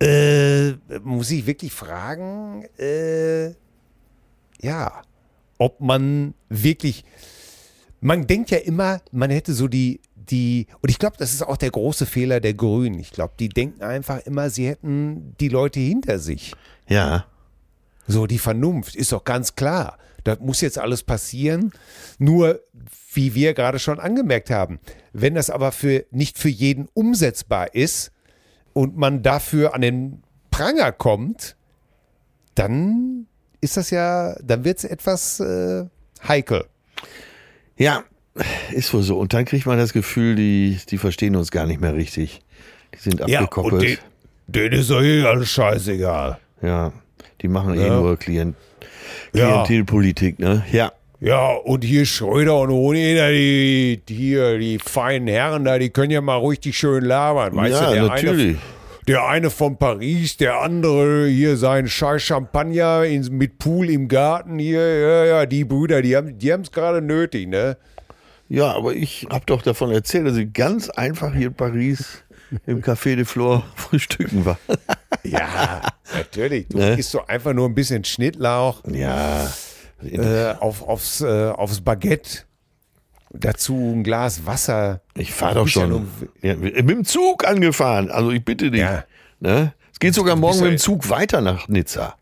äh, 0.00 0.72
muss 1.02 1.30
ich 1.30 1.46
wirklich 1.46 1.72
fragen, 1.72 2.64
äh, 2.78 3.52
ja, 4.62 5.02
ob 5.58 5.80
man 5.80 6.34
wirklich, 6.48 7.04
man 8.00 8.26
denkt 8.26 8.50
ja 8.50 8.58
immer, 8.58 9.00
man 9.12 9.30
hätte 9.30 9.52
so 9.52 9.68
die, 9.68 10.00
die, 10.14 10.66
und 10.80 10.90
ich 10.90 10.98
glaube, 10.98 11.16
das 11.18 11.32
ist 11.32 11.42
auch 11.42 11.56
der 11.56 11.70
große 11.70 12.06
Fehler 12.06 12.40
der 12.40 12.54
Grünen. 12.54 12.98
Ich 12.98 13.10
glaube, 13.10 13.34
die 13.38 13.48
denken 13.48 13.82
einfach 13.82 14.20
immer, 14.26 14.48
sie 14.50 14.68
hätten 14.68 15.34
die 15.40 15.48
Leute 15.48 15.80
hinter 15.80 16.18
sich. 16.18 16.54
Ja. 16.88 17.26
So, 18.10 18.26
die 18.26 18.38
Vernunft 18.38 18.96
ist 18.96 19.12
doch 19.12 19.22
ganz 19.22 19.54
klar. 19.54 19.96
Das 20.24 20.40
muss 20.40 20.60
jetzt 20.60 20.78
alles 20.78 21.04
passieren. 21.04 21.72
Nur, 22.18 22.60
wie 23.12 23.34
wir 23.34 23.54
gerade 23.54 23.78
schon 23.78 24.00
angemerkt 24.00 24.50
haben, 24.50 24.80
wenn 25.12 25.36
das 25.36 25.48
aber 25.48 25.70
für, 25.70 26.04
nicht 26.10 26.36
für 26.36 26.48
jeden 26.48 26.88
umsetzbar 26.92 27.72
ist 27.74 28.10
und 28.72 28.96
man 28.96 29.22
dafür 29.22 29.74
an 29.74 29.80
den 29.80 30.22
Pranger 30.50 30.90
kommt, 30.90 31.56
dann 32.56 33.26
ist 33.60 33.76
das 33.76 33.90
ja, 33.90 34.34
dann 34.42 34.64
wird 34.64 34.78
es 34.78 34.84
etwas 34.84 35.38
äh, 35.38 35.86
heikel. 36.26 36.64
Ja, 37.76 38.02
ist 38.72 38.92
wohl 38.92 39.02
so. 39.02 39.20
Und 39.20 39.34
dann 39.34 39.44
kriegt 39.44 39.66
man 39.66 39.78
das 39.78 39.92
Gefühl, 39.92 40.34
die, 40.34 40.78
die 40.88 40.98
verstehen 40.98 41.36
uns 41.36 41.52
gar 41.52 41.66
nicht 41.66 41.80
mehr 41.80 41.94
richtig. 41.94 42.42
Die 42.92 42.98
sind 42.98 43.22
abgekoppelt. 43.22 43.82
den, 43.82 43.98
denen 44.48 44.80
ist 44.80 44.90
doch 44.90 45.00
eh 45.00 45.22
alles 45.24 45.48
scheißegal. 45.50 46.38
Ja, 46.60 46.92
die 47.42 47.48
machen 47.48 47.74
eh 47.74 47.86
Ja. 47.86 48.00
nur 48.00 48.16
Klient. 48.16 48.56
Klientelpolitik, 49.32 50.38
ne? 50.38 50.64
Ja. 50.72 50.92
Ja, 51.22 51.52
und 51.52 51.84
hier 51.84 52.06
Schröder 52.06 52.58
und 52.60 52.70
Hoheneder, 52.70 53.30
die, 53.30 54.00
die 54.08 54.14
hier, 54.14 54.58
die 54.58 54.78
feinen 54.78 55.28
Herren 55.28 55.66
da, 55.66 55.78
die 55.78 55.90
können 55.90 56.10
ja 56.10 56.22
mal 56.22 56.38
richtig 56.38 56.78
schön 56.78 57.04
labern. 57.04 57.54
Weißt 57.54 57.78
ja, 57.78 57.88
du, 57.88 57.94
der 57.94 58.02
natürlich. 58.04 58.56
Eine, 58.56 58.58
der 59.06 59.26
eine 59.26 59.50
von 59.50 59.76
Paris, 59.76 60.38
der 60.38 60.60
andere 60.62 61.26
hier 61.26 61.58
sein 61.58 61.88
Scheiß 61.88 62.22
Champagner 62.22 63.04
in, 63.04 63.36
mit 63.36 63.58
Pool 63.58 63.90
im 63.90 64.08
Garten 64.08 64.58
hier. 64.58 64.80
Ja, 64.80 65.24
ja, 65.26 65.46
die 65.46 65.64
Brüder, 65.64 66.00
die 66.00 66.16
haben 66.16 66.38
die 66.38 66.48
es 66.48 66.72
gerade 66.72 67.02
nötig, 67.02 67.48
ne? 67.48 67.76
Ja, 68.48 68.72
aber 68.72 68.94
ich 68.94 69.26
habe 69.30 69.44
doch 69.44 69.60
davon 69.60 69.90
erzählt, 69.90 70.26
dass 70.26 70.36
ich 70.38 70.52
ganz 70.54 70.88
einfach 70.88 71.34
hier 71.34 71.48
in 71.48 71.54
Paris 71.54 72.24
im 72.66 72.80
Café 72.80 73.16
de 73.16 73.26
Flore 73.26 73.62
frühstücken 73.76 74.46
war. 74.46 74.58
Ja, 75.24 75.82
natürlich. 76.14 76.68
Du 76.68 76.78
Ne? 76.78 76.94
isst 76.98 77.10
so 77.10 77.24
einfach 77.26 77.52
nur 77.52 77.68
ein 77.68 77.74
bisschen 77.74 78.04
Schnittlauch 78.04 78.82
Ja. 78.90 79.46
äh, 80.02 80.54
auf, 80.60 80.82
aufs, 80.82 81.20
äh, 81.20 81.50
aufs 81.50 81.80
Baguette. 81.80 82.40
Dazu 83.32 83.74
ein 83.94 84.02
Glas 84.02 84.44
Wasser. 84.44 85.02
Ich 85.14 85.32
fahre 85.32 85.54
doch 85.54 85.64
bist 85.64 85.76
ja 85.76 85.82
schon 85.82 85.90
nur- 85.90 86.06
ja, 86.42 86.56
mit 86.56 86.88
dem 86.90 87.04
Zug 87.04 87.46
angefahren. 87.46 88.10
Also 88.10 88.30
ich 88.32 88.44
bitte 88.44 88.70
dich. 88.72 88.80
Ja. 88.80 89.04
Ne? 89.38 89.72
Es 89.92 90.00
geht 90.00 90.14
sogar 90.14 90.34
morgen 90.36 90.58
mit 90.60 90.70
dem 90.72 90.78
Zug 90.78 91.08
weiter 91.10 91.40
nach 91.40 91.68
Nizza. 91.68 92.16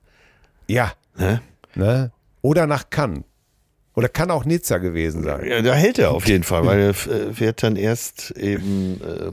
Ja, 0.66 0.92
Ne? 1.16 1.40
ne? 1.74 2.12
Oder 2.42 2.66
nach 2.66 2.90
Cannes. 2.90 3.24
Oder 3.94 4.08
kann 4.08 4.30
auch 4.30 4.44
Nizza 4.44 4.78
gewesen 4.78 5.24
sein. 5.24 5.44
Ja, 5.46 5.60
da 5.62 5.74
hält 5.74 5.98
er 5.98 6.12
auf 6.12 6.28
jeden 6.28 6.44
Fall, 6.44 6.64
weil 6.66 6.78
er 6.78 6.90
äh, 6.90 7.32
fährt 7.32 7.62
dann 7.62 7.74
erst 7.76 8.30
eben 8.32 9.00
äh, 9.02 9.30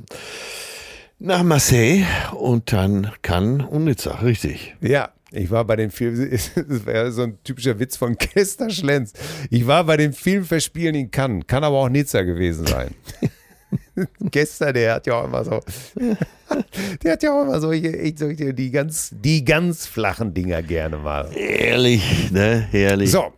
nach 1.19 1.43
Marseille 1.43 2.05
und 2.33 2.71
dann 2.73 3.11
Cannes 3.21 3.65
und 3.69 3.85
Nizza, 3.85 4.15
richtig. 4.19 4.75
Ja, 4.81 5.09
ich 5.31 5.49
war 5.49 5.65
bei 5.65 5.75
den 5.75 5.91
Film, 5.91 6.29
das 6.55 6.85
wäre 6.85 7.11
so 7.11 7.23
ein 7.23 7.37
typischer 7.43 7.79
Witz 7.79 7.97
von 7.97 8.17
Kester 8.17 8.69
Schlenz. 8.69 9.13
Ich 9.49 9.65
war 9.67 9.83
bei 9.85 9.97
den 9.97 10.13
Filmverspielen 10.13 10.95
in 10.95 11.11
Cannes, 11.11 11.45
kann 11.47 11.63
aber 11.63 11.77
auch 11.77 11.89
Nizza 11.89 12.21
gewesen 12.23 12.67
sein. 12.67 12.91
Kester, 14.31 14.73
der 14.73 14.95
hat 14.95 15.07
ja 15.07 15.13
auch 15.15 15.25
immer 15.25 15.43
so, 15.43 15.61
der 17.03 17.13
hat 17.13 17.23
ja 17.23 17.31
auch 17.37 17.43
immer 17.43 17.59
solche, 17.59 18.13
solche 18.17 18.53
die 18.53 18.71
ganz, 18.71 19.09
die 19.13 19.43
ganz 19.43 19.85
flachen 19.87 20.33
Dinger 20.33 20.61
gerne 20.61 20.97
mal. 20.97 21.29
Herrlich, 21.31 22.31
ne? 22.31 22.67
Herrlich. 22.71 23.11
So, 23.11 23.33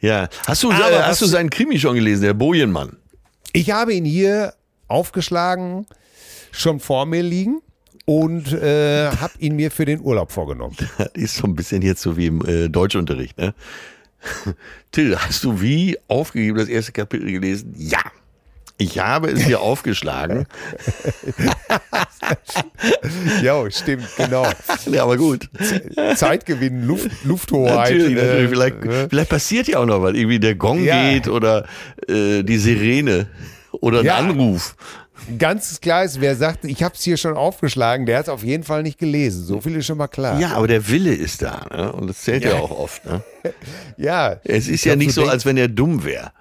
Ja. 0.00 0.28
Hast 0.46 0.62
du, 0.62 0.70
Aber 0.70 0.80
was- 0.92 1.06
hast 1.06 1.22
du 1.22 1.26
seinen 1.26 1.50
Krimi 1.50 1.78
schon 1.78 1.94
gelesen, 1.94 2.22
der 2.24 2.34
Bojenmann? 2.34 2.96
ich 3.54 3.70
habe 3.70 3.92
ihn 3.92 4.06
hier 4.06 4.54
aufgeschlagen, 4.88 5.86
schon 6.52 6.78
vor 6.78 7.06
mir 7.06 7.22
liegen 7.22 7.60
und 8.04 8.52
äh, 8.52 9.08
habe 9.10 9.32
ihn 9.38 9.56
mir 9.56 9.70
für 9.70 9.84
den 9.84 10.00
Urlaub 10.00 10.30
vorgenommen. 10.30 10.76
Das 10.98 11.08
ist 11.14 11.36
so 11.36 11.46
ein 11.46 11.54
bisschen 11.56 11.82
jetzt 11.82 12.02
so 12.02 12.16
wie 12.16 12.26
im 12.26 12.46
äh, 12.46 12.68
Deutschunterricht, 12.68 13.36
ne? 13.38 13.54
Till, 14.92 15.16
hast 15.18 15.42
du 15.42 15.60
wie 15.60 15.98
aufgegeben 16.06 16.58
das 16.58 16.68
erste 16.68 16.92
Kapitel 16.92 17.30
gelesen? 17.32 17.74
Ja. 17.76 17.98
Ich 18.78 18.98
habe 18.98 19.30
es 19.30 19.42
hier 19.42 19.60
aufgeschlagen. 19.60 20.46
ja, 23.42 23.70
stimmt, 23.70 24.08
genau. 24.16 24.46
Ja, 24.90 25.04
aber 25.04 25.16
gut. 25.16 25.48
Zeitgewinn, 26.16 26.84
Luft, 26.84 27.10
Lufthoheit. 27.24 27.92
Natürlich, 27.92 28.18
äh, 28.18 28.26
natürlich. 28.26 28.48
Vielleicht, 28.50 28.84
äh, 28.84 29.08
vielleicht 29.08 29.30
passiert 29.30 29.68
ja 29.68 29.78
auch 29.78 29.86
noch 29.86 30.02
was. 30.02 30.14
Irgendwie 30.14 30.40
der 30.40 30.54
Gong 30.56 30.82
Ja. 30.82 31.10
geht 31.10 31.28
oder 31.28 31.66
äh, 32.08 32.42
die 32.42 32.56
Sirene 32.58 33.26
oder 33.72 34.00
ein 34.00 34.04
Ja. 34.06 34.16
Anruf. 34.16 34.74
Ganz 35.38 35.80
klar 35.80 36.04
ist, 36.04 36.20
wer 36.20 36.34
sagt, 36.36 36.64
ich 36.64 36.82
habe 36.82 36.94
es 36.94 37.02
hier 37.02 37.16
schon 37.16 37.36
aufgeschlagen, 37.36 38.06
der 38.06 38.18
hat 38.18 38.24
es 38.24 38.28
auf 38.28 38.42
jeden 38.42 38.64
Fall 38.64 38.82
nicht 38.82 38.98
gelesen. 38.98 39.44
So 39.44 39.60
viel 39.60 39.76
ist 39.76 39.86
schon 39.86 39.98
mal 39.98 40.08
klar. 40.08 40.38
Ja, 40.40 40.54
aber 40.54 40.66
der 40.66 40.88
Wille 40.88 41.14
ist 41.14 41.42
da. 41.42 41.64
Ne? 41.70 41.92
Und 41.92 42.08
das 42.08 42.22
zählt 42.22 42.44
ja, 42.44 42.50
Ja. 42.50 42.56
auch 42.60 42.70
oft. 42.70 43.04
Ne? 43.06 43.22
ja. 43.96 44.36
Es 44.44 44.68
ist 44.68 44.84
ja 44.84 44.96
nicht 44.96 45.12
so, 45.12 45.26
als 45.26 45.44
wenn 45.46 45.56
er 45.56 45.68
dumm 45.68 46.04
wäre. 46.04 46.32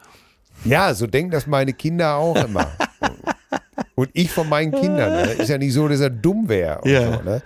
Ja, 0.66 0.94
so 0.94 1.08
denken 1.08 1.32
das 1.32 1.48
meine 1.48 1.74
Kinder 1.74 2.16
auch 2.16 2.36
immer. 2.36 2.72
Und 3.96 4.10
ich 4.14 4.32
von 4.32 4.48
meinen 4.50 4.72
Kindern. 4.72 5.12
Ne? 5.12 5.24
Ist 5.34 5.50
ja 5.50 5.58
nicht 5.58 5.74
so, 5.74 5.88
dass 5.88 6.00
er 6.00 6.10
dumm 6.10 6.48
wäre. 6.50 6.82
Ja. 6.88 7.14
So, 7.18 7.22
ne? 7.24 7.42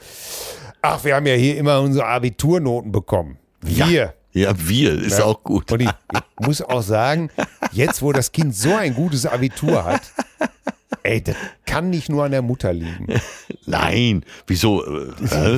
Ach, 0.82 1.04
wir 1.04 1.16
haben 1.16 1.26
ja 1.26 1.34
hier 1.36 1.58
immer 1.58 1.82
unsere 1.82 2.06
Abiturnoten 2.06 2.92
bekommen. 2.92 3.38
Wir. 3.62 4.14
Ja, 4.32 4.54
wir, 4.58 5.02
ist 5.02 5.20
Ja. 5.20 5.26
auch 5.26 5.42
gut. 5.44 5.72
Und 5.72 5.82
ich, 5.82 5.90
ich 6.14 6.46
muss 6.46 6.62
auch 6.62 6.82
sagen, 6.82 7.30
jetzt, 7.72 8.02
wo 8.02 8.12
das 8.12 8.32
Kind 8.32 8.56
so 8.56 8.76
ein 8.76 8.94
gutes 8.94 9.26
Abitur 9.26 9.84
hat, 9.86 10.02
ey, 11.06 11.22
das 11.24 11.36
kann 11.66 11.90
nicht 11.90 12.10
nur 12.10 12.24
an 12.26 12.32
der 12.32 12.42
Mutter 12.42 12.74
liegen. 12.74 13.08
Nein, 13.66 14.24
wieso? 14.48 14.84
äh? 14.86 15.12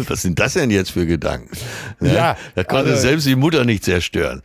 Was 0.10 0.22
sind 0.22 0.40
das 0.40 0.54
denn 0.54 0.70
jetzt 0.72 0.92
für 0.92 1.06
Gedanken? 1.06 1.50
Ne? 2.00 2.14
Ja, 2.14 2.38
da 2.56 2.64
konnte 2.64 2.92
also- 2.92 3.02
selbst 3.02 3.26
die 3.28 3.36
Mutter 3.36 3.66
nicht 3.66 3.84
zerstören. 3.84 4.42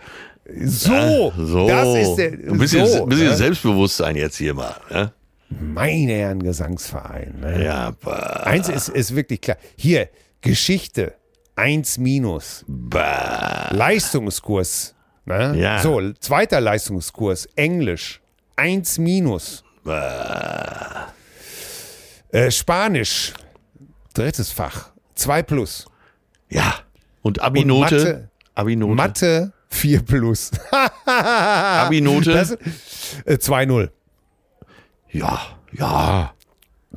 So, 0.65 1.33
So, 1.39 1.69
das 1.69 1.97
ist 1.97 2.17
der. 2.17 2.33
ein 2.33 2.59
bisschen, 2.59 2.87
so, 2.87 3.03
ein 3.05 3.09
bisschen 3.09 3.29
ne? 3.29 3.37
Selbstbewusstsein 3.37 4.17
jetzt 4.17 4.37
hier 4.37 4.55
mal. 4.55 4.75
Ne? 4.91 5.13
Mein 5.49 6.09
Herren 6.09 6.43
Gesangsverein. 6.43 7.37
Ne? 7.41 7.65
Ja, 7.65 7.95
aber, 8.03 8.47
Eins 8.47 8.69
ist, 8.69 8.89
ist 8.89 9.15
wirklich 9.15 9.41
klar. 9.41 9.57
Hier, 9.77 10.09
Geschichte, 10.41 11.15
eins 11.55 11.97
minus. 11.99 12.65
bah, 12.67 13.69
Leistungskurs. 13.73 14.95
Ne? 15.25 15.55
Ja. 15.57 15.79
So, 15.81 16.01
zweiter 16.19 16.61
Leistungskurs, 16.61 17.47
Englisch, 17.55 18.21
eins 18.57 18.99
minus. 18.99 19.63
Äh, 22.33 22.51
Spanisch, 22.51 23.33
drittes 24.15 24.51
Fach, 24.51 24.91
zwei 25.15 25.43
plus. 25.43 25.87
ja. 26.49 26.75
Und 27.25 27.39
Und 27.39 27.45
Abi-Note? 27.45 27.95
Mathe, 27.95 28.29
Abi-Note? 28.57 28.95
Mathe, 28.97 29.53
vier 29.69 30.03
plus. 30.03 30.51
Abi-Note? 31.07 32.59
Äh, 33.25 33.35
2-0. 33.35 33.91
Ja, 35.13 35.41
ja. 35.73 36.35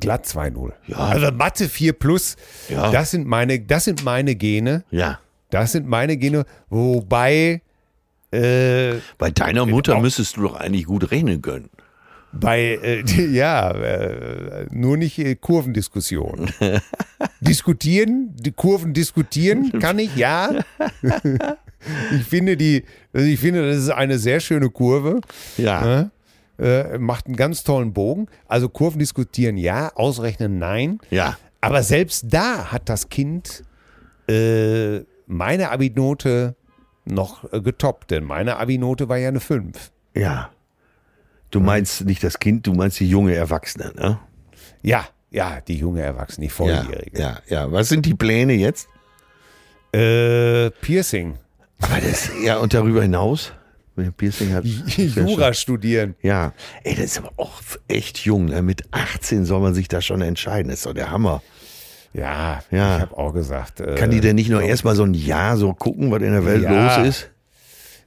Glatt 0.00 0.26
2-0. 0.26 0.72
Ja. 0.88 0.96
Also 0.96 1.30
Mathe 1.30 1.68
4 1.68 1.92
plus, 1.92 2.34
Ja. 2.68 2.90
das, 2.90 3.12
sind 3.12 3.24
meine, 3.28 3.60
das 3.60 3.84
sind 3.84 4.04
meine 4.04 4.34
Gene. 4.34 4.82
Ja. 4.90 5.20
Das 5.50 5.70
sind 5.70 5.86
meine 5.86 6.16
Gene, 6.16 6.44
wobei 6.70 7.62
äh, 8.32 8.94
Bei 9.18 9.30
deiner 9.30 9.64
Mutter 9.64 9.94
auch- 9.94 10.00
müsstest 10.02 10.36
du 10.38 10.42
doch 10.42 10.56
eigentlich 10.56 10.86
gut 10.86 11.08
rechnen 11.12 11.40
können. 11.40 11.70
Bei, 12.40 12.78
äh, 12.82 13.02
ja, 13.30 13.70
äh, 13.70 14.66
nur 14.70 14.96
nicht 14.96 15.18
äh, 15.18 15.34
Kurvendiskussion. 15.34 16.50
diskutieren, 17.40 18.34
die 18.34 18.52
Kurven 18.52 18.92
diskutieren 18.92 19.78
kann 19.80 19.98
ich, 19.98 20.16
ja. 20.16 20.50
ich 22.12 22.24
finde 22.24 22.56
die, 22.56 22.84
also 23.12 23.26
ich 23.26 23.40
finde, 23.40 23.68
das 23.68 23.78
ist 23.78 23.90
eine 23.90 24.18
sehr 24.18 24.40
schöne 24.40 24.70
Kurve. 24.70 25.20
Ja. 25.56 25.84
Ne? 25.84 26.10
Äh, 26.58 26.98
macht 26.98 27.26
einen 27.26 27.36
ganz 27.36 27.64
tollen 27.64 27.92
Bogen. 27.92 28.28
Also 28.46 28.68
Kurven 28.68 28.98
diskutieren 28.98 29.56
ja, 29.56 29.92
ausrechnen 29.94 30.58
nein. 30.58 30.98
Ja. 31.10 31.36
Aber 31.60 31.82
selbst 31.82 32.26
da 32.28 32.72
hat 32.72 32.88
das 32.88 33.08
Kind 33.08 33.64
äh, 34.28 35.00
meine 35.26 35.70
Abi-Note 35.70 36.54
noch 37.04 37.52
äh, 37.52 37.60
getoppt, 37.60 38.10
denn 38.10 38.24
meine 38.24 38.56
Abi-Note 38.56 39.08
war 39.08 39.16
ja 39.16 39.28
eine 39.28 39.40
5. 39.40 39.92
Ja. 40.14 40.50
Du 41.50 41.60
meinst 41.60 42.04
nicht 42.04 42.22
das 42.24 42.38
Kind, 42.38 42.66
du 42.66 42.74
meinst 42.74 42.98
die 43.00 43.08
junge 43.08 43.34
Erwachsene, 43.34 43.92
ne? 43.96 44.18
Ja, 44.82 45.06
ja, 45.30 45.60
die 45.60 45.76
junge 45.76 46.02
Erwachsene, 46.02 46.46
die 46.46 46.50
Volljährige. 46.52 47.18
Ja, 47.20 47.38
ja. 47.48 47.70
Was 47.72 47.88
sind 47.88 48.04
die 48.06 48.14
Pläne 48.14 48.54
jetzt? 48.54 48.88
Äh, 49.92 50.70
Piercing. 50.70 51.38
Aber 51.80 52.00
das, 52.00 52.30
ja, 52.42 52.58
und 52.58 52.74
darüber 52.74 53.02
hinaus? 53.02 53.52
Wenn 53.94 54.06
er 54.06 54.10
Piercing 54.12 54.52
hat. 54.52 54.64
ja 54.96 55.06
Jura 55.06 55.52
studieren. 55.54 56.16
Ja. 56.22 56.52
Ey, 56.84 56.94
das 56.94 57.04
ist 57.06 57.18
aber 57.18 57.32
auch 57.36 57.60
echt 57.88 58.18
jung. 58.18 58.46
Ne? 58.46 58.60
Mit 58.62 58.82
18 58.90 59.44
soll 59.46 59.60
man 59.60 59.72
sich 59.74 59.88
da 59.88 60.00
schon 60.02 60.20
entscheiden. 60.22 60.68
Das 60.68 60.80
ist 60.80 60.86
doch 60.86 60.92
der 60.94 61.10
Hammer. 61.10 61.42
Ja, 62.12 62.62
Ja. 62.70 62.96
ich 62.96 63.02
habe 63.02 63.16
auch 63.16 63.32
gesagt. 63.32 63.80
Äh, 63.80 63.94
Kann 63.94 64.10
die 64.10 64.20
denn 64.20 64.36
nicht 64.36 64.50
nur 64.50 64.62
erstmal 64.62 64.96
so 64.96 65.02
ein 65.04 65.14
Jahr 65.14 65.56
so 65.56 65.72
gucken, 65.74 66.10
was 66.10 66.22
in 66.22 66.32
der 66.32 66.44
Welt 66.44 66.62
Ja. 66.62 66.98
los 66.98 67.08
ist? 67.08 67.30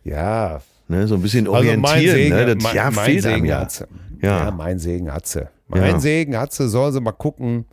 Ja, 0.03 0.61
Ne? 0.89 1.07
So 1.07 1.15
ein 1.15 1.21
bisschen 1.21 1.47
also 1.47 1.69
mein 1.69 1.85
orientieren. 1.85 2.15
Segen, 2.15 2.35
ne? 2.35 2.55
Das 2.55 2.63
mein, 2.63 2.93
mein 2.95 3.21
Segen 3.21 3.45
ja. 3.45 3.59
hat 3.59 3.71
sie. 3.71 3.85
Ja. 4.21 4.45
Ja. 4.45 4.51
mein 4.51 4.79
Segen 4.79 5.13
hat 5.13 5.27
sie. 5.27 5.47
Mein 5.67 5.83
Ja. 5.83 5.99
Segen 5.99 6.37
hat 6.37 6.51
sie, 6.51 6.67
soll 6.67 6.91
sie 6.91 6.99
mal 6.99 7.11
gucken, 7.11 7.65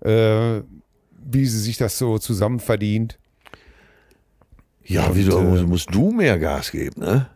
äh, 0.00 0.60
wie 1.30 1.46
sie 1.46 1.60
sich 1.60 1.76
das 1.76 1.98
so 1.98 2.18
zusammen 2.18 2.58
verdient. 2.58 3.18
Ja, 4.84 5.10
wieso 5.12 5.38
äh, 5.38 5.62
musst 5.62 5.94
du 5.94 6.10
mehr 6.10 6.38
Gas 6.38 6.70
geben, 6.70 7.02
ne? 7.02 7.26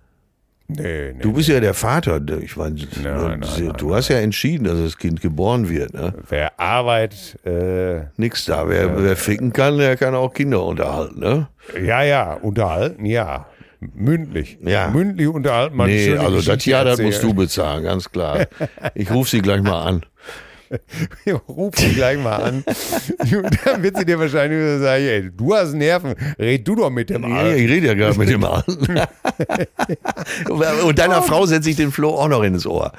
Nee, 0.69 1.13
nee. 1.13 1.21
Du 1.21 1.35
bist 1.35 1.51
ja 1.51 1.61
der 1.61 1.75
Vater. 1.75 2.21
Ich 2.41 2.57
meine, 2.57 2.77
Nein, 3.03 3.41
du 3.43 3.63
nein, 3.65 3.73
du 3.77 3.95
hast 3.95 4.09
ja 4.09 4.19
entschieden, 4.19 4.65
dass 4.65 4.79
das 4.79 4.97
Kind 4.97 5.21
geboren 5.21 5.69
wird. 5.69 5.93
Ne? 5.93 6.15
Wer 6.31 6.59
Arbeit, 6.59 7.39
äh, 7.45 8.05
Nix 8.17 8.47
da. 8.47 8.67
Wer, 8.67 9.03
wer 9.03 9.17
ficken 9.17 9.53
kann, 9.53 9.77
der 9.77 9.97
kann 9.99 10.15
auch 10.15 10.33
Kinder 10.33 10.65
unterhalten. 10.65 11.21
Ne? 11.21 11.49
ja, 11.85 12.03
ja, 12.03 12.33
unterhalten, 12.33 13.05
ja. 13.05 13.47
Mündlich. 13.95 14.59
Ja. 14.61 14.91
Mündlich 14.91 15.29
unterhalten. 15.29 15.77
eine 15.77 15.93
Nee, 15.93 16.17
also 16.17 16.41
das 16.41 16.65
Jahr, 16.65 16.85
das 16.85 17.01
musst 17.01 17.23
du 17.23 17.35
bezahlen, 17.35 17.85
ganz 17.85 18.11
klar. 18.11 18.47
Ich 18.95 19.11
rufe 19.11 19.31
sie 19.31 19.41
gleich 19.41 19.63
mal 19.63 19.83
an. 19.83 20.03
Ruf 21.49 21.75
sie 21.77 21.93
gleich 21.93 22.19
mal 22.19 22.37
an. 22.37 22.65
Dann 23.65 23.83
wird 23.83 23.97
sie 23.97 24.05
dir 24.05 24.19
wahrscheinlich 24.19 24.81
sagen, 24.81 25.05
ey, 25.05 25.31
du 25.31 25.55
hast 25.55 25.73
Nerven, 25.75 26.15
red 26.39 26.67
du 26.67 26.75
doch 26.75 26.91
mit 26.91 27.11
dem 27.11 27.23
Ja, 27.23 27.37
Alten. 27.37 27.59
ich 27.63 27.71
rede 27.71 27.87
ja 27.89 27.95
gerade 27.95 28.19
mit 28.19 28.29
dem 28.29 28.45
Alten. 28.45 28.87
Und 30.85 30.99
deiner 30.99 31.23
Frau 31.23 31.47
setze 31.47 31.71
ich 31.71 31.77
den 31.77 31.93
Flo 31.93 32.11
auch 32.11 32.29
noch 32.29 32.43
ins 32.43 32.67
Ohr. 32.67 32.93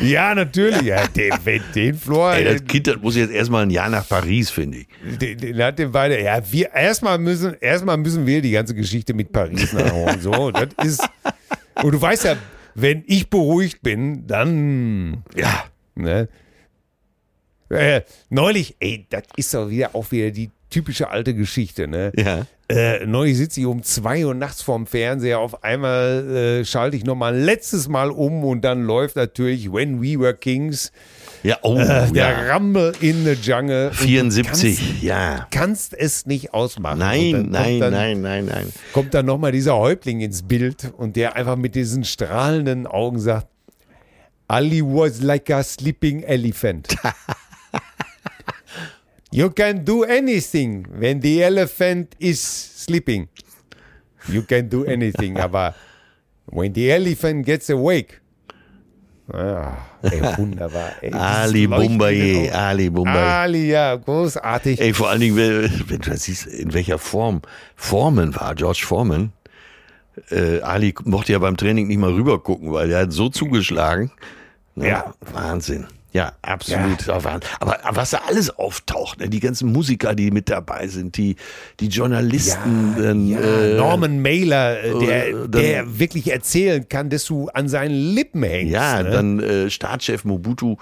Ja, 0.00 0.34
natürlich. 0.34 0.82
Ja, 0.82 1.06
den, 1.06 1.32
den 1.74 1.94
Flor, 1.94 2.34
Ey, 2.34 2.44
das 2.44 2.64
Kind, 2.64 2.86
das 2.86 2.96
muss 3.00 3.16
jetzt 3.16 3.32
erstmal 3.32 3.62
ein 3.64 3.70
Jahr 3.70 3.88
nach 3.88 4.08
Paris, 4.08 4.50
finde 4.50 4.78
ich. 4.78 5.18
den, 5.18 5.38
den 5.38 5.62
hat 5.62 5.78
den 5.78 5.92
beide. 5.92 6.20
Ja, 6.22 6.40
wir 6.50 6.72
erstmal 6.74 7.18
müssen, 7.18 7.54
erstmal 7.60 7.96
müssen 7.96 8.26
wir 8.26 8.42
die 8.42 8.50
ganze 8.52 8.74
Geschichte 8.74 9.14
mit 9.14 9.32
Paris 9.32 9.72
nachholen. 9.72 10.20
So, 10.20 10.50
das 10.50 10.68
ist. 10.84 11.08
Und 11.82 11.92
du 11.92 12.00
weißt 12.00 12.24
ja, 12.24 12.36
wenn 12.74 13.04
ich 13.06 13.28
beruhigt 13.30 13.82
bin, 13.82 14.26
dann. 14.26 15.22
Ja. 15.36 15.64
Ne? 15.94 16.28
Äh, 17.72 18.02
neulich, 18.28 18.76
ey, 18.80 19.06
das 19.08 19.22
ist 19.36 19.54
doch 19.54 19.68
wieder 19.70 19.94
auch 19.94 20.10
wieder 20.12 20.30
die 20.30 20.50
typische 20.70 21.08
alte 21.08 21.34
Geschichte, 21.34 21.86
ne? 21.88 22.12
Ja. 22.16 22.46
Äh, 22.68 23.04
neulich 23.04 23.36
sitze 23.36 23.60
ich 23.60 23.66
um 23.66 23.82
zwei 23.82 24.24
Uhr 24.24 24.34
nachts 24.34 24.62
vorm 24.62 24.86
Fernseher, 24.86 25.38
auf 25.38 25.62
einmal 25.62 26.60
äh, 26.60 26.64
schalte 26.64 26.96
ich 26.96 27.04
nochmal 27.04 27.34
ein 27.34 27.44
letztes 27.44 27.88
Mal 27.88 28.10
um 28.10 28.44
und 28.44 28.62
dann 28.62 28.84
läuft 28.84 29.16
natürlich 29.16 29.70
When 29.70 30.00
We 30.00 30.18
Were 30.18 30.34
Kings, 30.34 30.90
Ja, 31.42 31.58
oh, 31.62 31.76
äh, 31.76 32.10
der 32.10 32.46
ja. 32.46 32.54
Rumble 32.54 32.92
in 33.00 33.24
the 33.24 33.32
Jungle. 33.32 33.88
Und 33.88 34.00
du 34.00 34.04
74, 34.04 35.02
ja. 35.02 35.46
Kannst, 35.50 35.92
kannst 35.92 35.94
es 35.94 36.26
nicht 36.26 36.54
ausmachen. 36.54 37.00
Nein, 37.00 37.48
nein, 37.50 37.80
dann, 37.80 37.92
nein, 37.92 38.20
nein, 38.22 38.44
nein. 38.46 38.72
Kommt 38.94 39.12
dann 39.12 39.26
nochmal 39.26 39.52
dieser 39.52 39.76
Häuptling 39.76 40.20
ins 40.20 40.42
Bild 40.42 40.92
und 40.96 41.16
der 41.16 41.36
einfach 41.36 41.56
mit 41.56 41.74
diesen 41.74 42.04
strahlenden 42.04 42.86
Augen 42.86 43.18
sagt, 43.18 43.48
Ali 44.48 44.82
was 44.82 45.20
like 45.20 45.50
a 45.50 45.62
sleeping 45.62 46.22
elephant. 46.22 46.94
you 49.32 49.50
can 49.50 49.84
do 49.84 50.04
anything 50.04 50.86
when 50.98 51.20
the 51.20 51.42
elephant 51.42 52.14
is 52.18 52.40
sleeping. 52.40 53.28
You 54.28 54.42
can 54.42 54.68
do 54.68 54.84
anything, 54.84 55.36
aber 55.46 55.74
when 56.46 56.72
the 56.72 56.92
elephant 56.92 57.46
gets 57.46 57.70
awake. 57.70 58.20
Ah, 59.32 59.76
ey, 60.02 60.20
wunderbar. 60.36 60.92
Ey, 61.00 61.10
Ali 61.12 61.66
Auge. 61.66 62.50
Ali 62.52 62.90
Bombaye. 62.90 63.42
Ali, 63.42 63.70
ja, 63.70 63.96
großartig. 63.96 64.80
Ey, 64.80 64.92
vor 64.92 65.08
allen 65.08 65.20
Dingen, 65.20 65.36
wenn 65.88 66.00
du 66.00 66.16
siehst, 66.16 66.46
in 66.46 66.72
welcher 66.74 66.98
Form 66.98 67.40
Foreman 67.76 68.34
war, 68.34 68.54
George 68.54 68.82
Foreman. 68.84 69.32
Äh, 70.30 70.60
Ali 70.60 70.92
mochte 71.04 71.32
ja 71.32 71.38
beim 71.38 71.56
Training 71.56 71.86
nicht 71.88 71.98
mal 71.98 72.12
rüber 72.12 72.42
gucken, 72.42 72.72
weil 72.72 72.90
er 72.90 73.02
hat 73.02 73.12
so 73.12 73.28
zugeschlagen. 73.30 74.10
Na, 74.74 74.86
Ja. 74.86 75.14
Wahnsinn. 75.32 75.86
Ja, 76.12 76.34
absolut. 76.42 77.06
Ja. 77.06 77.14
Aber, 77.14 77.40
aber 77.60 77.96
was 77.96 78.10
da 78.10 78.22
alles 78.26 78.50
auftaucht, 78.50 79.20
ne? 79.20 79.30
die 79.30 79.40
ganzen 79.40 79.72
Musiker, 79.72 80.14
die 80.14 80.30
mit 80.30 80.50
dabei 80.50 80.86
sind, 80.86 81.16
die, 81.16 81.36
die 81.80 81.88
Journalisten. 81.88 82.94
Ja, 82.96 83.02
dann, 83.02 83.26
ja. 83.28 83.40
Äh, 83.40 83.76
Norman 83.76 84.20
Mailer, 84.20 84.82
äh, 84.82 84.98
der, 84.98 85.28
äh, 85.28 85.32
dann, 85.32 85.50
der 85.50 85.98
wirklich 85.98 86.30
erzählen 86.30 86.86
kann, 86.86 87.08
dass 87.08 87.24
du 87.24 87.48
an 87.48 87.68
seinen 87.68 87.94
Lippen 87.94 88.42
hängst. 88.42 88.72
Ja, 88.72 89.02
ne? 89.02 89.10
dann 89.10 89.40
äh, 89.40 89.70
Staatschef 89.70 90.24
Mobutu, 90.24 90.76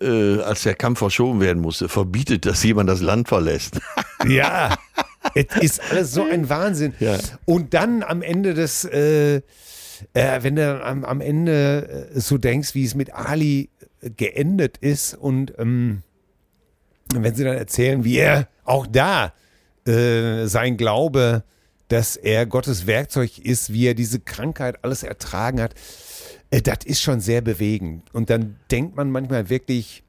äh, 0.00 0.40
als 0.40 0.64
der 0.64 0.74
Kampf 0.74 0.98
verschoben 0.98 1.40
werden 1.40 1.62
musste, 1.62 1.88
verbietet, 1.88 2.44
dass 2.44 2.62
jemand 2.64 2.88
das 2.88 3.00
Land 3.00 3.28
verlässt. 3.28 3.80
Ja, 4.26 4.74
es 5.34 5.44
ist 5.60 5.82
alles 5.90 6.12
so 6.12 6.24
ein 6.24 6.48
Wahnsinn. 6.48 6.94
Und 7.44 7.74
dann 7.74 8.02
am 8.02 8.22
Ende 8.22 8.54
des, 8.54 8.86
äh, 8.86 9.42
äh, 10.12 10.42
wenn 10.42 10.56
du 10.56 10.82
am, 10.82 11.04
am 11.04 11.20
Ende 11.20 12.08
äh, 12.14 12.20
so 12.20 12.38
denkst, 12.38 12.74
wie 12.74 12.84
es 12.84 12.94
mit 12.94 13.14
Ali 13.14 13.70
geendet 14.16 14.78
ist 14.78 15.14
und 15.14 15.54
ähm, 15.58 16.02
wenn 17.14 17.34
sie 17.34 17.44
dann 17.44 17.56
erzählen, 17.56 18.04
wie 18.04 18.16
er 18.16 18.48
auch 18.64 18.86
da 18.86 19.32
äh, 19.86 20.46
sein 20.46 20.76
Glaube, 20.76 21.44
dass 21.88 22.16
er 22.16 22.46
Gottes 22.46 22.86
Werkzeug 22.86 23.38
ist, 23.38 23.72
wie 23.72 23.86
er 23.86 23.94
diese 23.94 24.20
Krankheit 24.20 24.82
alles 24.82 25.02
ertragen 25.02 25.60
hat, 25.60 25.74
äh, 26.50 26.62
das 26.62 26.78
ist 26.84 27.02
schon 27.02 27.20
sehr 27.20 27.40
bewegend. 27.40 28.12
Und 28.14 28.30
dann 28.30 28.56
denkt 28.70 28.96
man 28.96 29.10
manchmal 29.10 29.50
wirklich, 29.50 30.02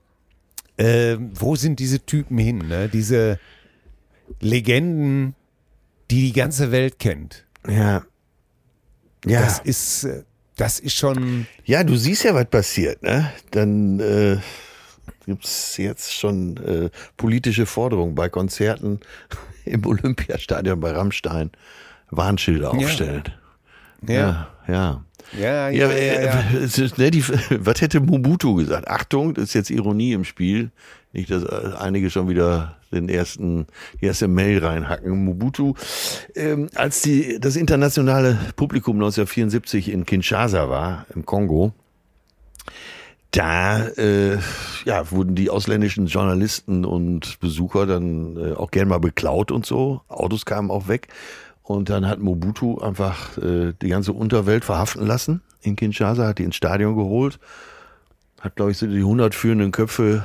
äh, 0.78 1.18
wo 1.34 1.56
sind 1.56 1.80
diese 1.80 2.06
Typen 2.06 2.38
hin? 2.38 2.60
Ne? 2.60 2.90
Diese 2.90 3.40
Legenden, 4.40 5.36
die 6.12 6.22
die 6.28 6.34
ganze 6.34 6.72
Welt 6.72 7.00
kennt. 7.00 7.46
Ja. 7.68 8.06
Ja. 9.26 9.42
Das 9.42 9.60
ist, 9.60 10.04
äh, 10.04 10.24
das 10.56 10.80
ist 10.80 10.96
schon. 10.96 11.48
Ja, 11.66 11.84
du 11.84 11.96
siehst 11.96 12.24
ja, 12.24 12.34
was 12.34 12.46
passiert, 12.46 13.04
ne? 13.04 13.32
Dann 13.52 14.00
äh, 14.00 14.38
gibt 15.26 15.46
es 15.46 15.78
jetzt 15.78 16.14
schon 16.14 16.58
äh, 16.58 16.90
politische 17.18 17.66
Forderungen 17.66 18.16
bei 18.16 18.30
Konzerten 18.30 19.00
im 19.66 19.86
Olympiastadion 19.86 20.80
bei 20.80 20.92
Rammstein. 20.92 21.52
Warnschilder 22.12 22.72
aufstellen. 22.72 23.24
Ja. 24.08 24.14
Ja, 24.14 24.48
ja. 24.68 25.06
Ja, 25.34 25.70
Ja, 25.70 25.70
ja, 25.70 25.92
ja. 25.92 25.92
äh, 25.92 26.26
ja. 26.26 26.60
ist, 26.60 26.98
ne, 26.98 27.12
die, 27.12 27.28
was 27.60 27.82
hätte 27.82 28.00
Mobutu 28.00 28.56
gesagt? 28.56 28.88
Achtung, 28.88 29.34
das 29.34 29.46
ist 29.46 29.54
jetzt 29.54 29.70
Ironie 29.70 30.14
im 30.14 30.24
Spiel. 30.24 30.72
Nicht, 31.14 31.32
dass 31.32 31.44
äh, 31.44 31.76
einige 31.80 32.10
schon 32.10 32.30
wieder 32.30 32.78
den 32.96 33.10
ersten, 33.10 33.68
die 34.02 34.06
erste 34.06 34.28
Mail 34.28 34.64
reinhacken. 34.66 35.26
Mobutu, 35.26 35.74
ähm, 36.36 36.70
als 36.76 37.02
die, 37.02 37.40
das 37.40 37.56
internationale 37.56 38.38
Publikum 38.56 38.96
1974 38.96 39.90
in 39.90 40.06
Kinshasa 40.06 40.70
war, 40.70 41.06
im 41.14 41.26
Kongo, 41.26 41.74
da 43.32 43.86
äh, 43.98 44.38
ja, 44.86 45.12
wurden 45.12 45.36
die 45.36 45.50
ausländischen 45.50 46.08
Journalisten 46.08 46.86
und 46.86 47.40
Besucher 47.42 47.86
dann 47.86 48.38
äh, 48.38 48.54
auch 48.54 48.72
gern 48.72 48.88
mal 48.88 49.00
beklaut 49.00 49.52
und 49.52 49.66
so. 49.66 50.02
Autos 50.08 50.46
kamen 50.46 50.72
auch 50.72 50.88
weg. 50.88 51.10
Und 51.62 51.90
dann 51.90 52.08
hat 52.08 52.20
Mobutu 52.20 52.78
einfach 52.80 53.38
äh, 53.40 53.74
die 53.82 53.90
ganze 53.90 54.14
Unterwelt 54.14 54.64
verhaften 54.64 55.06
lassen 55.06 55.42
in 55.62 55.76
Kinshasa, 55.76 56.28
hat 56.28 56.38
die 56.40 56.44
ins 56.44 56.56
Stadion 56.56 56.96
geholt, 56.96 57.40
hat, 58.40 58.56
glaube 58.56 58.72
ich, 58.72 58.78
so 58.78 58.88
die 58.88 59.00
100 59.00 59.34
führenden 59.34 59.72
Köpfe 59.72 60.24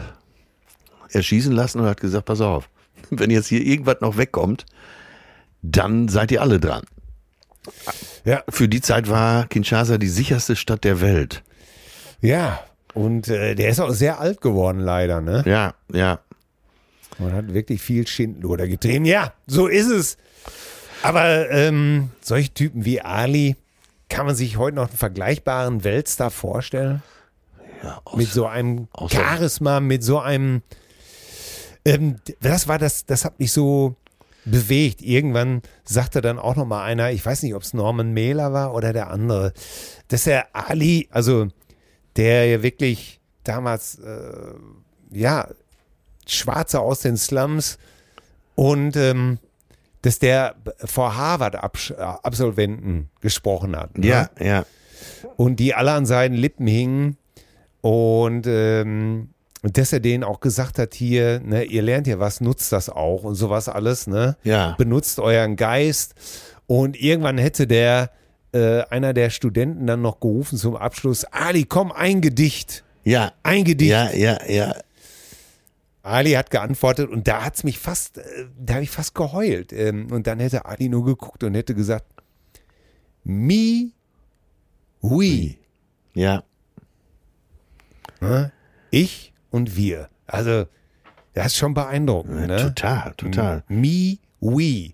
erschießen 1.12 1.52
lassen 1.52 1.80
und 1.80 1.86
hat 1.86 2.00
gesagt, 2.00 2.26
pass 2.26 2.40
auf, 2.40 2.68
wenn 3.11 3.30
jetzt 3.30 3.48
hier 3.48 3.61
irgendwas 3.64 4.00
noch 4.00 4.16
wegkommt, 4.16 4.66
dann 5.62 6.08
seid 6.08 6.30
ihr 6.32 6.40
alle 6.42 6.58
dran. 6.61 6.82
ja. 8.24 8.42
Für 8.48 8.68
die 8.68 8.80
Zeit 8.80 9.08
war 9.08 9.46
Kinshasa 9.46 9.98
die 9.98 10.08
sicherste 10.08 10.56
Stadt 10.56 10.84
der 10.84 11.00
Welt. 11.00 11.42
Ja. 12.20 12.61
Und 12.94 13.28
äh, 13.28 13.54
der 13.54 13.68
ist 13.68 13.78
auch 13.80 13.90
sehr 13.92 14.18
alt 14.20 14.40
geworden, 14.40 14.80
leider, 14.80 15.20
ne? 15.20 15.44
Ja, 15.46 15.74
ja. 15.92 16.20
Man 17.18 17.32
hat 17.34 17.52
wirklich 17.52 17.80
viel 17.82 18.06
Schindluder 18.06 18.66
getrieben. 18.66 19.04
Ja, 19.04 19.32
so 19.46 19.66
ist 19.66 19.88
es. 19.90 20.16
Aber 21.02 21.50
ähm, 21.50 22.11
solche 22.20 22.52
Typen 22.52 22.84
wie 22.84 23.00
Ali, 23.00 23.56
kann 24.08 24.26
man 24.26 24.34
sich 24.34 24.56
heute 24.56 24.76
noch 24.76 24.88
einen 24.88 24.96
vergleichbaren 24.96 25.84
Weltstar 25.84 26.30
vorstellen? 26.30 27.02
ja 27.82 28.00
Mit 28.16 28.28
so 28.28 28.46
einem 28.46 28.88
außer- 28.92 29.14
Charisma, 29.14 29.80
mit 29.80 30.02
so 30.02 30.18
einem. 30.18 30.62
Ähm, 31.85 32.16
das 32.41 32.68
war 32.68 32.78
das, 32.78 33.07
das 33.07 33.24
hat 33.24 33.39
mich 33.39 33.53
so 33.53 33.97
bewegt. 34.45 35.03
Irgendwann 35.03 35.62
sagte 35.85 36.20
dann 36.20 36.39
auch 36.39 36.57
noch 36.57 36.66
mal 36.66 36.85
einer, 36.85 37.11
ich 37.11 37.24
weiß 37.24 37.43
nicht, 37.43 37.55
ob 37.55 37.62
es 37.62 37.74
Norman 37.74 38.14
Mailer 38.14 38.53
war 38.53 38.74
oder 38.74 38.93
der 38.93 39.11
andere, 39.11 39.53
dass 40.09 40.24
der 40.24 40.55
Ali, 40.55 41.09
also 41.11 41.49
der 42.16 42.47
ja 42.47 42.62
wirklich 42.62 43.20
damals, 43.45 43.99
äh, 43.99 44.55
ja, 45.12 45.49
Schwarze 46.26 46.81
aus 46.81 47.01
den 47.01 47.16
Slums 47.16 47.78
und 48.55 48.97
ähm, 48.97 49.39
dass 50.03 50.18
der 50.18 50.55
vor 50.85 51.16
Harvard-Absolventen 51.16 53.11
gesprochen 53.20 53.76
hat. 53.76 53.99
Ne? 53.99 54.07
ja, 54.07 54.31
ja. 54.39 54.64
und 55.37 55.57
die 55.57 55.74
alle 55.74 55.93
an 55.93 56.07
seinen 56.07 56.35
Lippen 56.35 56.66
hingen 56.66 57.18
und 57.81 58.47
ähm, 58.47 59.31
dass 59.62 59.92
er 59.92 60.00
denen 60.00 60.24
auch 60.24 60.40
gesagt 60.40 60.78
hat, 60.78 60.94
hier, 60.94 61.40
ne, 61.40 61.64
ihr 61.64 61.82
lernt 61.82 62.06
ja 62.06 62.18
was, 62.18 62.40
nutzt 62.40 62.72
das 62.72 62.88
auch 62.88 63.24
und 63.24 63.34
sowas 63.34 63.68
alles, 63.68 64.06
ne? 64.06 64.36
Ja. 64.42 64.74
Benutzt 64.78 65.18
euren 65.20 65.56
Geist. 65.56 66.14
Und 66.66 66.98
irgendwann 67.00 67.36
hätte 67.38 67.66
der, 67.66 68.11
äh, 68.52 68.82
einer 68.84 69.12
der 69.12 69.30
Studenten 69.30 69.86
dann 69.86 70.02
noch 70.02 70.20
gerufen 70.20 70.56
zum 70.58 70.76
Abschluss, 70.76 71.24
Ali, 71.24 71.64
komm, 71.64 71.92
ein 71.92 72.20
Gedicht. 72.20 72.84
Ja, 73.04 73.32
Ein 73.42 73.64
Gedicht. 73.64 73.90
ja, 73.90 74.11
ja, 74.12 74.38
ja. 74.48 74.74
Ali 76.02 76.32
hat 76.32 76.50
geantwortet 76.50 77.11
und 77.11 77.28
da 77.28 77.44
hat's 77.44 77.62
mich 77.62 77.78
fast, 77.78 78.18
äh, 78.18 78.22
da 78.58 78.74
habe 78.74 78.84
ich 78.84 78.90
fast 78.90 79.14
geheult. 79.14 79.72
Ähm, 79.72 80.11
und 80.11 80.26
dann 80.26 80.40
hätte 80.40 80.64
Ali 80.64 80.88
nur 80.88 81.04
geguckt 81.04 81.44
und 81.44 81.54
hätte 81.54 81.74
gesagt, 81.74 82.06
me, 83.24 83.90
we. 85.02 85.56
Ja, 86.14 86.42
Ne? 88.20 88.52
Ich 88.90 89.32
und 89.51 89.76
wir. 89.76 90.09
Also, 90.26 90.66
das 91.34 91.46
ist 91.46 91.57
schon 91.57 91.74
beeindruckend. 91.74 92.46
Ne? 92.46 92.57
total, 92.57 93.14
total. 93.16 93.64
Me, 93.68 94.18
we. 94.40 94.92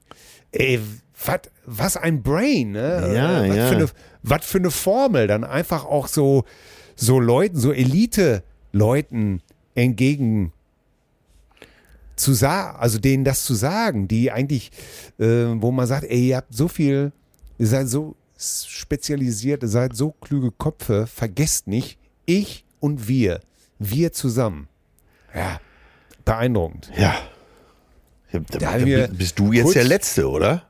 Ey, 0.53 0.81
wat, 1.25 1.51
was 1.65 1.97
ein 1.97 2.23
Brain, 2.23 2.73
ne? 2.73 3.13
Ja, 3.15 3.45
Äh, 3.45 3.49
was 3.51 3.57
ja. 3.57 3.69
Für 3.69 3.75
eine, 3.77 3.89
was 4.23 4.45
für 4.45 4.59
eine 4.59 4.71
Formel, 4.71 5.27
dann 5.27 5.45
einfach 5.45 5.85
auch 5.85 6.09
so, 6.09 6.45
so 6.95 7.21
Leuten, 7.21 7.57
so 7.59 7.73
Elite-Leuten 7.73 9.43
entgegen 9.75 10.53
zu 12.17 12.33
sagen, 12.33 12.79
also 12.79 12.99
denen 12.99 13.25
das 13.25 13.45
zu 13.45 13.55
sagen, 13.55 14.09
die 14.09 14.33
eigentlich, 14.33 14.71
äh, 15.19 15.47
wo 15.57 15.71
man 15.71 15.87
sagt, 15.87 16.05
ey, 16.05 16.29
ihr 16.29 16.37
habt 16.37 16.55
so 16.55 16.67
viel, 16.69 17.13
ihr 17.59 17.67
seid 17.67 17.89
so 17.89 18.17
spezialisiert, 18.39 19.63
ihr 19.63 19.69
seid 19.69 19.95
so 19.95 20.13
kluge 20.13 20.51
Köpfe, 20.51 21.07
vergesst 21.07 21.67
nicht, 21.67 21.99
ich 22.25 22.65
und 22.81 23.07
wir, 23.07 23.41
wir 23.79 24.13
zusammen. 24.13 24.69
Ja, 25.35 25.61
beeindruckend. 26.25 26.91
Ja. 26.97 27.15
ja 28.33 28.41
Da 28.51 28.59
da 28.59 28.85
wir 28.85 29.09
bist 29.09 29.39
du 29.39 29.53
jetzt 29.53 29.75
der 29.75 29.85
Letzte, 29.85 30.29
oder? 30.29 30.63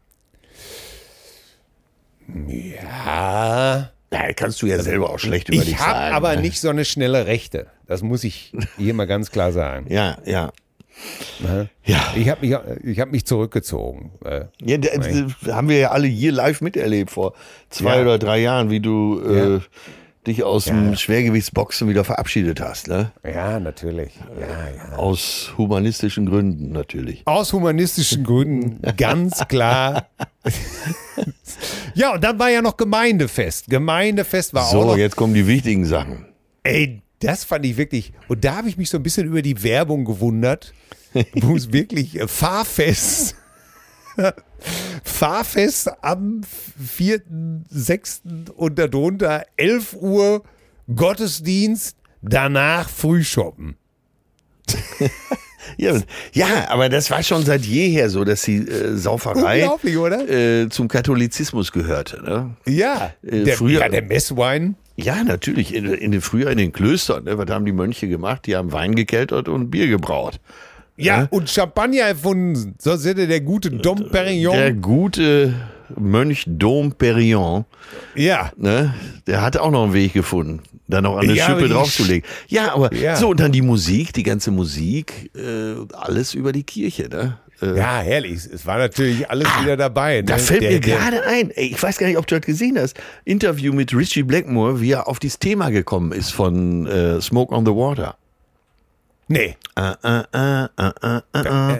Ja, 2.48 3.90
Ja, 4.12 4.32
kannst 4.32 4.62
du 4.62 4.66
ja 4.66 4.80
selber 4.82 5.10
auch 5.10 5.18
schlecht 5.18 5.48
über 5.48 5.62
dich 5.62 5.74
ich 5.74 5.78
habe 5.80 5.98
sagen. 5.98 6.14
aber 6.14 6.36
ne? 6.36 6.42
nicht 6.42 6.60
so 6.60 6.68
eine 6.70 6.84
schnelle 6.84 7.26
Rechte. 7.26 7.66
Das 7.86 8.02
muss 8.02 8.24
ich 8.24 8.52
hier 8.76 8.94
mal 8.94 9.06
ganz 9.06 9.30
klar 9.30 9.52
sagen. 9.52 9.86
Ja, 9.88 10.18
ja. 10.24 10.52
Ne? 11.40 11.68
Ja. 11.84 12.00
Ich 12.16 12.28
habe 12.30 12.46
mich, 12.46 12.56
ich 12.82 13.00
hab 13.00 13.10
mich 13.12 13.26
zurückgezogen. 13.26 14.12
Äh, 14.24 14.46
Ja, 14.62 14.78
da, 14.78 14.88
da 15.42 15.54
haben 15.54 15.68
wir 15.68 15.78
ja 15.78 15.90
alle 15.90 16.06
hier 16.06 16.32
live 16.32 16.62
miterlebt 16.62 17.10
vor 17.10 17.34
zwei 17.68 17.96
Ja. 17.96 18.02
oder 18.02 18.18
drei 18.18 18.38
Jahren, 18.38 18.70
wie 18.70 18.80
du 18.80 19.20
äh, 19.24 19.54
Ja. 19.56 19.60
Dich 20.26 20.42
aus 20.42 20.64
dem 20.66 20.96
Schwergewichtsboxen 20.96 21.88
wieder 21.88 22.04
verabschiedet 22.04 22.60
hast, 22.60 22.88
ne? 22.88 23.12
Ja, 23.24 23.60
natürlich. 23.60 24.12
Ja, 24.40 24.90
ja. 24.90 24.96
Aus 24.96 25.52
humanistischen 25.56 26.26
Gründen 26.26 26.72
natürlich. 26.72 27.22
Aus 27.26 27.52
humanistischen 27.52 28.24
Gründen, 28.24 28.80
ganz 28.96 29.46
klar. 29.48 30.08
ja, 31.94 32.14
und 32.14 32.24
dann 32.24 32.38
war 32.38 32.50
ja 32.50 32.62
noch 32.62 32.76
Gemeindefest. 32.76 33.68
Gemeindefest 33.68 34.54
war 34.54 34.64
auch 34.66 34.72
So, 34.72 34.96
jetzt 34.96 35.16
kommen 35.16 35.34
die 35.34 35.46
wichtigen 35.46 35.86
Sachen. 35.86 36.26
Ey, 36.62 37.02
das 37.20 37.44
fand 37.44 37.64
ich 37.64 37.76
wirklich. 37.76 38.12
Und 38.28 38.44
da 38.44 38.56
habe 38.56 38.68
ich 38.68 38.76
mich 38.76 38.90
so 38.90 38.98
ein 38.98 39.02
bisschen 39.02 39.26
über 39.26 39.42
die 39.42 39.62
Werbung 39.62 40.04
gewundert, 40.04 40.74
wo 41.34 41.56
es 41.56 41.72
wirklich 41.72 42.20
äh, 42.20 42.28
Fahrfest. 42.28 43.36
Fahrfest 45.04 45.90
am 46.02 46.40
4.6. 46.98 48.50
und 48.50 48.78
darunter 48.78 49.44
11 49.56 49.94
Uhr 50.00 50.42
Gottesdienst, 50.94 51.96
danach 52.22 52.88
Frühshoppen. 52.88 53.76
Ja, 55.78 56.00
ja, 56.32 56.68
aber 56.70 56.88
das 56.88 57.10
war 57.10 57.24
schon 57.24 57.44
seit 57.44 57.62
jeher 57.66 58.08
so, 58.08 58.22
dass 58.22 58.42
die 58.42 58.58
äh, 58.58 58.96
Sauferei 58.96 59.62
äh, 60.28 60.68
zum 60.68 60.86
Katholizismus 60.86 61.72
gehörte. 61.72 62.22
Ne? 62.22 62.56
Ja, 62.66 63.12
Äh, 63.22 63.42
der, 63.42 63.56
früher- 63.56 63.80
ja, 63.80 63.88
der 63.88 64.02
Messwein. 64.02 64.76
Ja, 64.94 65.24
natürlich. 65.24 65.74
In, 65.74 65.86
in 65.86 66.12
den, 66.12 66.20
früher 66.20 66.50
in 66.52 66.58
den 66.58 66.72
Klöstern, 66.72 67.24
ne, 67.24 67.36
was 67.36 67.50
haben 67.50 67.64
die 67.66 67.72
Mönche 67.72 68.06
gemacht? 68.08 68.46
Die 68.46 68.54
haben 68.54 68.70
Wein 68.70 68.94
gekeltert 68.94 69.48
und 69.48 69.70
Bier 69.70 69.88
gebraut. 69.88 70.38
Ja, 70.96 71.22
ja? 71.22 71.28
und 71.30 71.50
Champagner 71.50 72.02
erfunden. 72.02 72.74
So 72.78 72.92
hätte 72.92 73.26
der 73.26 73.40
gute 73.40 73.70
Dom 73.70 74.08
Perignon. 74.10 74.56
Der 74.56 74.72
gute 74.72 75.54
Mönch 75.94 76.44
Dom 76.46 76.92
Perignon. 76.92 77.64
Ja. 78.14 78.50
Ne, 78.56 78.94
der 79.26 79.42
hat 79.42 79.56
auch 79.56 79.70
noch 79.70 79.84
einen 79.84 79.92
Weg 79.92 80.14
gefunden, 80.14 80.62
da 80.88 81.00
noch 81.00 81.16
eine 81.16 81.34
ja, 81.34 81.46
Schippe 81.46 81.68
draufzulegen. 81.68 82.28
Ja, 82.48 82.74
aber 82.74 82.92
ja. 82.94 83.16
so, 83.16 83.28
und 83.28 83.40
dann 83.40 83.52
die 83.52 83.62
Musik, 83.62 84.12
die 84.12 84.22
ganze 84.22 84.50
Musik, 84.50 85.30
äh, 85.36 85.74
alles 85.92 86.34
über 86.34 86.52
die 86.52 86.64
Kirche, 86.64 87.08
ne? 87.08 87.38
Äh, 87.62 87.76
ja, 87.76 88.00
herrlich. 88.00 88.40
Es 88.52 88.66
war 88.66 88.78
natürlich 88.78 89.30
alles 89.30 89.48
ah, 89.48 89.62
wieder 89.62 89.76
dabei. 89.76 90.16
Ne? 90.16 90.24
Da 90.24 90.38
fällt 90.38 90.62
der, 90.62 90.72
mir 90.72 90.80
gerade 90.80 91.24
ein, 91.24 91.50
ey, 91.50 91.68
ich 91.68 91.82
weiß 91.82 91.98
gar 91.98 92.06
nicht, 92.06 92.18
ob 92.18 92.26
du 92.26 92.38
das 92.38 92.44
gesehen 92.44 92.78
hast, 92.78 92.98
Interview 93.24 93.72
mit 93.72 93.94
Richie 93.94 94.22
Blackmore, 94.22 94.80
wie 94.80 94.92
er 94.92 95.08
auf 95.08 95.18
dieses 95.18 95.38
Thema 95.38 95.70
gekommen 95.70 96.12
ist 96.12 96.32
von 96.32 96.86
äh, 96.86 97.20
Smoke 97.20 97.54
on 97.54 97.64
the 97.64 97.72
Water. 97.72 98.16
Nee. 99.28 99.56
Ah, 99.74 99.96
ah, 100.02 100.24
ah, 100.32 100.68
ah, 100.76 100.92
ah, 101.00 101.22
ah. 101.32 101.78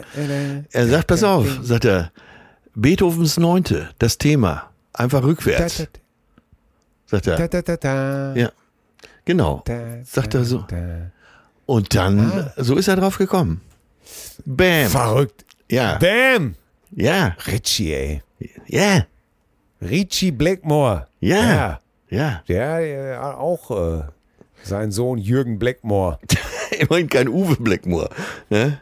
Er 0.71 0.87
sagt, 0.87 1.07
pass 1.07 1.23
auf, 1.23 1.47
sagt 1.61 1.85
er, 1.85 2.11
Beethovens 2.75 3.37
Neunte, 3.37 3.89
das 3.99 4.17
Thema, 4.17 4.69
einfach 4.93 5.23
rückwärts. 5.23 5.87
Sagt 7.05 7.27
er. 7.27 8.35
Ja, 8.35 8.51
genau. 9.23 9.63
Sagt 10.03 10.33
er 10.35 10.43
so. 10.43 10.65
Und 11.65 11.95
dann, 11.95 12.51
so 12.57 12.75
ist 12.75 12.87
er 12.87 12.97
drauf 12.97 13.17
gekommen. 13.17 13.61
Bam. 14.45 14.89
Verrückt. 14.89 15.45
Ja. 15.69 15.97
Bam! 15.97 16.55
Ja. 16.91 17.35
Richie, 17.47 17.93
ey. 17.93 18.23
Ja. 18.67 19.05
Richie 19.81 20.31
Blackmore. 20.31 21.07
Ja. 21.19 21.79
Ja. 22.09 22.41
Der, 22.47 22.79
der 22.79 23.39
auch 23.39 23.71
äh, 23.71 24.03
sein 24.63 24.91
Sohn 24.91 25.17
Jürgen 25.17 25.59
Blackmore. 25.59 26.19
Immerhin 26.79 27.09
kein 27.09 27.27
Uwe 27.27 27.55
Blackmore. 27.57 28.09
Ne? 28.49 28.79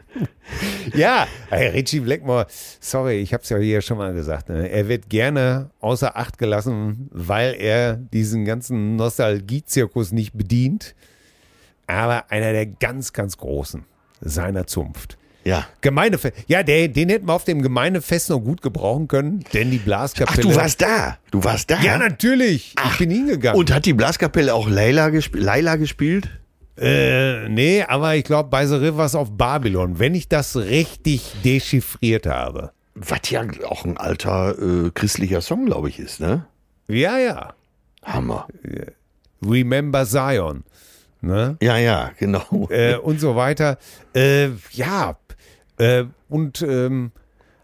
ja, 0.94 1.26
Richie 1.50 2.00
Blackmore, 2.00 2.46
sorry, 2.80 3.20
ich 3.20 3.32
habe 3.32 3.42
es 3.42 3.48
ja 3.48 3.58
hier 3.58 3.80
schon 3.80 3.98
mal 3.98 4.14
gesagt. 4.14 4.48
Ne? 4.48 4.68
Er 4.68 4.88
wird 4.88 5.08
gerne 5.08 5.70
außer 5.80 6.16
Acht 6.16 6.38
gelassen, 6.38 7.08
weil 7.12 7.54
er 7.54 7.96
diesen 7.96 8.44
ganzen 8.44 8.96
Nostalgie-Zirkus 8.96 10.12
nicht 10.12 10.34
bedient. 10.34 10.94
Aber 11.86 12.30
einer 12.30 12.52
der 12.52 12.66
ganz, 12.66 13.12
ganz 13.12 13.36
Großen 13.36 13.84
seiner 14.20 14.66
Zunft. 14.66 15.18
Ja. 15.46 15.64
Gemeindefest. 15.80 16.34
Ja, 16.48 16.64
der, 16.64 16.88
den 16.88 17.08
hätten 17.08 17.28
wir 17.28 17.32
auf 17.32 17.44
dem 17.44 17.62
Gemeindefest 17.62 18.30
noch 18.30 18.40
gut 18.40 18.62
gebrauchen 18.62 19.06
können, 19.06 19.44
denn 19.54 19.70
die 19.70 19.78
Blaskapelle. 19.78 20.42
Ach, 20.44 20.50
du 20.50 20.56
warst 20.56 20.82
da. 20.82 21.18
Du 21.30 21.44
warst 21.44 21.70
da. 21.70 21.80
Ja, 21.82 21.98
natürlich. 21.98 22.72
Ach. 22.74 22.90
Ich 22.90 22.98
bin 22.98 23.10
hingegangen. 23.10 23.56
Und 23.56 23.72
hat 23.72 23.86
die 23.86 23.92
Blaskapelle 23.92 24.52
auch 24.52 24.68
Leila, 24.68 25.10
gesp 25.10 25.36
Leila 25.36 25.76
gespielt? 25.76 26.28
Äh, 26.78 27.48
nee, 27.48 27.82
aber 27.82 28.16
ich 28.16 28.24
glaube 28.24 28.50
bei 28.50 28.66
The 28.66 28.76
Rivers 28.76 29.14
of 29.14 29.36
Babylon, 29.36 29.98
wenn 29.98 30.14
ich 30.14 30.28
das 30.28 30.56
richtig 30.56 31.34
dechiffriert 31.44 32.26
habe. 32.26 32.72
Was 32.94 33.30
ja 33.30 33.44
auch 33.66 33.84
ein 33.84 33.96
alter 33.96 34.56
äh, 34.58 34.90
christlicher 34.90 35.40
Song, 35.40 35.66
glaube 35.66 35.88
ich, 35.88 35.98
ist, 35.98 36.20
ne? 36.20 36.46
Ja, 36.88 37.18
ja. 37.18 37.54
Hammer. 38.02 38.46
Remember 39.44 40.06
Zion. 40.06 40.64
Ne? 41.20 41.56
Ja, 41.60 41.76
ja, 41.76 42.12
genau. 42.18 42.68
Äh, 42.70 42.96
und 42.96 43.20
so 43.20 43.36
weiter. 43.36 43.78
Äh, 44.14 44.50
ja, 44.72 45.16
äh, 45.78 46.04
und 46.28 46.62
ähm, 46.62 47.12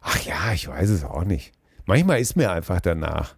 ach 0.00 0.20
ja, 0.24 0.52
ich 0.52 0.68
weiß 0.68 0.90
es 0.90 1.04
auch 1.04 1.24
nicht. 1.24 1.52
Manchmal 1.86 2.20
ist 2.20 2.36
mir 2.36 2.50
einfach 2.50 2.80
danach. 2.80 3.34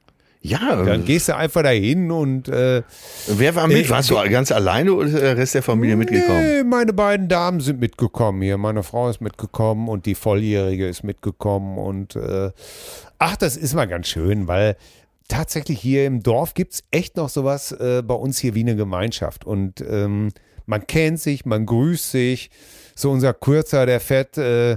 Ja. 0.47 0.83
Dann 0.85 1.07
gehst 1.07 1.29
du 1.29 1.37
einfach 1.37 1.63
dahin 1.63 2.11
und. 2.11 2.49
Äh, 2.49 2.83
Wer 3.29 3.55
war 3.55 3.67
mit? 3.67 3.87
Äh, 3.87 3.91
Warst 3.91 4.11
du 4.11 4.15
ganz 4.31 4.53
alleine 4.53 4.93
oder 4.93 5.07
ist 5.09 5.17
der 5.17 5.37
Rest 5.39 5.55
der 5.55 5.63
Familie 5.63 5.97
mitgekommen? 5.97 6.45
Nee, 6.47 6.63
meine 6.63 6.93
beiden 6.93 7.29
Damen 7.29 7.61
sind 7.61 7.81
mitgekommen 7.81 8.43
hier. 8.43 8.59
Meine 8.59 8.83
Frau 8.83 9.09
ist 9.09 9.23
mitgekommen 9.23 9.89
und 9.89 10.05
die 10.05 10.15
Volljährige 10.15 10.87
ist 10.87 11.03
mitgekommen. 11.03 11.79
Und 11.79 12.17
äh, 12.17 12.51
ach, 13.19 13.37
das 13.37 13.57
ist 13.57 13.73
mal 13.75 13.87
ganz 13.87 14.09
schön, 14.09 14.47
weil 14.47 14.77
tatsächlich 15.29 15.81
hier 15.81 16.05
im 16.05 16.23
Dorf 16.23 16.53
gibt 16.53 16.75
es 16.75 16.85
echt 16.91 17.17
noch 17.17 17.31
sowas 17.31 17.73
äh, 17.73 18.03
bei 18.03 18.15
uns 18.15 18.39
hier 18.39 18.55
wie 18.55 18.61
eine 18.61 18.77
Gemeinschaft. 18.77 19.47
Und 19.47 19.81
ähm, 19.81 20.29
man 20.67 20.87
kennt 20.87 21.21
sich, 21.21 21.47
man 21.47 21.65
grüßt 21.65 22.11
sich 22.11 22.51
so 22.95 23.11
unser 23.11 23.33
Kürzer, 23.33 23.87
der 23.87 24.01
Fett, 24.01 24.37
äh, 24.37 24.77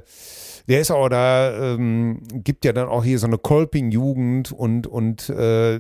der 0.68 0.82
ist 0.82 0.92
auch 0.92 1.10
da, 1.10 1.74
ähm, 1.74 2.22
gibt 2.32 2.66
ja 2.66 2.74
dann 2.74 2.88
auch 2.88 3.04
hier 3.04 3.20
so 3.20 3.28
eine 3.28 3.38
Kolping-Jugend 3.38 4.52
und, 4.52 4.88
und 4.88 5.30
äh, 5.30 5.80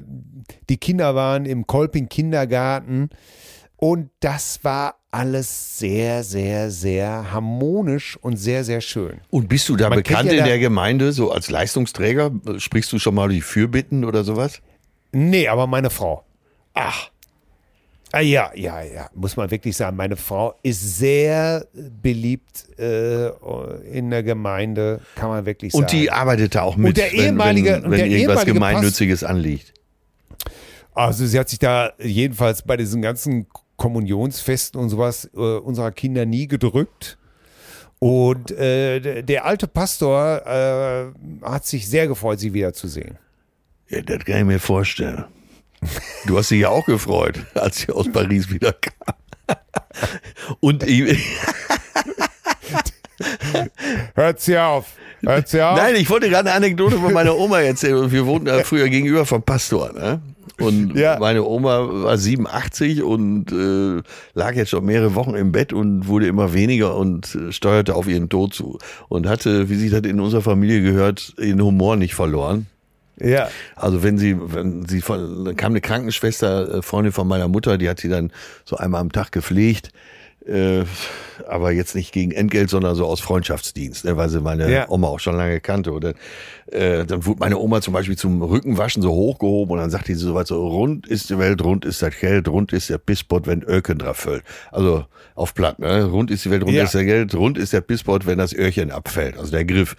die 0.69 0.77
Kinder 0.77 1.15
waren 1.15 1.45
im 1.45 1.67
Kolping-Kindergarten 1.67 3.09
und 3.75 4.09
das 4.21 4.63
war 4.63 4.95
alles 5.11 5.77
sehr, 5.77 6.23
sehr, 6.23 6.71
sehr 6.71 7.31
harmonisch 7.31 8.17
und 8.21 8.37
sehr, 8.37 8.63
sehr 8.63 8.81
schön. 8.81 9.21
Und 9.29 9.49
bist 9.49 9.69
du 9.69 9.75
da 9.75 9.89
Man 9.89 9.99
bekannt 9.99 10.31
ja 10.31 10.39
in 10.39 10.45
der 10.45 10.59
Gemeinde, 10.59 11.11
so 11.11 11.31
als 11.31 11.49
Leistungsträger? 11.49 12.31
Sprichst 12.57 12.91
du 12.91 12.99
schon 12.99 13.15
mal 13.15 13.29
die 13.29 13.41
Fürbitten 13.41 14.03
oder 14.03 14.23
sowas? 14.23 14.61
Nee, 15.11 15.47
aber 15.47 15.67
meine 15.67 15.89
Frau. 15.89 16.23
Ach. 16.73 17.09
Ah, 18.17 18.21
ja, 18.21 18.51
ja, 18.55 18.81
ja, 18.81 19.09
muss 19.13 19.37
man 19.37 19.51
wirklich 19.51 19.77
sagen. 19.77 19.95
Meine 19.95 20.15
Frau 20.15 20.55
ist 20.63 20.97
sehr 20.97 21.67
beliebt 22.01 22.65
äh, 22.79 23.27
in 23.91 24.09
der 24.09 24.23
Gemeinde, 24.23 25.01
kann 25.13 25.29
man 25.29 25.45
wirklich 25.45 25.71
sagen. 25.71 25.83
Und 25.83 25.91
die 25.91 26.09
arbeitet 26.09 26.55
da 26.55 26.63
auch 26.63 26.77
mit, 26.77 26.87
und 26.87 26.97
der 26.97 27.13
ehemalige, 27.13 27.73
wenn, 27.73 27.83
wenn, 27.83 27.91
wenn 27.91 27.99
der 27.99 28.07
irgendwas 28.07 28.45
Gemeinnütziges 28.45 29.19
Pass, 29.19 29.29
anliegt. 29.29 29.73
Also 30.95 31.27
sie 31.27 31.37
hat 31.37 31.47
sich 31.47 31.59
da 31.59 31.91
jedenfalls 31.99 32.63
bei 32.63 32.75
diesen 32.75 33.03
ganzen 33.03 33.45
Kommunionsfesten 33.75 34.81
und 34.81 34.89
sowas 34.89 35.29
äh, 35.35 35.37
unserer 35.37 35.91
Kinder 35.91 36.25
nie 36.25 36.47
gedrückt. 36.47 37.19
Und 37.99 38.49
äh, 38.49 39.21
der 39.21 39.45
alte 39.45 39.67
Pastor 39.67 40.41
äh, 40.43 41.45
hat 41.45 41.67
sich 41.67 41.87
sehr 41.87 42.07
gefreut, 42.07 42.39
sie 42.39 42.51
wiederzusehen. 42.53 43.19
Ja, 43.89 44.01
das 44.01 44.25
kann 44.25 44.39
ich 44.39 44.45
mir 44.45 44.59
vorstellen. 44.59 45.25
Du 46.25 46.37
hast 46.37 46.51
dich 46.51 46.61
ja 46.61 46.69
auch 46.69 46.85
gefreut, 46.85 47.45
als 47.55 47.77
sie 47.77 47.91
aus 47.91 48.11
Paris 48.11 48.49
wieder 48.49 48.73
kam. 48.73 49.15
Und 50.59 50.83
Hört 54.15 54.41
sie 54.41 54.57
auf. 54.57 54.93
Hört 55.21 55.47
sie 55.47 55.61
auf. 55.61 55.77
Nein, 55.77 55.95
ich 55.95 56.09
wollte 56.09 56.29
gerade 56.29 56.49
eine 56.49 56.57
Anekdote 56.57 56.97
von 56.97 57.13
meiner 57.13 57.35
Oma 57.37 57.61
erzählen. 57.61 58.11
Wir 58.11 58.25
wohnten 58.25 58.47
ja 58.47 58.59
früher 58.63 58.89
gegenüber 58.89 59.25
vom 59.25 59.41
Pastor. 59.41 59.91
Ne? 59.93 60.21
Und 60.59 60.95
ja. 60.95 61.17
meine 61.19 61.43
Oma 61.43 61.87
war 62.03 62.17
87 62.17 63.03
und 63.03 63.51
äh, 63.51 64.01
lag 64.33 64.55
jetzt 64.55 64.69
schon 64.69 64.85
mehrere 64.85 65.13
Wochen 65.15 65.35
im 65.35 65.51
Bett 65.51 65.71
und 65.71 66.07
wurde 66.07 66.27
immer 66.27 66.53
weniger 66.53 66.95
und 66.95 67.35
äh, 67.35 67.51
steuerte 67.51 67.95
auf 67.95 68.07
ihren 68.07 68.29
Tod 68.29 68.53
zu. 68.53 68.79
Und 69.07 69.27
hatte, 69.27 69.69
wie 69.69 69.75
sich 69.75 69.91
das 69.91 70.01
in 70.01 70.19
unserer 70.19 70.41
Familie 70.41 70.81
gehört, 70.81 71.35
den 71.39 71.61
Humor 71.61 71.95
nicht 71.95 72.15
verloren. 72.15 72.67
Ja. 73.19 73.49
Also 73.75 74.03
wenn 74.03 74.17
sie, 74.17 74.37
wenn 74.39 74.85
sie 74.85 75.01
von, 75.01 75.45
dann 75.45 75.55
kam 75.55 75.71
eine 75.71 75.81
Krankenschwester, 75.81 76.75
äh, 76.75 76.81
Freundin 76.81 77.13
von 77.13 77.27
meiner 77.27 77.47
Mutter, 77.47 77.77
die 77.77 77.89
hat 77.89 77.99
sie 77.99 78.09
dann 78.09 78.31
so 78.65 78.77
einmal 78.77 79.01
am 79.01 79.11
Tag 79.11 79.31
gepflegt. 79.31 79.91
Äh, 80.47 80.85
aber 81.47 81.71
jetzt 81.71 81.95
nicht 81.95 82.11
gegen 82.11 82.31
Entgelt, 82.31 82.69
sondern 82.69 82.95
so 82.95 83.05
aus 83.05 83.19
Freundschaftsdienst, 83.19 84.05
ne, 84.05 84.17
weil 84.17 84.29
sie 84.29 84.41
meine 84.41 84.71
ja. 84.71 84.89
Oma 84.89 85.07
auch 85.07 85.19
schon 85.19 85.35
lange 85.35 85.59
kannte. 85.59 85.91
Und 85.91 86.03
dann, 86.03 86.13
äh, 86.71 87.05
dann 87.05 87.25
wurde 87.25 87.39
meine 87.39 87.57
Oma 87.57 87.81
zum 87.81 87.93
Beispiel 87.93 88.17
zum 88.17 88.41
Rückenwaschen 88.41 89.01
so 89.01 89.11
hochgehoben 89.11 89.73
und 89.73 89.79
dann 89.79 89.89
sagte 89.89 90.15
sie 90.15 90.23
so 90.23 90.33
weit 90.35 90.47
so, 90.47 90.67
rund 90.67 91.07
ist 91.07 91.29
die 91.29 91.37
Welt, 91.37 91.63
rund 91.63 91.85
ist 91.85 92.01
das 92.01 92.17
Geld, 92.19 92.47
rund 92.47 92.73
ist 92.73 92.89
der 92.89 92.97
Bisspot, 92.97 93.47
wenn 93.47 93.61
Öken 93.61 93.97
drauf 93.97 94.17
fällt. 94.17 94.43
Also 94.71 95.05
auf 95.35 95.53
Platt, 95.53 95.79
ne? 95.79 96.05
Rund 96.05 96.31
ist 96.31 96.45
die 96.45 96.49
Welt, 96.49 96.63
rund 96.63 96.73
ja. 96.73 96.83
ist 96.83 96.95
der 96.95 97.05
Geld, 97.05 97.35
rund 97.35 97.57
ist 97.57 97.71
der 97.71 97.81
Bisspot, 97.81 98.25
wenn 98.25 98.39
das 98.39 98.53
Öhrchen 98.53 98.91
abfällt, 98.91 99.37
also 99.37 99.51
der 99.51 99.65
Griff. 99.65 99.95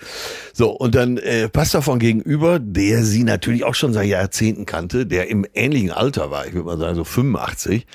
So, 0.53 0.71
und 0.71 0.95
dann 0.97 1.17
äh, 1.19 1.49
passt 1.49 1.75
davon 1.75 2.01
gegenüber, 2.01 2.59
der 2.59 3.05
sie 3.05 3.23
natürlich 3.23 3.65
auch 3.65 3.77
schon 3.77 3.93
seit 3.93 4.09
Jahrzehnten 4.09 4.67
kannte, 4.67 5.07
der 5.07 5.29
im 5.29 5.47
ähnlichen 5.55 5.93
Alter 5.93 6.31
war, 6.33 6.47
ich 6.47 6.55
würde 6.55 6.67
mal 6.67 6.79
sagen 6.79 6.97
so 6.97 7.05
85, 7.05 7.87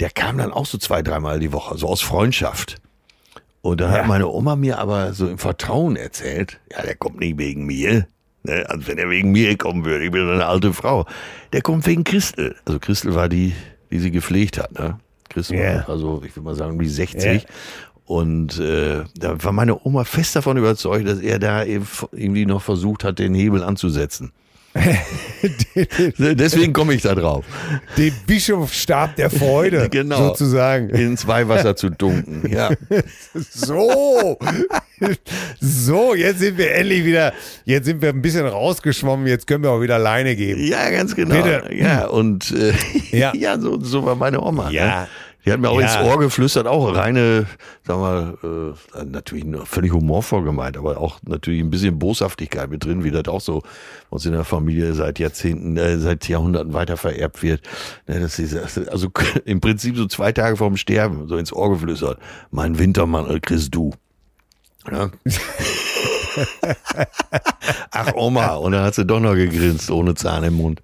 der 0.00 0.10
kam 0.10 0.38
dann 0.38 0.52
auch 0.52 0.66
so 0.66 0.78
zwei, 0.78 1.02
dreimal 1.02 1.38
die 1.38 1.52
Woche, 1.52 1.76
so 1.76 1.88
aus 1.88 2.00
Freundschaft. 2.00 2.76
Und 3.62 3.80
da 3.80 3.90
ja. 3.90 3.98
hat 3.98 4.06
meine 4.06 4.28
Oma 4.28 4.56
mir 4.56 4.78
aber 4.78 5.12
so 5.12 5.28
im 5.28 5.38
Vertrauen 5.38 5.96
erzählt, 5.96 6.58
ja, 6.72 6.82
der 6.82 6.96
kommt 6.96 7.20
nicht 7.20 7.36
wegen 7.38 7.66
mir. 7.66 8.06
Ne? 8.42 8.64
Also 8.68 8.86
wenn 8.86 8.96
er 8.96 9.10
wegen 9.10 9.32
mir 9.32 9.56
kommen 9.58 9.84
würde, 9.84 10.06
ich 10.06 10.10
bin 10.10 10.28
eine 10.28 10.46
alte 10.46 10.72
Frau. 10.72 11.06
Der 11.52 11.60
kommt 11.60 11.86
wegen 11.86 12.04
Christel. 12.04 12.56
Also 12.64 12.78
Christel 12.78 13.14
war 13.14 13.28
die, 13.28 13.54
die 13.90 13.98
sie 13.98 14.10
gepflegt 14.10 14.58
hat. 14.58 14.72
Ne? 14.78 14.98
Christel 15.28 15.58
yeah. 15.58 15.86
war 15.86 15.90
also, 15.90 16.22
ich 16.24 16.34
würde 16.34 16.46
mal 16.46 16.54
sagen, 16.54 16.80
wie 16.80 16.88
60. 16.88 17.22
Yeah. 17.22 17.42
Und 18.06 18.58
äh, 18.58 19.04
da 19.14 19.44
war 19.44 19.52
meine 19.52 19.84
Oma 19.84 20.04
fest 20.04 20.34
davon 20.34 20.56
überzeugt, 20.56 21.06
dass 21.06 21.20
er 21.20 21.38
da 21.38 21.62
irgendwie 21.62 22.46
noch 22.46 22.62
versucht 22.62 23.04
hat, 23.04 23.18
den 23.18 23.34
Hebel 23.34 23.62
anzusetzen. 23.62 24.32
Deswegen 26.18 26.72
komme 26.72 26.94
ich 26.94 27.02
da 27.02 27.14
drauf. 27.14 27.44
Den 27.96 28.14
Bischofsstab 28.26 29.16
der 29.16 29.30
Freude, 29.30 29.88
genau, 29.90 30.28
sozusagen. 30.28 30.90
Ins 30.90 31.26
Weihwasser 31.26 31.74
zu 31.74 31.90
dunken, 31.90 32.48
ja. 32.50 32.70
So. 33.34 34.38
so, 35.60 36.14
jetzt 36.14 36.38
sind 36.40 36.58
wir 36.58 36.74
endlich 36.74 37.04
wieder, 37.04 37.32
jetzt 37.64 37.86
sind 37.86 38.00
wir 38.02 38.10
ein 38.10 38.22
bisschen 38.22 38.46
rausgeschwommen, 38.46 39.26
jetzt 39.26 39.46
können 39.46 39.64
wir 39.64 39.70
auch 39.70 39.80
wieder 39.80 39.98
Leine 39.98 40.36
geben. 40.36 40.64
Ja, 40.64 40.90
ganz 40.90 41.16
genau. 41.16 41.34
Bitte. 41.34 41.70
Ja, 41.74 42.06
und 42.06 42.52
äh, 42.52 42.72
Ja. 43.16 43.32
ja, 43.34 43.58
so, 43.58 43.80
so 43.80 44.04
war 44.04 44.14
meine 44.14 44.40
Oma. 44.40 44.70
Ja. 44.70 45.02
Ne? 45.02 45.08
Die 45.44 45.52
hat 45.52 45.58
mir 45.60 45.70
auch 45.70 45.80
Ja. 45.80 46.00
ins 46.00 46.06
Ohr 46.08 46.18
geflüstert, 46.18 46.66
auch 46.66 46.94
reine, 46.94 47.46
sag 47.84 47.96
mal, 47.98 48.36
äh, 48.42 49.04
natürlich 49.04 49.46
völlig 49.64 49.92
humorvoll 49.92 50.44
gemeint, 50.44 50.76
aber 50.76 50.98
auch 50.98 51.18
natürlich 51.26 51.60
ein 51.60 51.70
bisschen 51.70 51.98
Boshaftigkeit 51.98 52.68
mit 52.70 52.84
drin, 52.84 53.04
wie 53.04 53.10
das 53.10 53.26
auch 53.28 53.40
so 53.40 53.62
uns 54.10 54.26
in 54.26 54.32
der 54.32 54.44
Familie 54.44 54.92
seit 54.92 55.18
Jahrzehnten, 55.18 55.76
äh, 55.78 55.98
seit 55.98 56.28
Jahrhunderten 56.28 56.74
weiter 56.74 56.96
vererbt 56.98 57.42
wird. 57.42 57.62
Ne, 58.06 58.20
dass 58.20 58.36
sie, 58.36 58.48
also 58.90 59.08
im 59.46 59.60
Prinzip 59.60 59.96
so 59.96 60.06
zwei 60.06 60.32
Tage 60.32 60.56
vorm 60.56 60.76
Sterben 60.76 61.26
so 61.28 61.36
ins 61.36 61.52
Ohr 61.52 61.70
geflüstert. 61.70 62.18
Mein 62.50 62.78
Wintermantel 62.78 63.40
kriegst 63.40 63.74
du. 63.74 63.92
Ja. 64.90 65.10
Ach 67.90 68.12
Oma, 68.14 68.54
und 68.54 68.72
dann 68.72 68.84
hat 68.84 68.94
sie 68.94 69.04
doch 69.04 69.20
noch 69.20 69.34
gegrinst, 69.34 69.90
ohne 69.90 70.14
Zahn 70.14 70.44
im 70.44 70.54
Mund. 70.54 70.80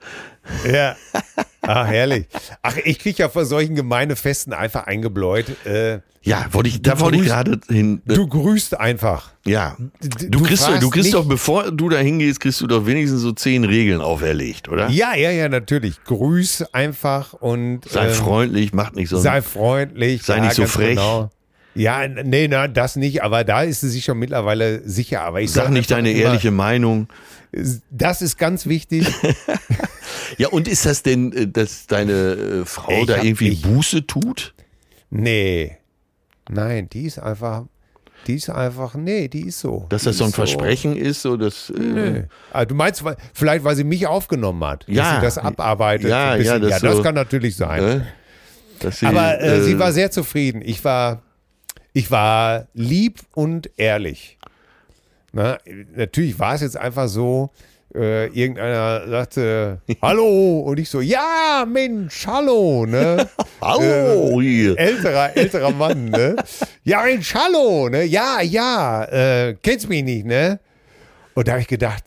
Ja. 0.70 0.96
Ach, 1.66 1.86
herrlich. 1.86 2.26
Ach, 2.62 2.76
ich 2.84 2.98
kriege 2.98 3.18
ja 3.18 3.28
vor 3.28 3.44
solchen 3.44 3.74
Gemeindefesten 3.74 4.52
einfach 4.52 4.86
eingebläut. 4.86 5.46
Äh, 5.66 6.00
Ja, 6.22 6.46
wollte 6.52 6.68
ich, 6.68 6.82
da 6.82 6.98
wollte 7.00 7.18
ich 7.18 7.24
gerade 7.24 7.60
hin. 7.68 8.02
äh, 8.08 8.14
du 8.14 8.26
grüßt 8.26 8.78
einfach. 8.78 9.30
Ja. 9.44 9.76
Du, 10.00 10.28
du 10.30 10.42
kriegst, 10.42 10.66
du 10.80 10.90
kriegst 10.90 11.04
nicht- 11.06 11.14
doch, 11.14 11.24
bevor 11.26 11.70
du 11.70 11.88
da 11.88 11.98
hingehst, 11.98 12.40
kriegst 12.40 12.60
du 12.60 12.66
doch 12.66 12.86
wenigstens 12.86 13.20
so 13.20 13.32
zehn 13.32 13.64
Regeln 13.64 14.00
auferlegt, 14.00 14.68
oder? 14.68 14.88
Ja, 14.88 15.14
ja, 15.14 15.30
ja, 15.30 15.48
natürlich. 15.48 16.02
Grüß 16.04 16.72
einfach 16.72 17.32
und 17.34 17.88
Sei 17.88 18.08
ähm, 18.08 18.14
freundlich, 18.14 18.72
mach 18.72 18.92
nicht 18.92 19.08
so. 19.08 19.18
sei 19.18 19.42
freundlich. 19.42 20.22
Sei 20.22 20.40
nicht 20.40 20.54
so 20.54 20.66
frech. 20.66 20.90
Genau. 20.96 21.30
Ja, 21.74 22.08
nee, 22.08 22.48
na, 22.48 22.68
das 22.68 22.96
nicht, 22.96 23.22
aber 23.22 23.44
da 23.44 23.62
ist 23.62 23.82
sie 23.82 23.90
sich 23.90 24.04
schon 24.04 24.18
mittlerweile 24.18 24.80
sicher. 24.88 25.20
Aber 25.22 25.42
ich 25.42 25.52
Sag 25.52 25.64
sag 25.64 25.72
nicht 25.72 25.90
deine 25.90 26.10
immer, 26.10 26.20
ehrliche 26.22 26.50
Meinung. 26.50 27.06
Das 27.90 28.22
ist 28.22 28.38
ganz 28.38 28.64
wichtig. 28.66 29.06
Ja, 30.38 30.48
und 30.48 30.68
ist 30.68 30.86
das 30.86 31.02
denn, 31.02 31.32
äh, 31.32 31.46
dass 31.48 31.86
deine 31.86 32.12
äh, 32.12 32.64
Frau 32.64 33.00
Ich 33.00 33.06
da 33.06 33.22
irgendwie 33.22 33.48
ich- 33.48 33.62
Buße 33.62 34.06
tut? 34.06 34.54
Nee. 35.10 35.76
Nein, 36.48 36.88
die 36.90 37.04
ist 37.06 37.18
einfach, 37.18 37.64
die 38.26 38.34
ist 38.36 38.50
einfach, 38.50 38.94
nee, 38.94 39.28
die 39.28 39.48
ist 39.48 39.60
so. 39.60 39.86
Dass 39.88 40.04
das 40.04 40.18
so 40.18 40.24
ein 40.24 40.30
ist 40.30 40.36
Versprechen 40.36 40.96
ist, 40.96 41.22
so 41.22 41.36
dass. 41.36 41.70
Äh, 41.70 41.78
Nee. 41.80 42.24
Ah, 42.52 42.64
du 42.64 42.74
meinst, 42.74 43.02
vielleicht, 43.34 43.64
weil 43.64 43.76
sie 43.76 43.84
mich 43.84 44.06
aufgenommen 44.06 44.62
hat, 44.64 44.82
dass 44.88 44.94
Ja. 44.96 45.16
sie 45.16 45.22
das 45.26 45.38
abarbeitet. 45.38 46.08
Ja, 46.10 46.28
so 46.28 46.32
ein 46.32 46.38
bisschen. 46.38 46.52
ja, 46.54 46.58
das 46.58 46.70
ja, 46.82 46.88
das 46.88 46.96
so- 46.98 47.02
kann 47.02 47.14
natürlich 47.14 47.56
sein. 47.56 47.82
äh, 47.82 48.00
dass 48.80 48.98
sie, 48.98 49.06
Aber 49.06 49.40
äh, 49.40 49.58
äh, 49.58 49.62
sie 49.62 49.78
war 49.78 49.92
sehr 49.92 50.10
zufrieden. 50.10 50.60
Ich 50.64 50.84
war, 50.84 51.22
ich 51.92 52.10
war 52.10 52.66
lieb 52.74 53.20
und 53.34 53.70
ehrlich. 53.76 54.38
Na, 55.32 55.58
natürlich 55.94 56.38
war 56.38 56.54
es 56.54 56.60
jetzt 56.62 56.76
einfach 56.76 57.08
so, 57.08 57.50
äh, 57.96 58.26
irgendeiner 58.26 59.08
sagte, 59.08 59.80
hallo, 60.02 60.60
und 60.60 60.78
ich 60.78 60.88
so, 60.88 61.00
ja, 61.00 61.66
Mensch, 61.66 62.26
hallo, 62.26 62.86
ne? 62.86 63.28
Hallo, 63.60 64.40
hier. 64.40 64.78
älterer, 64.78 65.36
älterer 65.36 65.70
Mann, 65.70 66.10
ne? 66.10 66.36
Ja, 66.84 67.02
Mensch, 67.02 67.34
hallo, 67.34 67.88
ne? 67.88 68.04
Ja, 68.04 68.40
ja, 68.42 69.04
äh, 69.04 69.56
kennst 69.62 69.88
mich 69.88 70.04
nicht, 70.04 70.26
ne? 70.26 70.60
Und 71.34 71.48
da 71.48 71.52
habe 71.52 71.62
ich 71.62 71.68
gedacht, 71.68 72.04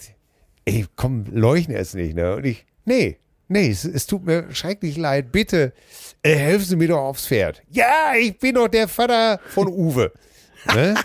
ey, 0.66 0.86
komm, 0.96 1.26
leuchten 1.32 1.76
es 1.76 1.94
nicht, 1.96 2.16
ne? 2.16 2.36
Und 2.36 2.46
ich, 2.46 2.66
nee, 2.86 3.18
nee, 3.48 3.70
es, 3.70 3.84
es 3.84 4.06
tut 4.06 4.26
mir 4.26 4.46
schrecklich 4.54 4.96
leid, 4.96 5.32
bitte, 5.32 5.74
äh, 6.22 6.36
helfen 6.36 6.66
Sie 6.66 6.76
mir 6.76 6.88
doch 6.88 7.00
aufs 7.00 7.28
Pferd. 7.28 7.62
Ja, 7.70 8.14
ich 8.18 8.38
bin 8.38 8.56
doch 8.56 8.68
der 8.68 8.88
Vater 8.88 9.40
von 9.50 9.68
Uwe. 9.68 10.12
Ne? 10.76 10.96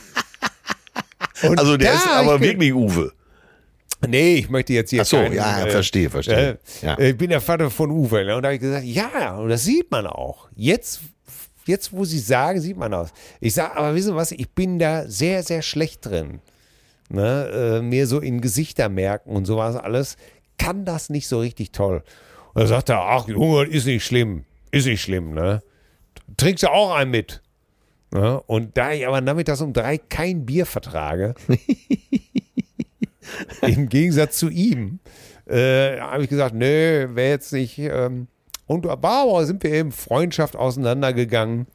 Also 1.43 1.76
der 1.76 1.95
ist 1.95 2.07
aber 2.07 2.41
wirklich 2.41 2.72
Uwe. 2.72 3.12
Nee, 4.09 4.35
ich 4.37 4.49
möchte 4.51 4.73
jetzt 4.73 4.91
hier 4.91 5.03
Ach 5.03 5.07
so, 5.07 5.17
keinen, 5.17 5.35
ja, 5.35 5.65
äh, 5.67 5.71
verstehe, 5.71 6.11
verstehe. 6.11 6.59
äh, 6.83 6.87
Ja. 6.87 6.99
Ich 6.99 7.17
bin 7.17 7.31
der 7.31 7.41
Vater 7.41 7.71
von 7.71 7.91
Uwe. 7.91 8.25
Ne? 8.25 8.37
Und 8.37 8.43
da 8.43 8.49
habe 8.49 8.55
ich 8.57 8.61
gesagt, 8.61 8.85
ja, 8.85 9.37
und 9.37 9.49
das 9.49 9.65
sieht 9.65 9.91
man 9.91 10.07
auch. 10.07 10.49
Jetzt, 10.57 11.01
jetzt, 11.67 11.93
wo 11.93 12.05
sie 12.05 12.19
sagen, 12.19 12.61
sieht 12.61 12.77
man 12.77 12.93
das. 12.93 13.13
Ich 13.41 13.55
sage, 13.55 13.77
aber 13.77 13.95
wissen 13.95 14.09
Sie 14.09 14.15
was, 14.17 14.33
ich 14.33 14.51
bin 14.51 14.79
da 14.79 15.09
sehr, 15.09 15.43
sehr 15.43 15.63
schlecht 15.63 16.07
drin. 16.07 16.41
Ne? 17.09 17.79
Äh, 17.81 17.83
mir 17.83 18.07
so 18.07 18.21
in 18.21 18.41
Gesichter 18.41 18.89
merken 18.89 19.31
und 19.31 19.45
sowas 19.45 19.77
alles. 19.77 20.17
Kann 20.59 20.85
das 20.85 21.11
nicht 21.11 21.29
so 21.29 21.41
richtig 21.41 21.73
toll. 21.73 22.03
Und 22.55 22.63
da 22.63 22.67
sagt 22.67 22.89
er, 22.89 23.01
ach 23.01 23.27
Junge, 23.29 23.65
ist 23.65 23.87
nicht 23.87 24.05
schlimm. 24.05 24.45
Ist 24.71 24.87
nicht 24.87 25.03
schlimm, 25.03 25.35
ne? 25.35 25.63
Trinkst 26.37 26.63
du 26.63 26.69
auch 26.69 26.95
einen 26.95 27.11
mit? 27.11 27.43
Ne? 28.13 28.41
Und 28.47 28.77
da 28.77 28.93
ich 28.93 29.07
aber 29.07 29.21
nachmittags 29.21 29.61
um 29.61 29.73
drei 29.73 29.99
kein 29.99 30.47
Bier 30.47 30.67
vertrage, 30.67 31.35
im 33.62 33.89
Gegensatz 33.89 34.39
zu 34.39 34.49
ihm, 34.49 35.01
äh, 35.47 35.99
habe 36.01 36.22
ich 36.22 36.28
gesagt, 36.28 36.55
nö, 36.55 37.09
wäre 37.14 37.30
jetzt 37.30 37.53
nicht. 37.53 37.78
Ähm, 37.78 38.28
und 38.66 38.87
aber 38.87 39.45
sind 39.45 39.62
wir 39.62 39.72
eben 39.72 39.93
Freundschaft 39.93 40.57
auseinandergegangen. 40.57 41.66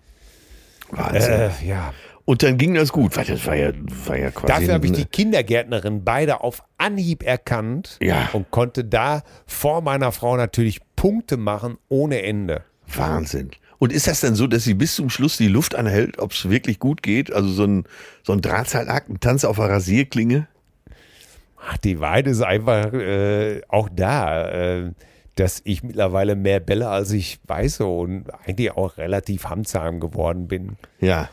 Wahnsinn. 0.91 1.31
Äh, 1.31 1.49
ja. 1.67 1.93
Und 2.25 2.43
dann 2.43 2.57
ging 2.57 2.75
das 2.75 2.91
gut, 2.91 3.17
weil 3.17 3.25
das 3.25 3.45
war 3.47 3.55
ja, 3.55 3.71
war 4.05 4.17
ja 4.17 4.29
quasi. 4.29 4.53
Dafür 4.53 4.73
habe 4.75 4.85
ich 4.85 4.91
die 4.91 5.05
Kindergärtnerin 5.05 6.03
beide 6.03 6.41
auf 6.41 6.61
Anhieb 6.77 7.23
erkannt 7.23 7.97
Ja. 8.01 8.29
und 8.33 8.51
konnte 8.51 8.85
da 8.85 9.23
vor 9.47 9.81
meiner 9.81 10.11
Frau 10.11 10.37
natürlich 10.37 10.79
Punkte 10.95 11.37
machen 11.37 11.77
ohne 11.87 12.21
Ende. 12.21 12.63
Wahnsinn. 12.85 13.49
Und 13.79 13.93
ist 13.93 14.07
das 14.07 14.19
dann 14.19 14.35
so, 14.35 14.45
dass 14.45 14.63
sie 14.63 14.73
bis 14.75 14.95
zum 14.95 15.09
Schluss 15.09 15.37
die 15.37 15.47
Luft 15.47 15.73
anhält, 15.73 16.19
ob 16.19 16.33
es 16.33 16.49
wirklich 16.49 16.77
gut 16.79 17.01
geht? 17.01 17.33
Also 17.33 17.49
so 17.49 17.63
ein, 17.63 17.85
so 18.23 18.33
ein 18.33 18.41
Drahtseilakt, 18.41 19.09
ein 19.09 19.19
Tanz 19.19 19.43
auf 19.43 19.55
der 19.55 19.69
Rasierklinge? 19.69 20.47
Ach, 21.67 21.77
die 21.77 21.99
Weide 21.99 22.29
ist 22.29 22.41
einfach 22.41 22.93
äh, 22.93 23.61
auch 23.67 23.89
da, 23.93 24.49
äh, 24.49 24.91
dass 25.35 25.61
ich 25.63 25.83
mittlerweile 25.83 26.35
mehr 26.35 26.59
bälle, 26.59 26.89
als 26.89 27.11
ich 27.11 27.39
weiß 27.47 27.81
und 27.81 28.25
eigentlich 28.45 28.71
auch 28.71 28.97
relativ 28.97 29.45
handzahm 29.45 29.99
geworden 29.99 30.47
bin. 30.47 30.77
Ja. 30.99 31.29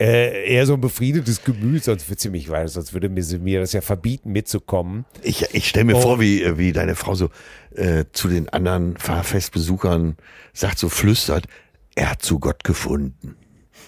Äh, 0.00 0.52
eher 0.52 0.66
so 0.66 0.74
ein 0.74 0.80
befriedetes 0.80 1.44
Gemüt, 1.44 1.84
sonst 1.84 2.08
würde 2.10 2.20
sie 2.20 2.30
mich 2.30 2.50
weiter, 2.50 2.68
sonst 2.68 2.92
würde 2.94 3.08
mir, 3.08 3.22
sie 3.22 3.38
mir 3.38 3.60
das 3.60 3.72
ja 3.72 3.80
verbieten, 3.80 4.32
mitzukommen. 4.32 5.04
Ich, 5.22 5.54
ich 5.54 5.68
stelle 5.68 5.84
mir 5.84 5.96
Oh. 5.96 6.00
vor, 6.00 6.20
wie, 6.20 6.58
wie 6.58 6.72
deine 6.72 6.96
Frau 6.96 7.14
so 7.14 7.30
äh, 7.76 8.04
zu 8.12 8.28
den 8.28 8.48
anderen 8.48 8.96
Fahrfestbesuchern 8.96 10.16
sagt, 10.52 10.78
so 10.78 10.88
flüstert, 10.88 11.46
er 11.94 12.10
hat 12.10 12.22
zu 12.22 12.40
Gott 12.40 12.64
gefunden. 12.64 13.36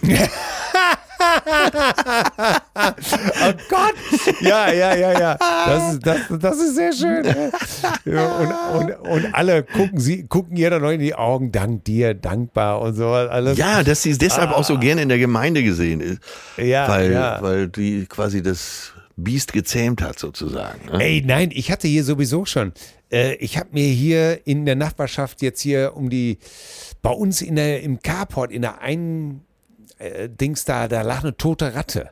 Oh 1.47 3.53
Gott! 3.69 3.95
Ja, 4.41 4.73
ja, 4.73 4.95
ja, 4.97 5.19
ja. 5.19 5.37
Das 5.39 5.93
ist, 5.93 6.07
das, 6.07 6.21
das 6.41 6.59
ist 6.59 6.75
sehr 6.75 6.93
schön. 6.93 7.25
Ja, 8.05 8.37
und, 8.37 8.81
und, 8.81 8.93
und 9.09 9.35
alle 9.35 9.63
gucken, 9.63 10.01
sie, 10.01 10.27
gucken 10.27 10.57
ihr 10.57 10.71
dann 10.71 10.83
noch 10.83 10.91
in 10.91 11.01
die 11.01 11.15
Augen, 11.15 11.53
dank 11.53 11.85
dir, 11.85 12.15
dankbar 12.15 12.81
und 12.81 12.95
sowas 12.95 13.31
alles. 13.31 13.59
Ja, 13.59 13.83
dass 13.83 14.03
sie 14.03 14.17
deshalb 14.19 14.51
auch 14.51 14.65
so 14.65 14.79
gerne 14.79 15.03
in 15.03 15.09
der 15.09 15.19
Gemeinde 15.19 15.63
gesehen 15.63 16.01
ist. 16.01 16.21
Ah. 16.57 16.63
Ja, 16.63 16.89
weil, 16.89 17.13
ja. 17.13 17.39
weil 17.41 17.69
die 17.69 18.07
quasi 18.07 18.43
das 18.43 18.93
Biest 19.17 19.53
gezähmt 19.53 20.03
hat, 20.03 20.19
sozusagen. 20.19 20.81
ne? 20.93 21.03
Ey, 21.03 21.23
nein, 21.25 21.51
ich 21.53 21.71
hatte 21.71 21.89
hier 21.89 22.05
sowieso 22.05 22.45
schon. 22.45 22.73
Äh, 23.11 23.35
ich 23.37 23.57
habe 23.57 23.69
mir 23.73 23.87
hier 23.87 24.47
in 24.47 24.67
der 24.67 24.77
Nachbarschaft 24.77 25.43
jetzt 25.43 25.61
hier 25.61 25.93
um 25.97 26.11
die, 26.11 26.39
bei 27.03 27.11
uns 27.11 27.41
in 27.41 27.57
der, 27.57 27.83
im 27.83 28.01
Carport, 28.01 28.51
in 28.51 28.63
der 28.63 28.83
einen 28.83 29.43
äh, 29.99 30.29
Dings 30.29 30.65
da, 30.65 30.89
da 30.89 31.03
lag 31.03 31.23
eine 31.23 31.37
tote 31.37 31.75
Ratte. 31.75 32.11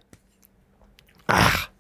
Ach. 1.27 1.71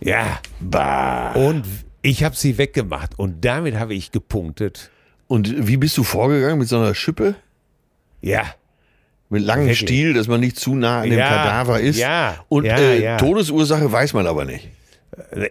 Ja. 0.00 0.40
Bah. 0.60 1.32
Und 1.32 1.64
ich 2.02 2.24
habe 2.24 2.36
sie 2.36 2.58
weggemacht 2.58 3.18
und 3.18 3.44
damit 3.44 3.76
habe 3.76 3.94
ich 3.94 4.10
gepunktet. 4.12 4.90
Und 5.26 5.66
wie 5.66 5.76
bist 5.78 5.96
du 5.96 6.04
vorgegangen? 6.04 6.58
Mit 6.58 6.68
so 6.68 6.76
einer 6.76 6.94
Schippe? 6.94 7.34
Ja. 8.20 8.44
Mit 9.30 9.42
langem 9.42 9.66
Wirklich? 9.66 9.78
Stiel, 9.80 10.12
dass 10.12 10.28
man 10.28 10.40
nicht 10.40 10.58
zu 10.58 10.74
nah 10.74 11.00
an 11.00 11.10
dem 11.10 11.18
Ja, 11.18 11.28
Kadaver 11.28 11.80
ist. 11.80 11.96
ja, 11.98 12.44
Und 12.48 12.64
ja, 12.66 12.76
äh, 12.76 13.02
ja. 13.02 13.16
Todesursache 13.16 13.90
weiß 13.90 14.12
man 14.12 14.26
aber 14.26 14.44
nicht. 14.44 14.68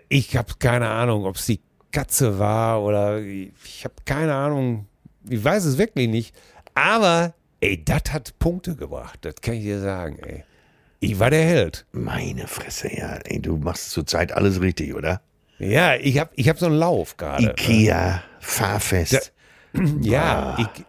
Ich 0.10 0.38
habe 0.38 0.54
keine 0.60 0.90
Ahnung, 0.90 1.26
ob 1.26 1.38
es 1.38 1.46
die 1.48 1.60
Katze 1.92 2.38
war 2.38 2.84
oder 2.84 3.20
ich 3.20 3.84
habe 3.84 3.96
keine 4.06 4.36
Ahnung. 4.36 4.88
Ich 5.28 5.44
weiß 5.44 5.66
es 5.66 5.78
wirklich 5.78 6.08
nicht. 6.10 6.36
Aber, 6.76 7.34
ey, 7.64 7.84
das 7.84 8.04
hat 8.12 8.38
Punkte 8.40 8.76
gebracht. 8.76 9.20
Das 9.22 9.36
kann 9.42 9.56
ich 9.56 9.62
dir 9.64 9.80
sagen, 9.80 10.20
ey. 10.20 10.44
Ich 11.00 11.20
war 11.20 11.30
der 11.30 11.44
Held. 11.44 11.86
Meine 11.92 12.48
Fresse, 12.48 12.90
ja. 12.96 13.16
Ey, 13.26 13.42
du 13.42 13.58
machst 13.58 13.92
zurzeit 13.92 14.32
alles 14.32 14.62
richtig, 14.62 14.94
oder? 14.94 15.22
Ja, 15.60 15.96
ich 15.96 16.20
habe 16.20 16.32
ich 16.36 16.50
hab 16.50 16.60
so 16.60 16.66
einen 16.66 16.76
Lauf 16.76 17.18
gerade. 17.18 17.44
Ikea, 17.44 18.24
Fahrfest. 18.40 19.32
Ja, 20.02 20.56
ich, 20.60 20.86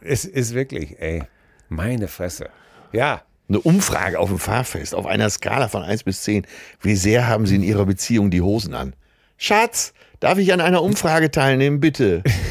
es 0.00 0.24
ist 0.24 0.54
wirklich, 0.54 0.98
ey, 0.98 1.22
meine 1.68 2.08
Fresse. 2.08 2.48
Ja, 2.90 3.20
Eine 3.46 3.60
Umfrage 3.60 4.18
auf 4.18 4.30
dem 4.30 4.38
Fahrfest, 4.38 4.94
auf 4.94 5.04
einer 5.04 5.28
Skala 5.28 5.68
von 5.68 5.82
1 5.82 6.04
bis 6.04 6.22
10. 6.22 6.46
Wie 6.80 6.96
sehr 6.96 7.26
haben 7.28 7.44
Sie 7.44 7.56
in 7.56 7.62
Ihrer 7.62 7.84
Beziehung 7.84 8.30
die 8.30 8.40
Hosen 8.40 8.72
an? 8.72 8.94
Schatz, 9.36 9.92
darf 10.18 10.38
ich 10.38 10.50
an 10.54 10.62
einer 10.62 10.82
Umfrage 10.82 11.30
teilnehmen, 11.30 11.78
bitte? 11.78 12.22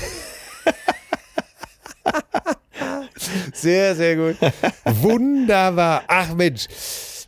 sehr, 3.61 3.95
sehr 3.95 4.15
gut. 4.15 4.35
Wunderbar. 4.85 6.03
Ach 6.07 6.33
Mensch, 6.35 6.65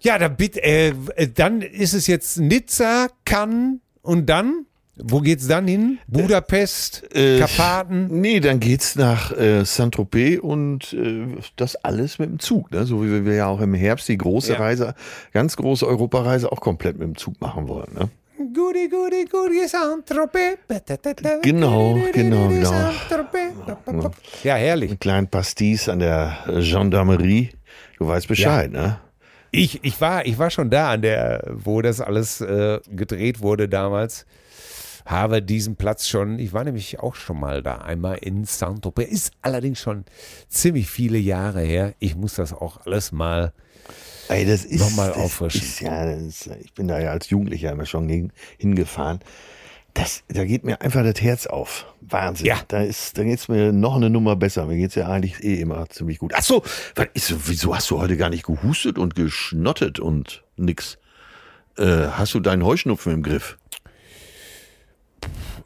Ja, 0.01 0.17
da 0.17 0.27
bitte, 0.27 0.61
äh, 0.63 0.93
dann 1.33 1.61
ist 1.61 1.93
es 1.93 2.07
jetzt 2.07 2.37
Nizza, 2.39 3.07
Cannes 3.25 3.79
und 4.01 4.27
dann? 4.29 4.65
Wo 4.95 5.21
geht's 5.21 5.47
dann 5.47 5.67
hin? 5.67 5.97
Budapest, 6.07 7.03
Äh, 7.15 7.39
Karpaten? 7.39 8.21
Nee, 8.21 8.39
dann 8.39 8.59
geht's 8.59 8.95
nach 8.95 9.31
äh, 9.35 9.63
Saint-Tropez 9.65 10.39
und 10.39 10.93
äh, 10.93 11.25
das 11.55 11.75
alles 11.77 12.19
mit 12.19 12.29
dem 12.29 12.37
Zug, 12.39 12.69
ne? 12.71 12.85
So 12.85 13.03
wie 13.03 13.25
wir 13.25 13.33
ja 13.33 13.47
auch 13.47 13.59
im 13.59 13.73
Herbst 13.73 14.07
die 14.07 14.17
große 14.19 14.53
Ja. 14.53 14.59
Reise, 14.59 14.93
ganz 15.31 15.55
große 15.55 15.87
Europareise 15.87 16.51
auch 16.51 16.59
komplett 16.61 16.99
mit 16.99 17.07
dem 17.07 17.15
Zug 17.17 17.41
machen 17.41 17.67
wollen, 17.67 17.91
ne? 17.95 18.09
Goody, 18.51 18.89
goody, 18.89 19.25
goody, 19.25 19.67
Saint-Tropez. 19.67 20.57
Genau, 21.41 21.99
genau, 22.11 22.47
genau. 22.49 24.11
Ja, 24.43 24.55
herrlich. 24.55 24.89
Einen 24.89 24.99
kleinen 24.99 25.27
Pastis 25.27 25.87
an 25.87 25.99
der 25.99 26.37
Gendarmerie. 26.47 27.51
Du 27.99 28.07
weißt 28.07 28.27
Bescheid, 28.27 28.71
ne? 28.71 28.99
Ich, 29.51 29.83
ich, 29.83 30.01
war, 30.01 30.25
ich 30.25 30.39
war 30.39 30.49
schon 30.49 30.69
da, 30.69 30.91
an 30.91 31.03
der, 31.03 31.43
wo 31.47 31.81
das 31.81 32.01
alles 32.01 32.41
äh, 32.41 32.79
gedreht 32.89 33.39
wurde 33.39 33.69
damals. 33.69 34.25
Habe 35.05 35.41
diesen 35.41 35.75
Platz 35.75 36.07
schon, 36.07 36.39
ich 36.39 36.53
war 36.53 36.63
nämlich 36.63 36.99
auch 36.99 37.15
schon 37.15 37.39
mal 37.39 37.61
da, 37.61 37.77
einmal 37.77 38.17
in 38.17 38.45
Saint-Tropez. 38.45 39.09
Ist 39.09 39.33
allerdings 39.41 39.79
schon 39.79 40.05
ziemlich 40.47 40.89
viele 40.89 41.17
Jahre 41.17 41.61
her. 41.61 41.93
Ich 41.99 42.15
muss 42.15 42.35
das 42.35 42.51
auch 42.51 42.85
alles 42.85 43.11
mal. 43.11 43.53
Ey, 44.29 44.45
das 44.45 44.65
ist, 44.65 44.79
Nochmal 44.79 45.09
das 45.09 45.17
auffrischen. 45.17 45.61
Ist, 45.61 45.81
ja, 45.81 46.03
ist, 46.11 46.47
ich 46.63 46.73
bin 46.73 46.87
da 46.87 46.99
ja 46.99 47.11
als 47.11 47.29
Jugendlicher 47.29 47.71
immer 47.71 47.85
schon 47.85 48.07
hin, 48.09 48.31
hingefahren. 48.57 49.19
Das, 49.93 50.23
da 50.27 50.43
geht 50.43 50.63
mir 50.63 50.81
einfach 50.81 51.03
das 51.03 51.21
Herz 51.21 51.45
auf. 51.45 51.85
Wahnsinn. 52.01 52.47
Ja. 52.47 52.57
Da, 52.67 52.81
ist, 52.81 53.17
da 53.17 53.23
geht's 53.23 53.47
mir 53.47 53.71
noch 53.71 53.95
eine 53.95 54.09
Nummer 54.09 54.35
besser. 54.35 54.65
Mir 54.65 54.77
geht's 54.77 54.95
ja 54.95 55.07
eigentlich 55.07 55.43
eh 55.43 55.59
immer 55.61 55.87
ziemlich 55.89 56.17
gut. 56.17 56.33
Ach 56.35 56.41
so, 56.41 56.63
was 56.95 57.07
ist, 57.13 57.47
wieso 57.47 57.75
hast 57.75 57.91
du 57.91 57.99
heute 57.99 58.17
gar 58.17 58.29
nicht 58.29 58.43
gehustet 58.45 58.97
und 58.97 59.15
geschnottet 59.15 59.99
und 59.99 60.43
nix? 60.57 60.97
Äh, 61.77 62.07
hast 62.13 62.33
du 62.33 62.39
deinen 62.39 62.63
Heuschnupfen 62.65 63.13
im 63.13 63.23
Griff? 63.23 63.57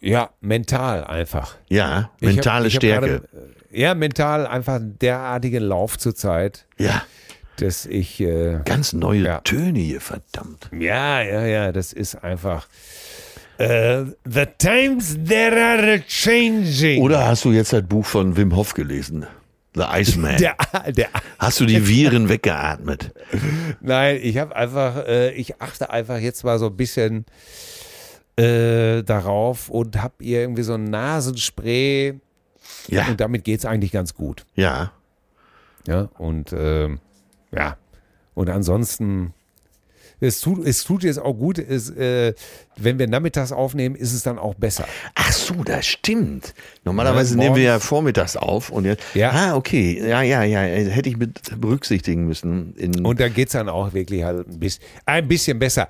Ja, 0.01 0.29
mental 0.41 1.03
einfach. 1.05 1.55
Ja, 1.69 2.11
Ich 2.19 2.27
hab- 2.27 2.35
mentale 2.35 2.67
ich 2.67 2.75
hab 2.75 2.81
Stärke. 2.83 3.07
Gerade, 3.07 3.29
äh, 3.71 3.79
ja, 3.81 3.95
mental 3.95 4.45
einfach 4.47 4.75
einen 4.75 4.97
derartigen 4.99 5.63
Lauf 5.63 5.97
zurzeit, 5.97 6.65
ja, 6.77 7.01
dass 7.57 7.85
ich. 7.85 8.19
Äh, 8.21 8.59
ganz 8.65 8.93
neue 8.93 9.23
Ja. 9.23 9.39
Töne 9.41 9.79
hier, 9.79 10.01
verdammt. 10.01 10.69
Ja, 10.77 11.21
ja, 11.21 11.45
ja, 11.45 11.71
das 11.71 11.93
ist 11.93 12.15
einfach. 12.23 12.67
Äh, 13.57 14.05
the 14.23 14.45
times 14.59 15.17
that 15.27 15.53
are 15.53 16.01
changing. 16.07 17.01
Oder 17.01 17.25
hast 17.27 17.43
du 17.45 17.51
jetzt 17.51 17.73
das 17.73 17.81
Buch 17.83 18.05
von 18.05 18.37
Wim 18.37 18.55
Hof 18.55 18.73
gelesen? 18.73 19.25
The 19.75 19.83
Iceman. 19.93 20.37
der, 20.37 20.55
der, 20.91 21.07
Hast 21.39 21.59
du 21.59 21.65
die 21.65 21.87
Viren 21.87 22.29
weggeatmet? 22.29 23.13
nein, 23.81 24.19
ich 24.21 24.37
habe 24.37 24.55
einfach, 24.55 25.05
äh, 25.07 25.31
ich 25.33 25.61
achte 25.61 25.89
einfach 25.91 26.17
jetzt 26.19 26.43
mal 26.43 26.57
so 26.59 26.67
ein 26.67 26.75
bisschen 26.77 27.25
äh, 28.37 29.03
darauf 29.03 29.69
und 29.69 30.01
habe 30.01 30.15
irgendwie 30.23 30.63
so 30.63 30.73
ein 30.75 30.83
Nasenspray 30.85 32.19
Ja, 32.87 33.07
und 33.07 33.19
damit 33.19 33.43
geht's 33.43 33.65
eigentlich 33.65 33.91
ganz 33.91 34.13
gut. 34.13 34.45
ja. 34.55 34.91
Ja, 35.87 36.09
und 36.17 36.53
ähm, 36.57 36.99
ja, 37.51 37.77
und 38.33 38.49
ansonsten, 38.49 39.33
es 40.19 40.41
tut, 40.41 40.65
es 40.65 40.83
tut 40.83 41.03
jetzt 41.03 41.19
auch 41.19 41.33
gut, 41.33 41.59
es, 41.59 41.89
äh, 41.91 42.33
wenn 42.75 42.97
wir 42.97 43.07
nachmittags 43.07 43.51
aufnehmen, 43.51 43.95
ist 43.95 44.13
es 44.13 44.23
dann 44.23 44.39
auch 44.39 44.55
besser. 44.55 44.85
Ach 45.13 45.31
so, 45.31 45.53
das 45.63 45.85
stimmt. 45.85 46.53
Normalerweise 46.83 47.35
Ja, 47.35 47.43
nehmen 47.43 47.55
wir 47.55 47.63
ja 47.63 47.79
vormittags 47.79 48.35
auf 48.35 48.69
und 48.71 48.85
jetzt. 48.85 49.03
Ja. 49.13 49.29
Ah, 49.31 49.55
okay. 49.55 50.01
Ja, 50.07 50.21
ja, 50.23 50.41
ja. 50.43 50.61
Hätte 50.61 51.09
ich 51.09 51.17
mit 51.17 51.39
berücksichtigen 51.61 52.25
müssen. 52.27 52.73
Und 53.03 53.19
da 53.19 53.29
geht's 53.29 53.51
dann 53.53 53.69
auch 53.69 53.93
wirklich 53.93 54.23
halt 54.23 54.47
ein 54.47 54.59
bisschen, 54.59 54.83
ein 55.05 55.27
bisschen 55.27 55.59
besser. 55.59 55.87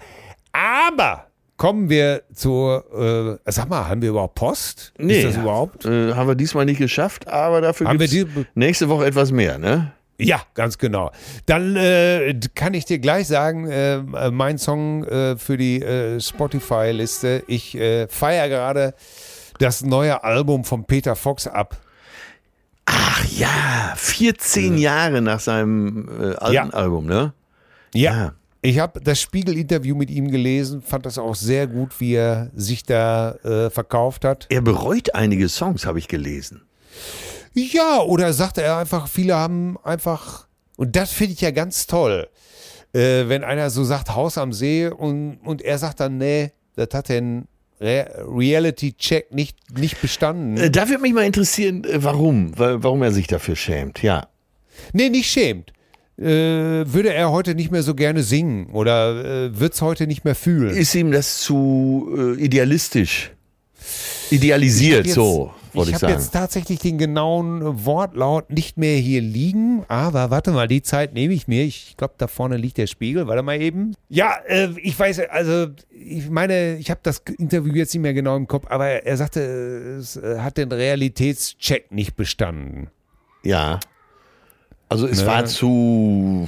Aber 0.51 1.27
kommen 1.55 1.89
wir 1.89 2.23
zur, 2.33 3.39
äh, 3.45 3.51
sag 3.51 3.69
mal, 3.69 3.87
haben 3.87 4.01
wir 4.01 4.09
überhaupt 4.09 4.35
Post? 4.35 4.93
nee, 4.97 5.19
Ist 5.21 5.27
das 5.35 5.37
überhaupt? 5.41 5.85
Äh, 5.85 6.13
haben 6.13 6.27
wir 6.27 6.35
diesmal 6.35 6.65
nicht 6.65 6.77
geschafft, 6.79 7.27
aber 7.29 7.61
dafür 7.61 7.87
Haben 7.87 7.99
wir 7.99 8.07
die- 8.07 8.25
nächste 8.55 8.89
Woche 8.89 9.05
etwas 9.05 9.31
mehr, 9.31 9.57
ne? 9.57 9.93
Ja, 10.19 10.41
ganz 10.55 10.77
genau. 10.79 11.11
Dann 11.45 11.75
äh, 11.75 12.33
kann 12.55 12.73
ich 12.73 12.85
dir 12.85 12.97
gleich 12.99 13.27
sagen, 13.27 13.67
äh, 13.69 14.01
mein 14.31 14.57
Song 14.57 15.03
äh, 15.03 15.37
für 15.37 15.57
die 15.57 15.81
äh, 15.81 16.19
Spotify-Liste. 16.19 17.43
Ich 17.47 17.75
äh, 17.77 18.07
feiere 18.07 18.49
gerade 18.49 18.93
das 19.59 19.83
neue 19.83 20.23
Album 20.23 20.63
von 20.63 20.85
Peter 20.85 21.15
Fox 21.15 21.45
ab. 21.45 21.77
Ach 22.85 23.23
ja, 23.25 23.93
14 23.95 24.77
Jahre 24.77 25.21
nach 25.21 25.39
seinem 25.39 26.07
äh, 26.09 26.35
alten 26.35 26.53
Ja. 26.53 26.69
Album, 26.69 27.05
ne? 27.05 27.33
Ja. 27.93 28.13
Ja. 28.13 28.33
Ich 28.63 28.79
habe 28.79 28.99
das 28.99 29.21
Spiegel-Interview 29.21 29.95
mit 29.95 30.09
ihm 30.09 30.31
gelesen, 30.31 30.81
fand 30.81 31.05
das 31.05 31.19
auch 31.19 31.35
sehr 31.35 31.67
gut, 31.67 31.99
wie 31.99 32.15
er 32.15 32.49
sich 32.55 32.83
da 32.83 33.35
verkauft 33.71 34.25
hat. 34.25 34.47
Er 34.49 34.61
bereut 34.61 35.13
einige 35.13 35.47
Songs, 35.47 35.85
habe 35.85 35.99
ich 35.99 36.07
gelesen. 36.07 36.63
Ja, 37.57 38.01
oder 38.01 38.33
sagt 38.33 38.59
er 38.59 38.77
einfach, 38.77 39.07
viele 39.07 39.35
haben 39.35 39.77
einfach, 39.83 40.47
und 40.75 40.95
das 40.95 41.11
finde 41.11 41.33
ich 41.33 41.41
ja 41.41 41.51
ganz 41.51 41.87
toll, 41.87 42.27
äh, 42.93 43.27
wenn 43.27 43.43
einer 43.43 43.71
so 43.71 43.83
sagt, 43.83 44.13
Haus 44.13 44.37
am 44.37 44.53
See 44.53 44.87
und, 44.87 45.37
und 45.43 45.63
er 45.63 45.79
sagt 45.79 45.99
dann, 45.99 46.17
nee, 46.17 46.51
das 46.75 46.89
hat 46.93 47.09
den 47.09 47.47
Re 47.81 48.25
Reality-Check 48.27 49.33
nicht, 49.33 49.57
nicht 49.77 50.01
bestanden. 50.01 50.57
Äh, 50.57 50.69
da 50.69 50.87
würde 50.87 51.01
mich 51.01 51.13
mal 51.13 51.25
interessieren, 51.25 51.83
äh, 51.83 52.03
warum, 52.03 52.51
warum 52.55 53.01
er 53.01 53.11
sich 53.11 53.27
dafür 53.27 53.55
schämt. 53.55 54.03
Ja. 54.03 54.27
Nee, 54.93 55.09
nicht 55.09 55.29
schämt. 55.29 55.73
Äh, 56.19 56.23
würde 56.23 57.13
er 57.13 57.31
heute 57.31 57.53
nicht 57.53 57.71
mehr 57.71 57.83
so 57.83 57.93
gerne 57.93 58.23
singen 58.23 58.71
oder 58.71 59.45
äh, 59.45 59.59
wird 59.59 59.75
es 59.75 59.81
heute 59.81 60.07
nicht 60.07 60.25
mehr 60.25 60.33
fühlen? 60.33 60.75
Ist 60.75 60.95
ihm 60.95 61.11
das 61.11 61.39
zu 61.41 62.09
äh, 62.17 62.43
idealistisch? 62.43 63.31
Idealisiert, 64.31 65.05
jetzt, 65.05 65.15
so, 65.15 65.53
wollte 65.73 65.91
ich, 65.91 65.95
habe 66.01 66.11
jetzt 66.11 66.31
tatsächlich 66.33 66.79
den 66.79 66.97
genauen 66.97 67.85
Wortlaut 67.85 68.49
nicht 68.49 68.77
mehr 68.77 68.97
hier 68.97 69.21
liegen, 69.21 69.83
aber 69.87 70.29
warte 70.29 70.51
mal, 70.51 70.67
die 70.67 70.81
Zeit 70.81 71.13
nehme 71.13 71.33
ich 71.33 71.47
mir. 71.47 71.63
Ich 71.63 71.95
glaube, 71.97 72.13
da 72.17 72.27
vorne 72.27 72.57
liegt 72.57 72.77
der 72.77 72.87
Spiegel. 72.87 73.27
Warte 73.27 73.43
mal 73.43 73.61
eben. 73.61 73.95
Ja, 74.09 74.35
äh, 74.47 74.69
ich 74.81 74.97
weiß, 74.97 75.19
also 75.29 75.67
ich 75.89 76.29
meine, 76.29 76.77
ich 76.77 76.89
habe 76.89 76.99
das 77.03 77.19
Interview 77.37 77.73
jetzt 77.73 77.93
nicht 77.93 78.01
mehr 78.03 78.13
genau 78.13 78.35
im 78.35 78.47
Kopf, 78.47 78.65
aber 78.69 78.87
er, 78.87 79.05
er 79.05 79.17
sagte, 79.17 79.41
es 79.99 80.15
äh, 80.17 80.39
hat 80.39 80.57
den 80.57 80.71
Realitätscheck 80.71 81.91
nicht 81.91 82.15
bestanden. 82.15 82.87
Ja. 83.43 83.79
Also 84.89 85.07
es 85.07 85.21
Ne? 85.21 85.27
war 85.27 85.45
zu, 85.45 86.47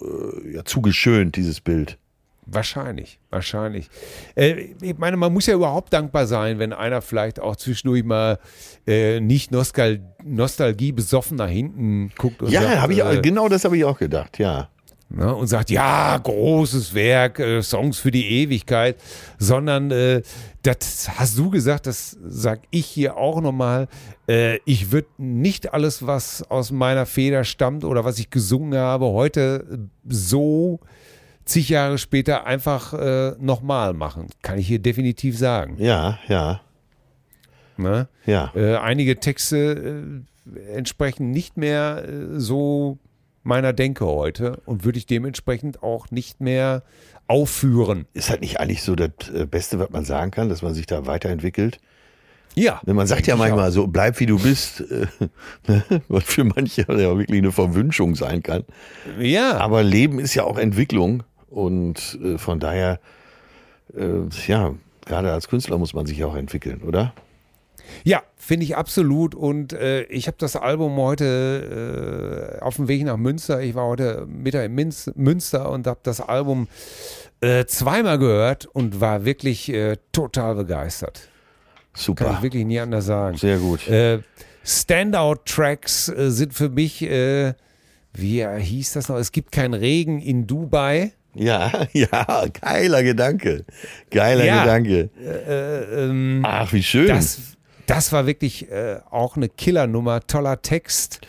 äh, 0.00 0.54
ja, 0.54 0.64
zu 0.64 0.80
geschönt, 0.82 1.36
dieses 1.36 1.60
Bild. 1.60 1.98
Wahrscheinlich, 2.44 3.20
wahrscheinlich. 3.30 3.88
Äh, 4.34 4.74
ich 4.80 4.98
meine, 4.98 5.16
man 5.16 5.32
muss 5.32 5.46
ja 5.46 5.54
überhaupt 5.54 5.92
dankbar 5.92 6.26
sein, 6.26 6.58
wenn 6.58 6.72
einer 6.72 7.00
vielleicht 7.00 7.38
auch 7.38 7.54
zwischendurch 7.54 8.02
mal 8.02 8.40
äh, 8.86 9.20
nicht 9.20 9.52
Nostal 9.52 10.00
Nostalgie 10.24 10.90
besoffen 10.90 11.36
nach 11.36 11.48
hinten 11.48 12.10
guckt 12.18 12.42
Ja, 12.48 12.82
habe 12.82 12.94
ich 12.94 13.02
auch, 13.02 13.12
äh, 13.12 13.20
genau 13.20 13.48
das 13.48 13.64
habe 13.64 13.76
ich 13.76 13.84
auch 13.84 13.98
gedacht, 13.98 14.40
ja. 14.40 14.68
ne, 15.08 15.32
und 15.32 15.46
sagt, 15.46 15.70
ja, 15.70 16.18
großes 16.18 16.94
Werk, 16.94 17.38
äh, 17.38 17.62
Songs 17.62 17.98
für 17.98 18.10
die 18.10 18.26
Ewigkeit, 18.42 18.96
sondern 19.38 19.92
äh, 19.92 20.22
das 20.62 21.08
hast 21.16 21.38
du 21.38 21.48
gesagt, 21.50 21.86
das 21.86 22.16
sag 22.24 22.60
ich 22.70 22.86
hier 22.86 23.16
auch 23.16 23.40
nochmal. 23.40 23.86
Äh, 24.28 24.58
ich 24.64 24.90
würde 24.90 25.08
nicht 25.18 25.72
alles, 25.72 26.08
was 26.08 26.42
aus 26.50 26.72
meiner 26.72 27.06
Feder 27.06 27.44
stammt 27.44 27.84
oder 27.84 28.04
was 28.04 28.18
ich 28.18 28.30
gesungen 28.30 28.78
habe, 28.78 29.06
heute 29.06 29.88
so 30.08 30.80
zig 31.44 31.68
Jahre 31.68 31.98
später 31.98 32.46
einfach 32.46 32.92
äh, 32.94 33.32
nochmal 33.38 33.94
machen. 33.94 34.26
Kann 34.42 34.58
ich 34.58 34.66
hier 34.66 34.78
definitiv 34.78 35.36
sagen. 35.38 35.76
Ja, 35.78 36.18
ja, 36.28 36.60
Ne? 37.76 38.08
ja. 38.26 38.52
Äh, 38.54 38.76
einige 38.76 39.18
Texte 39.18 40.22
äh, 40.54 40.74
entsprechen 40.74 41.30
nicht 41.30 41.56
mehr 41.56 42.04
äh, 42.06 42.38
so 42.38 42.98
meiner 43.42 43.72
Denke 43.72 44.06
heute 44.06 44.60
und 44.66 44.84
würde 44.84 44.98
ich 44.98 45.06
dementsprechend 45.06 45.82
auch 45.82 46.10
nicht 46.10 46.40
mehr 46.40 46.82
aufführen. 47.26 48.06
Ist 48.12 48.30
halt 48.30 48.40
nicht 48.40 48.60
eigentlich 48.60 48.82
so 48.82 48.94
das 48.94 49.10
äh, 49.34 49.46
Beste, 49.46 49.78
was 49.78 49.90
man 49.90 50.04
sagen 50.04 50.30
kann, 50.30 50.48
dass 50.48 50.62
man 50.62 50.74
sich 50.74 50.86
da 50.86 51.06
weiterentwickelt? 51.06 51.80
Ja. 52.54 52.80
Ne, 52.84 52.92
Man 52.94 53.06
sagt 53.06 53.26
ja 53.26 53.34
manchmal 53.36 53.72
so, 53.72 53.86
bleib 53.86 54.20
wie 54.20 54.26
du 54.26 54.38
bist, 54.38 54.82
äh, 54.82 55.06
ne, 55.66 55.82
was 56.08 56.24
für 56.24 56.44
manche 56.44 56.82
ja 56.88 56.96
wirklich 57.18 57.38
eine 57.38 57.52
Verwünschung 57.52 58.14
sein 58.14 58.42
kann. 58.42 58.64
auch. 59.16 59.22
Ja. 59.22 59.56
Aber 59.58 59.82
Leben 59.82 60.18
ist 60.18 60.34
ja 60.34 60.44
auch 60.44 60.58
Entwicklung 60.58 61.22
und 61.52 62.18
äh, 62.22 62.38
von 62.38 62.58
daher, 62.58 62.98
äh, 63.94 64.28
ja, 64.46 64.74
gerade 65.04 65.32
als 65.32 65.48
Künstler 65.48 65.78
muss 65.78 65.94
man 65.94 66.06
sich 66.06 66.24
auch 66.24 66.34
entwickeln, 66.34 66.82
oder? 66.82 67.12
Ja, 68.04 68.22
finde 68.36 68.64
ich 68.64 68.76
absolut. 68.76 69.34
Und 69.34 69.72
äh, 69.72 70.04
ich 70.04 70.26
habe 70.28 70.36
das 70.38 70.56
Album 70.56 70.96
heute 70.96 72.58
äh, 72.58 72.62
auf 72.62 72.76
dem 72.76 72.88
Weg 72.88 73.04
nach 73.04 73.16
Münster. 73.16 73.60
Ich 73.60 73.74
war 73.74 73.86
heute 73.86 74.26
Mittag 74.26 74.64
in 74.64 74.74
Minz, 74.74 75.10
Münster 75.14 75.70
und 75.70 75.86
habe 75.86 76.00
das 76.02 76.20
Album 76.20 76.68
äh, 77.40 77.66
zweimal 77.66 78.18
gehört 78.18 78.66
und 78.66 79.00
war 79.00 79.24
wirklich 79.24 79.68
äh, 79.68 79.96
total 80.12 80.54
begeistert. 80.54 81.28
Kann 81.92 82.02
Super, 82.02 82.34
ich 82.36 82.42
wirklich 82.42 82.64
nie 82.64 82.80
anders 82.80 83.04
sagen. 83.04 83.36
sehr 83.36 83.58
gut. 83.58 83.80
Standout-Tracks 84.64 86.06
sind 86.06 86.54
für 86.54 86.70
mich 86.70 87.06
wie 88.14 88.46
hieß 88.46 88.92
das 88.92 89.08
noch? 89.08 89.16
Es 89.16 89.32
gibt 89.32 89.52
keinen 89.52 89.74
Regen 89.74 90.20
in 90.20 90.46
Dubai. 90.46 91.12
Ja, 91.34 91.86
ja, 91.92 92.46
geiler 92.60 93.02
Gedanke. 93.02 93.64
Geiler 94.10 94.44
Ja. 94.44 94.62
Gedanke. 94.62 95.10
Äh, 95.18 96.04
ähm, 96.04 96.42
Ach, 96.44 96.72
wie 96.72 96.82
schön. 96.82 97.08
das, 97.08 97.38
das 97.86 98.12
war 98.12 98.26
wirklich 98.26 98.70
äh, 98.70 99.00
auch 99.10 99.36
eine 99.36 99.48
Killernummer. 99.48 100.26
Toller 100.26 100.60
Text. 100.62 101.20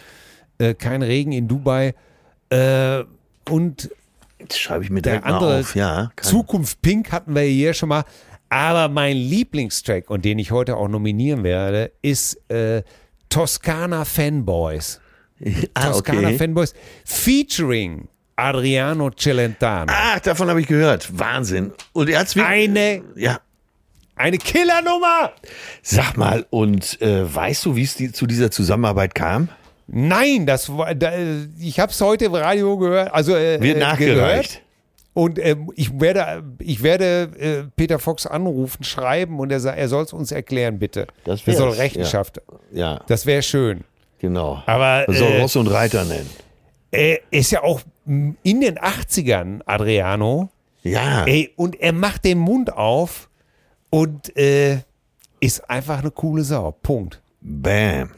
Äh, 0.58 0.74
kein 0.74 1.02
Regen 1.02 1.32
in 1.32 1.48
Dubai. 1.48 1.96
Äh, 2.50 3.04
und 3.50 3.90
Jetzt 4.40 4.60
schreibe 4.60 4.84
ich 4.84 4.90
mir 4.90 5.02
der 5.02 5.14
direkt 5.14 5.28
mal 5.28 5.36
andere 5.36 5.60
auf. 5.62 5.76
Ja, 5.76 6.12
Zukunft 6.22 6.82
Pink 6.82 7.12
hatten 7.12 7.34
wir 7.34 7.44
hier 7.44 7.74
schon 7.74 7.90
mal. 7.90 8.04
Aber 8.50 8.88
mein 8.88 9.18
Lieblingstrack 9.18 10.10
und 10.10 10.26
den 10.26 10.38
ich 10.38 10.52
heute 10.52 10.78
auch 10.78 10.88
nominieren 10.88 11.44
werde, 11.44 11.92
ist 12.02 12.38
äh, 12.52 12.84
Toskana 13.30 14.06
Fanboys. 14.06 15.02
ah, 15.74 15.88
Toskana 15.88 16.28
okay. 16.28 16.38
Fanboys 16.38 16.74
featuring 17.04 18.08
Adriano 18.36 19.10
Celentano. 19.12 19.92
Ach, 19.96 20.20
davon 20.20 20.50
habe 20.50 20.62
ich 20.62 20.68
gehört. 20.68 21.08
Wahnsinn. 21.18 21.72
Und 21.94 22.10
er 22.10 22.20
hat's 22.20 22.36
wirklich. 22.36 22.70
Eine, 22.70 23.02
Ja. 23.16 23.40
eine 24.16 24.38
Killernummer! 24.38 25.32
Sag 25.82 26.18
mal, 26.18 26.46
und 26.50 27.02
äh, 27.02 27.34
weißt 27.34 27.66
du, 27.66 27.76
wie 27.76 27.84
es 27.84 27.96
die, 27.96 28.12
zu 28.12 28.26
dieser 28.26 28.50
Zusammenarbeit 28.52 29.14
kam? 29.16 29.50
Nein, 29.88 30.46
das 30.46 30.76
war, 30.76 30.96
da, 30.96 31.12
ich 31.60 31.80
habe 31.80 31.92
es 31.92 32.00
heute 32.02 32.26
im 32.26 32.36
Radio 32.36 32.78
gehört. 32.78 33.14
Also 33.14 33.36
äh, 33.36 33.62
Wird 33.62 33.78
äh, 33.78 33.80
nachgereicht. 33.80 34.52
Gehört. 34.52 34.60
Und 35.16 35.38
ähm, 35.38 35.70
ich 35.76 36.00
werde, 36.00 36.44
ich 36.58 36.82
werde 36.82 37.30
äh, 37.38 37.64
Peter 37.76 38.00
Fox 38.00 38.26
anrufen, 38.26 38.84
schreiben 38.84 39.40
und 39.40 39.52
er, 39.52 39.60
sa- 39.60 39.74
er 39.74 39.88
soll 39.88 40.06
es 40.06 40.12
uns 40.14 40.32
erklären, 40.32 40.80
bitte. 40.80 41.06
Das 41.26 41.46
er 41.46 41.54
soll 41.54 41.70
Rechenschaft. 41.70 42.42
Ja, 42.72 43.00
Das 43.06 43.28
wäre 43.28 43.44
schön. 43.44 43.82
genau. 44.18 44.64
Aber 44.66 45.04
Man 45.08 45.16
soll 45.16 45.34
äh, 45.34 45.42
Ross 45.42 45.56
und 45.56 45.68
Reiter 45.68 46.04
nennen. 46.06 46.28
er 46.90 47.20
ist 47.30 47.52
ja 47.52 47.62
auch 47.62 47.82
in 48.06 48.62
den 48.62 48.78
80ern, 48.78 49.62
Adriano. 49.66 50.50
Ja. 50.84 51.26
Ey, 51.26 51.54
und 51.56 51.80
er 51.80 51.94
macht 51.94 52.26
den 52.26 52.40
Mund 52.40 52.74
auf 52.74 53.30
und 53.90 54.36
äh, 54.38 54.80
ist 55.40 55.70
einfach 55.70 56.00
eine 56.00 56.12
coole 56.12 56.44
Sau. 56.44 56.72
Punkt. 56.72 57.22
Bam. 57.42 58.12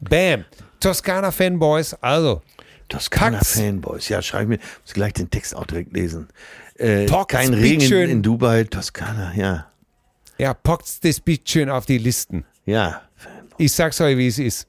Bam. 0.00 0.44
Toskana 0.78 1.30
Fanboys, 1.30 1.94
also. 1.94 2.42
Toskana 2.88 3.38
Pax. 3.38 3.58
Fanboys. 3.58 4.08
Ja, 4.08 4.22
schreib 4.22 4.48
mir. 4.48 4.58
Muss 4.82 4.94
gleich 4.94 5.12
den 5.12 5.30
Text 5.30 5.54
auch 5.54 5.66
direkt 5.66 5.92
lesen. 5.92 6.28
Äh, 6.76 7.06
Pox, 7.06 7.32
kein 7.32 7.52
Regen 7.52 7.82
in, 7.82 8.10
in 8.10 8.22
Dubai, 8.22 8.64
Toskana, 8.64 9.34
ja. 9.34 9.66
Ja, 10.38 10.54
packt 10.54 11.04
das 11.04 11.20
bisschen 11.20 11.68
auf 11.68 11.84
die 11.84 11.98
Listen. 11.98 12.44
Ja. 12.64 13.02
Ich 13.58 13.72
sag's 13.72 14.00
euch, 14.00 14.16
wie 14.16 14.28
es 14.28 14.38
ist. 14.38 14.66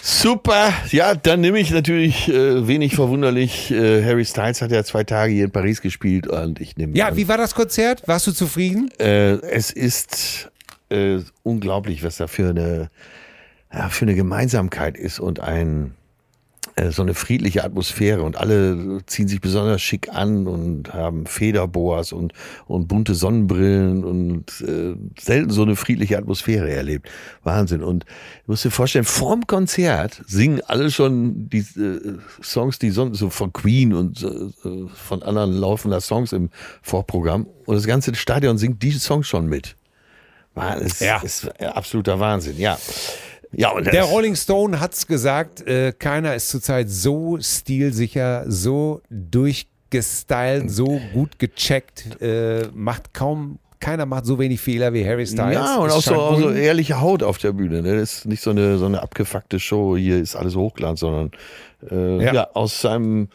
Super, 0.00 0.72
ja, 0.90 1.14
dann 1.14 1.40
nehme 1.40 1.60
ich 1.60 1.70
natürlich 1.70 2.28
äh, 2.28 2.66
wenig 2.66 2.94
verwunderlich. 2.96 3.70
Äh, 3.70 4.04
Harry 4.04 4.24
Styles 4.24 4.60
hat 4.60 4.72
ja 4.72 4.82
zwei 4.82 5.04
Tage 5.04 5.32
hier 5.32 5.44
in 5.44 5.50
Paris 5.52 5.80
gespielt 5.80 6.26
und 6.26 6.60
ich 6.60 6.76
nehme 6.76 6.96
Ja, 6.96 7.08
an, 7.08 7.16
wie 7.16 7.28
war 7.28 7.36
das 7.36 7.54
Konzert? 7.54 8.02
Warst 8.06 8.26
du 8.26 8.32
zufrieden? 8.32 8.90
äh, 8.98 9.34
es 9.34 9.70
ist 9.70 10.50
äh, 10.90 11.18
unglaublich, 11.44 12.02
was 12.02 12.16
da 12.16 12.26
für 12.26 12.48
eine, 12.50 12.90
ja, 13.72 13.88
für 13.90 14.04
eine 14.04 14.14
Gemeinsamkeit 14.16 14.96
ist 14.96 15.20
und 15.20 15.38
ein 15.40 15.94
so 16.90 17.02
eine 17.02 17.14
friedliche 17.14 17.64
Atmosphäre 17.64 18.22
und 18.22 18.36
alle 18.36 19.00
ziehen 19.06 19.28
sich 19.28 19.40
besonders 19.40 19.82
schick 19.82 20.08
an 20.14 20.46
und 20.46 20.94
haben 20.94 21.26
Federboas 21.26 22.12
und, 22.12 22.32
und 22.66 22.88
bunte 22.88 23.14
Sonnenbrillen 23.14 24.04
und 24.04 24.60
äh, 24.66 24.94
selten 25.20 25.50
so 25.50 25.62
eine 25.62 25.76
friedliche 25.76 26.16
Atmosphäre 26.16 26.70
erlebt. 26.70 27.08
Wahnsinn. 27.44 27.82
Und 27.82 28.04
du 28.04 28.52
musst 28.52 28.64
dir 28.64 28.70
vorstellen, 28.70 29.04
vorm 29.04 29.46
Konzert 29.46 30.22
singen 30.26 30.62
alle 30.66 30.90
schon 30.90 31.48
die 31.50 31.58
äh, 31.58 32.18
Songs, 32.42 32.78
die 32.78 32.90
sonst 32.90 33.18
so 33.18 33.28
von 33.28 33.52
Queen 33.52 33.92
und 33.92 34.22
äh, 34.22 34.88
von 34.94 35.22
anderen 35.22 35.52
laufender 35.52 36.00
Songs 36.00 36.32
im 36.32 36.48
Vorprogramm. 36.80 37.46
Und 37.66 37.76
das 37.76 37.86
ganze 37.86 38.14
Stadion 38.14 38.56
singt 38.56 38.82
die 38.82 38.92
Songs 38.92 39.26
schon 39.26 39.46
mit. 39.46 39.76
War, 40.54 40.80
es 40.80 41.00
Ja. 41.00 41.18
ist 41.22 41.48
absoluter 41.62 42.18
Wahnsinn, 42.20 42.58
ja. 42.58 42.78
Ja, 43.54 43.70
und 43.70 43.86
Der 43.86 44.04
Rolling 44.04 44.34
Stone 44.34 44.80
hat's 44.80 45.06
gesagt, 45.06 45.66
äh, 45.66 45.92
keiner 45.92 46.34
ist 46.34 46.48
zurzeit 46.48 46.88
so 46.88 47.38
stilsicher, 47.40 48.44
so 48.48 49.02
durchgestylt, 49.10 50.70
so 50.70 51.00
gut 51.12 51.38
gecheckt, 51.38 52.20
äh, 52.22 52.68
macht 52.74 53.12
kaum, 53.12 53.58
keiner 53.78 54.06
macht 54.06 54.24
so 54.26 54.38
wenig 54.38 54.60
Fehler 54.60 54.92
wie 54.94 55.04
Harry 55.04 55.26
Styles. 55.26 55.54
Ja, 55.54 55.76
und 55.76 55.90
auch 55.90 56.00
so, 56.00 56.14
auch 56.14 56.38
so 56.38 56.50
ehrliche 56.50 57.00
Haut 57.00 57.22
auf 57.22 57.38
der 57.38 57.52
Bühne. 57.52 57.82
Ne? 57.82 57.96
Das 57.98 58.18
ist 58.18 58.26
nicht 58.26 58.42
so 58.42 58.50
eine, 58.50 58.78
so 58.78 58.86
eine 58.86 59.02
abgefuckte 59.02 59.58
Show, 59.60 59.96
hier 59.96 60.18
ist 60.18 60.34
alles 60.36 60.54
Hochglanz, 60.56 61.00
sondern 61.00 61.32
äh, 61.90 62.24
Ja. 62.24 62.32
ja. 62.32 62.48
aus, 62.54 62.80
seinem, 62.80 63.28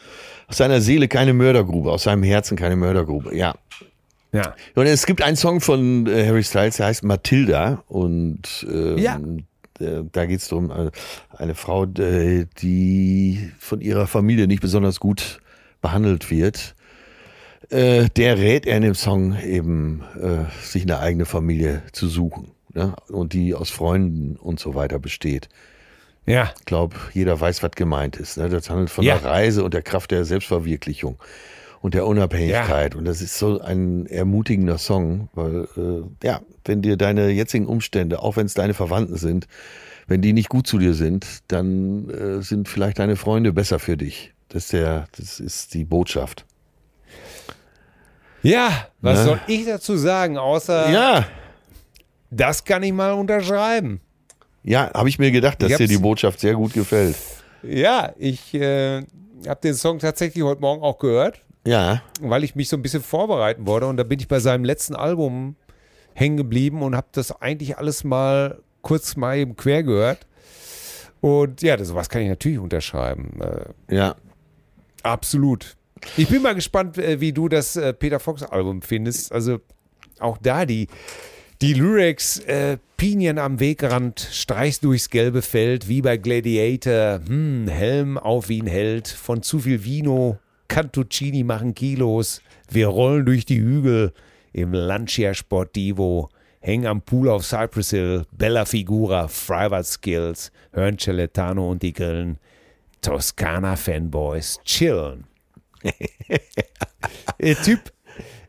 aus 0.48 0.56
seiner 0.56 0.80
Seele 0.80 1.06
keine 1.06 1.32
Mördergrube, 1.34 1.92
aus 1.92 2.04
seinem 2.04 2.22
Herzen 2.22 2.56
keine 2.56 2.76
Mördergrube. 2.76 3.36
Ja. 3.36 3.54
ja. 4.32 4.54
Und 4.74 4.86
es 4.86 5.06
gibt 5.06 5.22
einen 5.22 5.36
Song 5.36 5.60
von 5.60 6.06
äh, 6.06 6.26
Harry 6.26 6.42
Styles, 6.42 6.78
der 6.78 6.86
heißt 6.86 7.04
Matilda. 7.04 7.84
Und 7.86 8.66
ähm, 8.68 8.98
Ja. 8.98 9.20
Äh, 9.80 10.04
da 10.12 10.26
geht 10.26 10.40
es 10.40 10.52
um 10.52 10.70
eine, 10.70 10.90
eine 11.36 11.54
Frau, 11.54 11.84
äh, 11.84 12.46
die 12.60 13.50
von 13.58 13.80
ihrer 13.80 14.06
Familie 14.06 14.46
nicht 14.46 14.60
besonders 14.62 15.00
gut 15.00 15.40
behandelt 15.80 16.30
wird. 16.30 16.74
Äh, 17.70 18.08
der 18.16 18.38
rät 18.38 18.66
er 18.66 18.76
in 18.76 18.82
dem 18.82 18.94
Song 18.94 19.38
eben, 19.40 20.02
äh, 20.20 20.44
sich 20.64 20.82
eine 20.84 21.00
eigene 21.00 21.26
Familie 21.26 21.82
zu 21.92 22.08
suchen. 22.08 22.52
Ne? 22.74 22.94
Und 23.08 23.32
die 23.32 23.54
aus 23.54 23.70
Freunden 23.70 24.36
und 24.36 24.60
so 24.60 24.74
weiter 24.74 24.98
besteht. 24.98 25.48
Ja. 26.26 26.52
Ich 26.58 26.64
glaube, 26.66 26.96
jeder 27.14 27.40
weiß, 27.40 27.62
was 27.62 27.72
gemeint 27.72 28.16
ist. 28.16 28.36
Ne? 28.38 28.48
Das 28.48 28.68
handelt 28.70 28.90
von 28.90 29.04
Ja. 29.04 29.18
der 29.18 29.30
Reise 29.30 29.64
und 29.64 29.74
der 29.74 29.82
Kraft 29.82 30.10
der 30.10 30.24
Selbstverwirklichung 30.24 31.18
und 31.80 31.94
der 31.94 32.06
Unabhängigkeit. 32.06 32.94
Und 32.94 33.04
das 33.04 33.20
ist 33.22 33.38
so 33.38 33.60
ein 33.60 34.06
ermutigender 34.06 34.78
Song, 34.78 35.28
weil, 35.34 35.68
äh, 35.76 36.26
ja, 36.26 36.40
wenn 36.64 36.82
dir 36.82 36.96
deine 36.96 37.30
jetzigen 37.30 37.66
Umstände, 37.66 38.20
auch 38.22 38.36
wenn 38.36 38.46
es 38.46 38.54
deine 38.54 38.74
Verwandten 38.74 39.16
sind, 39.16 39.46
wenn 40.06 40.22
die 40.22 40.32
nicht 40.32 40.48
gut 40.48 40.66
zu 40.66 40.78
dir 40.78 40.94
sind, 40.94 41.26
dann 41.48 42.08
äh, 42.10 42.42
sind 42.42 42.68
vielleicht 42.68 42.98
deine 42.98 43.16
Freunde 43.16 43.52
besser 43.52 43.78
für 43.78 43.96
dich. 43.96 44.32
Das 44.48 44.64
ist, 44.64 44.72
der, 44.72 45.06
das 45.16 45.38
ist 45.40 45.74
die 45.74 45.84
Botschaft. 45.84 46.46
Ja, 48.42 48.86
was 49.00 49.18
Ne? 49.18 49.24
soll 49.24 49.40
ich 49.48 49.66
dazu 49.66 49.96
sagen, 49.96 50.38
außer 50.38 50.90
Ja, 50.90 51.26
das 52.30 52.64
kann 52.64 52.82
ich 52.82 52.92
mal 52.92 53.12
unterschreiben. 53.12 54.00
ja, 54.62 54.90
habe 54.94 55.08
ich 55.08 55.18
mir 55.18 55.30
gedacht, 55.30 55.62
dass 55.62 55.76
dir 55.76 55.88
die 55.88 55.98
Botschaft 55.98 56.40
sehr 56.40 56.54
gut 56.54 56.72
gefällt. 56.72 57.16
Ja, 57.62 58.12
ich 58.18 58.54
äh, 58.54 59.02
habe 59.46 59.60
den 59.62 59.74
Song 59.74 59.98
tatsächlich 59.98 60.44
heute 60.44 60.60
Morgen 60.60 60.82
auch 60.82 60.98
gehört. 60.98 61.42
Ja, 61.66 62.02
weil 62.20 62.44
ich 62.44 62.54
mich 62.54 62.68
so 62.68 62.76
ein 62.76 62.82
bisschen 62.82 63.02
vorbereiten 63.02 63.66
wollte 63.66 63.86
und 63.86 63.96
da 63.96 64.04
bin 64.04 64.20
ich 64.20 64.28
bei 64.28 64.40
seinem 64.40 64.64
letzten 64.64 64.94
Album 64.94 65.56
hängen 66.14 66.36
geblieben 66.36 66.82
und 66.82 66.96
habe 66.96 67.08
das 67.12 67.40
eigentlich 67.40 67.78
alles 67.78 68.04
mal 68.04 68.60
kurz 68.82 69.16
mal 69.16 69.36
eben 69.36 69.56
quer 69.56 69.82
gehört. 69.82 70.26
Und 71.20 71.62
ja, 71.62 71.76
das, 71.76 71.88
sowas 71.88 72.08
kann 72.08 72.22
ich 72.22 72.28
natürlich 72.28 72.58
unterschreiben. 72.58 73.40
Äh, 73.40 73.94
ja. 73.94 74.16
absolut. 75.02 75.76
Ich 76.16 76.28
bin 76.28 76.42
mal 76.42 76.54
gespannt, 76.54 76.96
äh, 76.98 77.20
wie 77.20 77.32
du 77.32 77.48
das 77.48 77.76
äh, 77.76 77.92
Peter 77.92 78.20
Fox 78.20 78.42
Album 78.42 78.82
findest. 78.82 79.32
Also 79.32 79.60
auch 80.20 80.38
da 80.38 80.64
die, 80.64 80.86
die 81.60 81.74
Lyrics, 81.74 82.38
äh, 82.40 82.78
Pinien 82.96 83.38
am 83.38 83.60
Wegrand, 83.60 84.28
streichst 84.32 84.84
durchs 84.84 85.10
gelbe 85.10 85.42
Feld, 85.42 85.88
wie 85.88 86.02
bei 86.02 86.16
Gladiator, 86.16 87.20
hm, 87.26 87.68
Helm 87.68 88.16
auf 88.16 88.48
wie 88.48 88.62
ein 88.62 88.66
Held, 88.66 89.08
von 89.08 89.42
zu 89.42 89.60
viel 89.60 89.84
Vino, 89.84 90.38
Cantuccini 90.68 91.44
machen 91.44 91.74
Kilos, 91.74 92.42
wir 92.70 92.88
rollen 92.88 93.26
durch 93.26 93.44
die 93.44 93.60
Hügel. 93.60 94.12
Im 94.52 94.72
Lancia 94.72 95.34
Sportivo, 95.34 96.30
hängen 96.60 96.86
am 96.86 97.02
Pool 97.02 97.28
auf 97.28 97.44
Cypress 97.44 97.90
Hill, 97.90 98.24
Bella 98.32 98.64
Figura, 98.64 99.28
Freibad 99.28 99.86
Skills, 99.86 100.50
hören 100.72 100.98
Celentano 100.98 101.70
und 101.70 101.82
die 101.82 101.92
Grillen, 101.92 102.38
Toskana 103.00 103.76
Fanboys, 103.76 104.58
chillen. 104.64 105.24
der 107.40 107.62
Typ, 107.62 107.92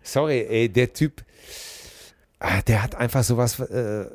sorry, 0.01 0.69
der 0.69 0.91
Typ, 0.93 1.23
ah, 2.39 2.61
der 2.63 2.83
hat 2.83 2.95
einfach 2.95 3.23
sowas, 3.23 3.59
äh, 3.59 4.05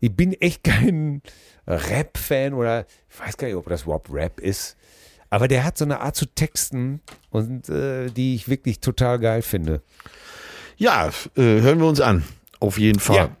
ich 0.00 0.14
bin 0.14 0.34
echt 0.34 0.64
kein 0.64 1.22
Rap-Fan 1.66 2.52
oder 2.52 2.86
ich 3.08 3.20
weiß 3.20 3.36
gar 3.36 3.46
nicht, 3.46 3.56
ob 3.56 3.68
das 3.68 3.84
überhaupt 3.84 4.12
Rap 4.12 4.40
ist, 4.40 4.76
aber 5.32 5.48
der 5.48 5.64
hat 5.64 5.78
so 5.78 5.86
eine 5.86 6.00
Art 6.00 6.14
zu 6.14 6.26
texten 6.26 7.00
und 7.30 7.70
äh, 7.70 8.10
die 8.10 8.34
ich 8.34 8.48
wirklich 8.50 8.80
total 8.80 9.18
geil 9.18 9.40
finde. 9.40 9.80
Ja, 10.76 11.08
äh, 11.36 11.40
hören 11.40 11.78
wir 11.80 11.86
uns 11.86 12.02
an. 12.02 12.22
Auf 12.60 12.76
jeden 12.78 13.00
Fall. 13.00 13.16
Ja. 13.16 13.36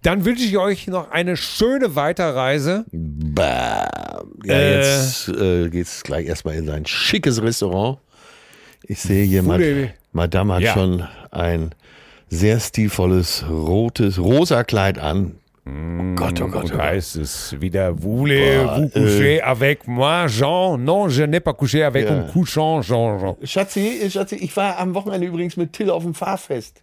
Dann 0.00 0.24
wünsche 0.24 0.42
ich 0.42 0.56
euch 0.56 0.86
noch 0.86 1.10
eine 1.10 1.36
schöne 1.36 1.94
Weiterreise. 1.96 2.86
Bah. 2.92 4.22
Ja, 4.42 4.54
Äh. 4.54 4.76
jetzt 4.78 5.28
äh, 5.28 5.68
geht's 5.68 6.02
gleich 6.02 6.26
erstmal 6.26 6.54
in 6.54 6.66
sein 6.66 6.86
schickes 6.86 7.42
Restaurant. 7.42 7.98
Ich 8.84 8.98
sehe 9.00 9.24
hier, 9.26 9.42
Mad 9.42 9.92
Madame 10.12 10.54
hat 10.54 10.62
Ja. 10.62 10.72
schon 10.72 11.06
ein 11.30 11.74
sehr 12.30 12.58
stilvolles 12.58 13.44
rotes, 13.50 14.18
rosa 14.18 14.64
Kleid 14.64 14.98
an. 14.98 15.34
Oh 15.64 16.14
Gott, 16.16 16.40
oh 16.40 16.48
Gott, 16.48 16.64
Und 16.64 16.72
oh 16.72 16.76
Gott. 16.76 16.80
heißt 16.82 17.16
es 17.16 17.54
wieder, 17.60 17.92
voulez-vous 17.94 18.88
coucher 18.88 19.42
avec 19.42 19.86
moi, 19.86 20.26
Jean? 20.26 20.76
Non, 20.76 21.08
je 21.08 21.22
n'ai 21.22 21.38
pas 21.40 21.52
couché 21.54 21.84
avec 21.84 22.06
Ja. 22.08 22.14
un 22.16 22.22
couchant, 22.32 22.82
Jean, 22.82 23.18
Jean. 23.20 23.36
Schatzi, 23.44 24.10
Schatzi, 24.10 24.34
ich 24.36 24.56
war 24.56 24.76
am 24.78 24.92
Wochenende 24.94 25.26
übrigens 25.26 25.56
mit 25.56 25.72
Till 25.72 25.90
auf 25.90 26.02
dem 26.02 26.14
Fahrfest. 26.14 26.82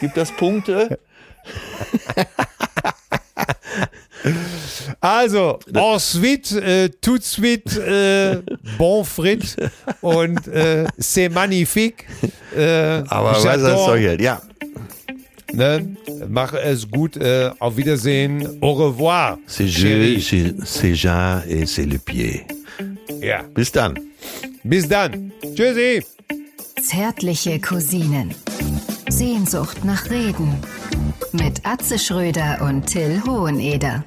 Gibt 0.00 0.16
das 0.16 0.30
Punkte? 0.32 0.98
Also, 5.00 5.58
ensuite, 5.74 6.62
äh, 6.62 6.88
tout 7.00 7.18
de 7.18 7.24
suite, 7.24 7.76
äh, 7.78 8.40
bon 8.78 9.04
frit 9.04 9.56
und 10.00 10.46
äh, 10.46 10.84
c'est 10.96 11.28
magnifique. 11.28 12.06
Äh, 12.56 13.02
Aber 13.08 13.32
was 13.32 13.42
das 13.42 13.56
j'adore. 13.62 13.84
soll 13.86 13.98
jetzt? 13.98 14.20
Ja. 14.20 14.40
Ne? 15.52 15.96
Mach 16.28 16.54
es 16.54 16.90
gut. 16.90 17.16
Äh, 17.16 17.50
auf 17.58 17.76
Wiedersehen. 17.76 18.58
Au 18.60 18.72
revoir. 18.72 19.38
C'est 19.46 19.68
je, 19.68 20.54
c'est 20.64 20.94
Jean 20.94 21.42
et 21.48 21.66
c'est 21.66 21.86
le 21.86 21.98
pied. 21.98 22.44
Ja. 23.20 23.42
Bis 23.54 23.70
dann. 23.70 23.98
Bis 24.64 24.88
dann. 24.88 25.32
Tschüssi. 25.54 26.02
Zärtliche 26.82 27.60
Cousinen. 27.60 28.34
Sehnsucht 29.08 29.84
nach 29.84 30.10
Reden. 30.10 30.54
Mit 31.32 31.64
Atze 31.64 31.98
Schröder 31.98 32.60
und 32.62 32.86
Till 32.86 33.22
Hoheneder. 33.24 34.04